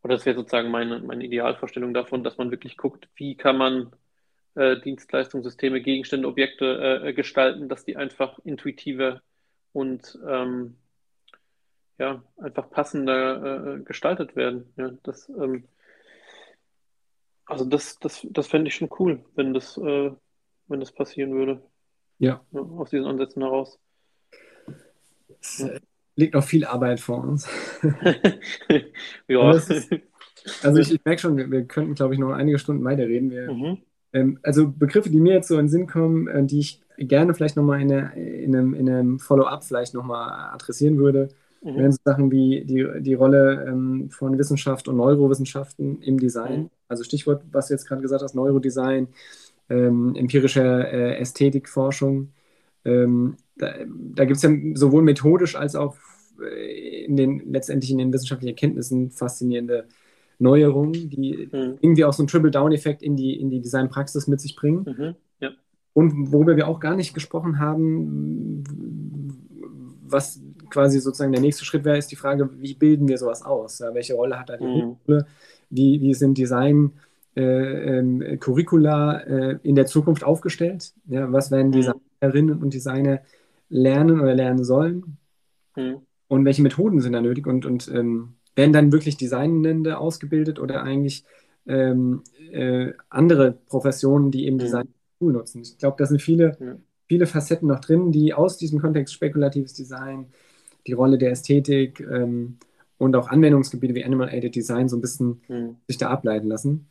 oder 0.04 0.16
das 0.16 0.26
wäre 0.26 0.36
sozusagen 0.36 0.72
meine, 0.72 1.00
meine 1.00 1.24
Idealvorstellung 1.24 1.94
davon, 1.94 2.24
dass 2.24 2.38
man 2.38 2.52
wirklich 2.52 2.78
guckt, 2.78 3.08
wie 3.16 3.36
kann 3.36 3.58
man 3.58 3.92
äh, 4.56 4.80
Dienstleistungssysteme, 4.82 5.82
Gegenstände, 5.82 6.28
Objekte 6.28 7.02
äh, 7.04 7.14
gestalten, 7.14 7.70
dass 7.70 7.86
die 7.86 7.96
einfach 7.96 8.40
intuitiver 8.40 9.22
und 9.72 10.18
ähm, 10.28 10.78
ja, 12.00 12.24
einfach 12.38 12.70
passender 12.70 13.76
äh, 13.76 13.80
gestaltet 13.82 14.36
werden. 14.36 14.74
Ja, 14.78 14.92
das, 15.04 15.30
ähm, 15.30 15.68
also 17.48 17.66
das, 17.66 17.98
das, 18.00 18.28
das 18.30 18.48
fände 18.48 18.68
ich 18.68 18.76
schon 18.76 18.90
cool, 19.00 19.24
wenn 19.36 19.54
das, 19.54 19.78
äh, 19.78 20.12
wenn 20.68 20.80
das 20.80 20.92
passieren 20.92 21.34
würde. 21.34 21.62
Ja. 22.20 22.42
ja. 22.52 22.62
Aus 22.62 22.90
diesen 22.90 23.06
Ansätzen 23.06 23.42
heraus. 23.42 23.80
Es 25.40 25.60
ja. 25.60 25.70
liegt 26.16 26.34
noch 26.34 26.44
viel 26.44 26.66
Arbeit 26.66 27.00
vor 27.00 27.24
uns. 27.24 27.48
ja. 29.28 29.52
Ist, 29.52 29.72
also 30.64 30.80
ich, 30.80 30.94
ich 30.94 31.06
merke 31.06 31.22
schon, 31.22 31.38
wir, 31.38 31.50
wir 31.50 31.66
könnten, 31.66 31.96
glaube 31.96 32.14
ich, 32.14 32.20
noch 32.20 32.32
einige 32.32 32.60
Stunden 32.60 32.84
weiterreden. 32.84 33.32
Wir, 33.32 33.52
mhm. 33.52 33.78
ähm, 34.14 34.40
also 34.44 34.70
Begriffe, 34.70 35.10
die 35.10 35.22
mir 35.22 35.36
jetzt 35.36 35.48
so 35.48 35.56
in 35.56 35.66
den 35.66 35.70
Sinn 35.70 35.88
kommen, 35.88 36.28
äh, 36.28 36.44
die 36.44 36.60
ich 36.60 36.82
gerne 36.98 37.34
vielleicht 37.34 37.56
nochmal 37.56 37.82
in, 37.82 37.90
in 37.90 38.56
einem, 38.56 38.74
in 38.74 38.90
einem 38.90 39.20
Follow-up 39.20 39.64
vielleicht 39.64 39.94
nochmal 39.94 40.54
adressieren 40.54 40.98
würde, 40.98 41.30
mhm. 41.62 41.76
wären 41.78 41.92
so 41.92 42.00
Sachen 42.04 42.32
wie 42.32 42.66
die, 42.66 42.86
die 43.00 43.14
Rolle 43.14 43.66
ähm, 43.70 44.10
von 44.10 44.38
Wissenschaft 44.38 44.88
und 44.88 44.98
Neurowissenschaften 44.98 46.02
im 46.02 46.20
Design. 46.20 46.64
Mhm. 46.64 46.70
Also 46.88 47.04
Stichwort, 47.04 47.44
was 47.52 47.68
du 47.68 47.74
jetzt 47.74 47.88
gerade 47.88 48.02
gesagt 48.02 48.22
hast, 48.22 48.36
Neurodesign, 48.36 49.08
ähm, 49.70 50.16
empirische 50.16 50.62
äh, 50.62 51.18
Ästhetikforschung. 51.18 52.32
Ähm, 52.86 53.36
da 53.58 53.74
da 53.88 54.26
gibt 54.26 54.38
es 54.38 54.44
ja 54.44 54.52
sowohl 54.76 55.04
methodisch 55.04 55.56
als 55.56 55.76
auch 55.76 55.96
äh, 56.42 57.06
in 57.06 57.18
den, 57.18 57.52
letztendlich 57.52 57.92
in 57.92 57.98
den 57.98 58.14
wissenschaftlichen 58.14 58.56
Erkenntnissen 58.56 59.12
faszinierende 59.12 59.86
Neuerungen, 60.40 61.10
die 61.10 61.50
mhm. 61.52 61.78
irgendwie 61.82 62.06
auch 62.06 62.14
so 62.14 62.22
einen 62.22 62.28
Triple-Down-Effekt 62.28 63.02
in 63.02 63.16
die, 63.16 63.40
in 63.40 63.50
die 63.50 63.62
Designpraxis 63.62 64.28
mit 64.28 64.40
sich 64.40 64.56
bringen. 64.56 64.86
Mhm. 64.86 65.16
Ja. 65.40 65.52
Und 65.94 66.32
worüber 66.32 66.56
wir 66.56 66.68
auch 66.68 66.80
gar 66.80 66.96
nicht 66.96 67.14
gesprochen 67.14 67.60
haben, 67.60 68.64
was 70.06 70.40
quasi 70.70 71.00
sozusagen 71.00 71.32
der 71.32 71.42
nächste 71.42 71.66
Schritt 71.66 71.86
wäre, 71.86 71.98
ist 71.98 72.12
die 72.12 72.16
Frage, 72.16 72.50
wie 72.60 72.76
bilden 72.76 73.08
wir 73.08 73.18
sowas 73.18 73.42
aus? 73.42 73.80
Ja, 73.80 73.94
welche 73.94 74.14
Rolle 74.14 74.40
hat 74.40 74.50
da 74.50 74.58
die 74.58 74.66
mhm. 74.66 74.86
Hochschule? 74.90 75.26
Wie, 75.70 76.02
wie 76.02 76.14
sind 76.14 76.38
Design 76.38 76.94
äh, 77.36 77.98
ähm, 78.00 78.40
Curricula 78.40 79.20
äh, 79.20 79.60
in 79.64 79.76
der 79.76 79.86
Zukunft 79.86 80.24
aufgestellt? 80.24 80.94
Ja, 81.08 81.32
was 81.32 81.52
werden 81.52 81.68
mhm. 81.68 81.72
Designerinnen 82.22 82.62
und 82.62 82.74
Designer 82.74 83.22
lernen 83.70 84.20
oder 84.20 84.34
lernen 84.34 84.64
sollen? 84.64 85.18
Mhm. 85.76 85.98
Und 86.28 86.46
welche 86.46 86.64
Methoden 86.64 87.00
sind 87.02 87.14
da 87.14 87.22
nötig? 87.22 87.48
Und, 87.48 87.66
und 87.66 87.90
ähm, 87.94 88.34
werden 88.56 88.74
dann 88.74 88.92
wirklich 88.92 89.18
Designende 89.18 89.98
ausgebildet 90.00 90.60
oder 90.60 90.84
eigentlich 90.84 91.26
ähm, 91.68 92.24
äh, 92.52 92.94
andere 93.10 93.52
Professionen, 93.52 94.32
die 94.32 94.46
eben 94.46 94.56
mhm. 94.56 94.62
Design 94.62 94.88
nutzen? 95.20 95.62
Ich 95.62 95.78
glaube, 95.78 95.98
da 96.00 96.06
sind 96.06 96.22
viele, 96.22 96.80
viele 97.08 97.28
Facetten 97.28 97.68
noch 97.68 97.80
drin, 97.80 98.12
die 98.12 98.34
aus 98.34 98.58
diesem 98.58 98.80
Kontext 98.80 99.14
spekulatives 99.14 99.74
Design, 99.74 100.28
die 100.88 100.94
Rolle 100.94 101.18
der 101.18 101.32
Ästhetik 101.32 102.00
ähm, 102.00 102.58
und 102.98 103.16
auch 103.16 103.30
Anwendungsgebiete 103.30 103.96
wie 103.96 104.04
Animal 104.04 104.30
Aided 104.30 104.56
Design 104.56 104.90
so 104.90 104.98
ein 104.98 105.02
bisschen 105.02 105.42
mhm. 105.48 105.76
sich 105.88 105.98
da 105.98 106.10
ableiten 106.10 106.48
lassen. 106.48 106.88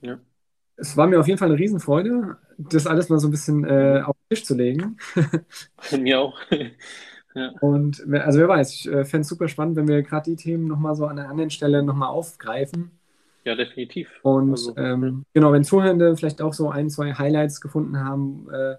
Ja. 0.00 0.18
Es 0.76 0.96
war 0.96 1.06
mir 1.06 1.20
auf 1.20 1.28
jeden 1.28 1.38
Fall 1.38 1.50
eine 1.50 1.58
Riesenfreude, 1.58 2.36
das 2.58 2.86
alles 2.86 3.08
mal 3.08 3.18
so 3.18 3.28
ein 3.28 3.30
bisschen 3.30 3.64
äh, 3.64 4.00
mhm. 4.00 4.04
auf 4.06 4.16
den 4.16 4.28
Tisch 4.30 4.44
zu 4.44 4.54
legen. 4.54 4.96
mir 5.98 6.20
auch. 6.20 6.38
ja. 7.34 7.52
Und 7.60 8.04
also 8.12 8.38
wer 8.38 8.48
weiß, 8.48 8.72
ich 8.72 8.88
äh, 8.88 9.04
fände 9.04 9.22
es 9.22 9.28
super 9.28 9.48
spannend, 9.48 9.76
wenn 9.76 9.88
wir 9.88 10.02
gerade 10.02 10.30
die 10.30 10.36
Themen 10.36 10.66
nochmal 10.66 10.94
so 10.94 11.06
an 11.06 11.18
einer 11.18 11.28
anderen 11.28 11.50
Stelle 11.50 11.82
nochmal 11.82 12.08
aufgreifen. 12.08 12.90
Ja, 13.44 13.56
definitiv. 13.56 14.08
Und 14.22 14.52
also, 14.52 14.76
ähm, 14.76 15.24
genau, 15.34 15.52
wenn 15.52 15.64
Zuhörende 15.64 16.16
vielleicht 16.16 16.40
auch 16.40 16.52
so 16.52 16.70
ein, 16.70 16.90
zwei 16.90 17.12
Highlights 17.12 17.60
gefunden 17.60 17.98
haben, 17.98 18.48
äh, 18.52 18.76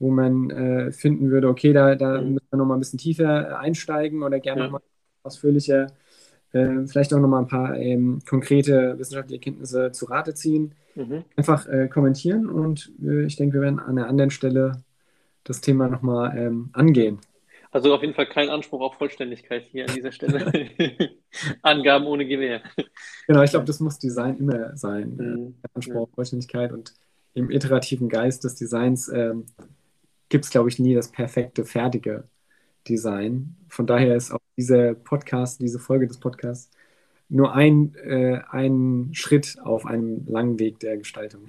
wo 0.00 0.10
man 0.10 0.50
äh, 0.50 0.92
finden 0.92 1.30
würde, 1.30 1.48
okay, 1.48 1.72
da, 1.72 1.94
da 1.94 2.20
mhm. 2.20 2.34
müssen 2.34 2.46
wir 2.50 2.56
nochmal 2.58 2.76
ein 2.76 2.80
bisschen 2.80 2.98
tiefer 2.98 3.50
äh, 3.50 3.54
einsteigen 3.54 4.24
oder 4.24 4.40
gerne 4.40 4.62
ja. 4.62 4.66
nochmal 4.66 4.82
ausführlicher, 5.24 5.88
äh, 6.52 6.86
vielleicht 6.86 7.12
auch 7.12 7.18
nochmal 7.18 7.42
ein 7.42 7.48
paar 7.48 7.76
ähm, 7.76 8.20
konkrete 8.28 8.98
wissenschaftliche 8.98 9.40
Erkenntnisse 9.40 9.90
zu 9.92 10.06
Rate 10.06 10.34
ziehen. 10.34 10.74
Mhm. 10.94 11.24
Einfach 11.36 11.66
äh, 11.66 11.88
kommentieren 11.88 12.48
und 12.48 12.92
äh, 13.04 13.24
ich 13.24 13.36
denke, 13.36 13.54
wir 13.54 13.62
werden 13.62 13.80
an 13.80 13.98
einer 13.98 14.08
anderen 14.08 14.30
Stelle 14.30 14.84
das 15.42 15.60
Thema 15.60 15.88
nochmal 15.88 16.36
ähm, 16.38 16.70
angehen. 16.72 17.18
Also 17.72 17.92
auf 17.92 18.02
jeden 18.02 18.14
Fall 18.14 18.26
kein 18.26 18.50
Anspruch 18.50 18.80
auf 18.80 18.94
Vollständigkeit 18.94 19.64
hier 19.64 19.88
an 19.88 19.94
dieser 19.94 20.12
Stelle. 20.12 20.70
Angaben 21.62 22.06
ohne 22.06 22.24
Gewähr. 22.24 22.62
Genau, 23.26 23.42
ich 23.42 23.50
glaube, 23.50 23.66
das 23.66 23.80
muss 23.80 23.98
Design 23.98 24.36
immer 24.38 24.76
sein. 24.76 25.16
Mhm. 25.16 25.54
Anspruch 25.74 26.02
auf 26.02 26.10
Vollständigkeit 26.14 26.70
und 26.70 26.94
im 27.34 27.50
iterativen 27.50 28.08
Geist 28.08 28.44
des 28.44 28.54
Designs 28.54 29.08
ähm, 29.08 29.46
gibt 30.28 30.44
es, 30.44 30.52
glaube 30.52 30.68
ich, 30.68 30.78
nie 30.78 30.94
das 30.94 31.10
perfekte, 31.10 31.64
fertige 31.64 32.28
Design. 32.88 33.56
Von 33.68 33.86
daher 33.86 34.16
ist 34.16 34.32
auch 34.32 34.40
dieser 34.56 34.94
Podcast, 34.94 35.60
diese 35.60 35.78
Folge 35.78 36.06
des 36.06 36.18
Podcasts 36.18 36.70
nur 37.28 37.54
ein, 37.54 37.94
äh, 37.96 38.40
ein 38.50 39.10
Schritt 39.12 39.56
auf 39.62 39.86
einem 39.86 40.24
langen 40.26 40.58
Weg 40.58 40.78
der 40.80 40.96
Gestaltung. 40.96 41.46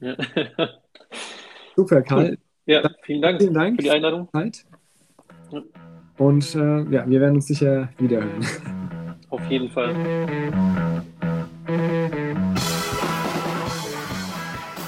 Ja. 0.00 0.16
Super, 1.76 2.02
Karl. 2.02 2.38
Ja, 2.66 2.88
vielen 3.02 3.22
Dank, 3.22 3.40
vielen 3.40 3.54
Dank 3.54 3.76
für 3.76 3.82
die 3.82 3.90
Einladung. 3.90 4.28
Und 6.18 6.54
äh, 6.54 6.82
ja, 6.90 7.08
wir 7.08 7.20
werden 7.20 7.36
uns 7.36 7.46
sicher 7.46 7.88
wiederhören. 7.98 8.44
Auf 9.30 9.44
jeden 9.50 9.70
Fall. 9.70 9.94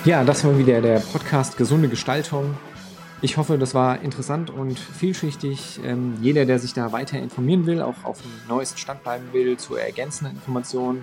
Ja, 0.05 0.23
das 0.23 0.45
war 0.45 0.57
wieder 0.57 0.81
der 0.81 1.01
Podcast 1.01 1.57
Gesunde 1.57 1.89
Gestaltung. 1.89 2.55
Ich 3.23 3.39
hoffe, 3.39 3.57
das 3.57 3.73
war 3.75 4.03
interessant 4.03 4.51
und 4.51 4.79
vielschichtig. 4.79 5.81
Ähm, 5.85 6.19
jeder, 6.21 6.45
der 6.45 6.59
sich 6.59 6.75
da 6.75 6.93
weiter 6.93 7.19
informieren 7.19 7.65
will, 7.67 7.81
auch 7.81 8.05
auf 8.05 8.21
dem 8.21 8.31
neuesten 8.49 8.77
Stand 8.79 9.03
bleiben 9.03 9.25
will, 9.33 9.57
zu 9.57 9.75
ergänzenden 9.75 10.37
Informationen, 10.37 11.03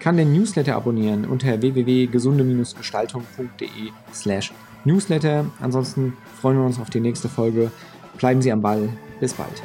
kann 0.00 0.16
den 0.16 0.32
Newsletter 0.32 0.74
abonnieren 0.74 1.24
unter 1.24 1.62
www.gesunde-gestaltung.de 1.62 3.92
slash 4.12 4.52
Newsletter. 4.84 5.46
Ansonsten 5.60 6.16
freuen 6.40 6.58
wir 6.58 6.66
uns 6.66 6.80
auf 6.80 6.90
die 6.90 6.98
nächste 6.98 7.28
Folge. 7.28 7.70
Bleiben 8.18 8.42
Sie 8.42 8.50
am 8.50 8.60
Ball. 8.60 8.88
Bis 9.20 9.34
bald. 9.34 9.62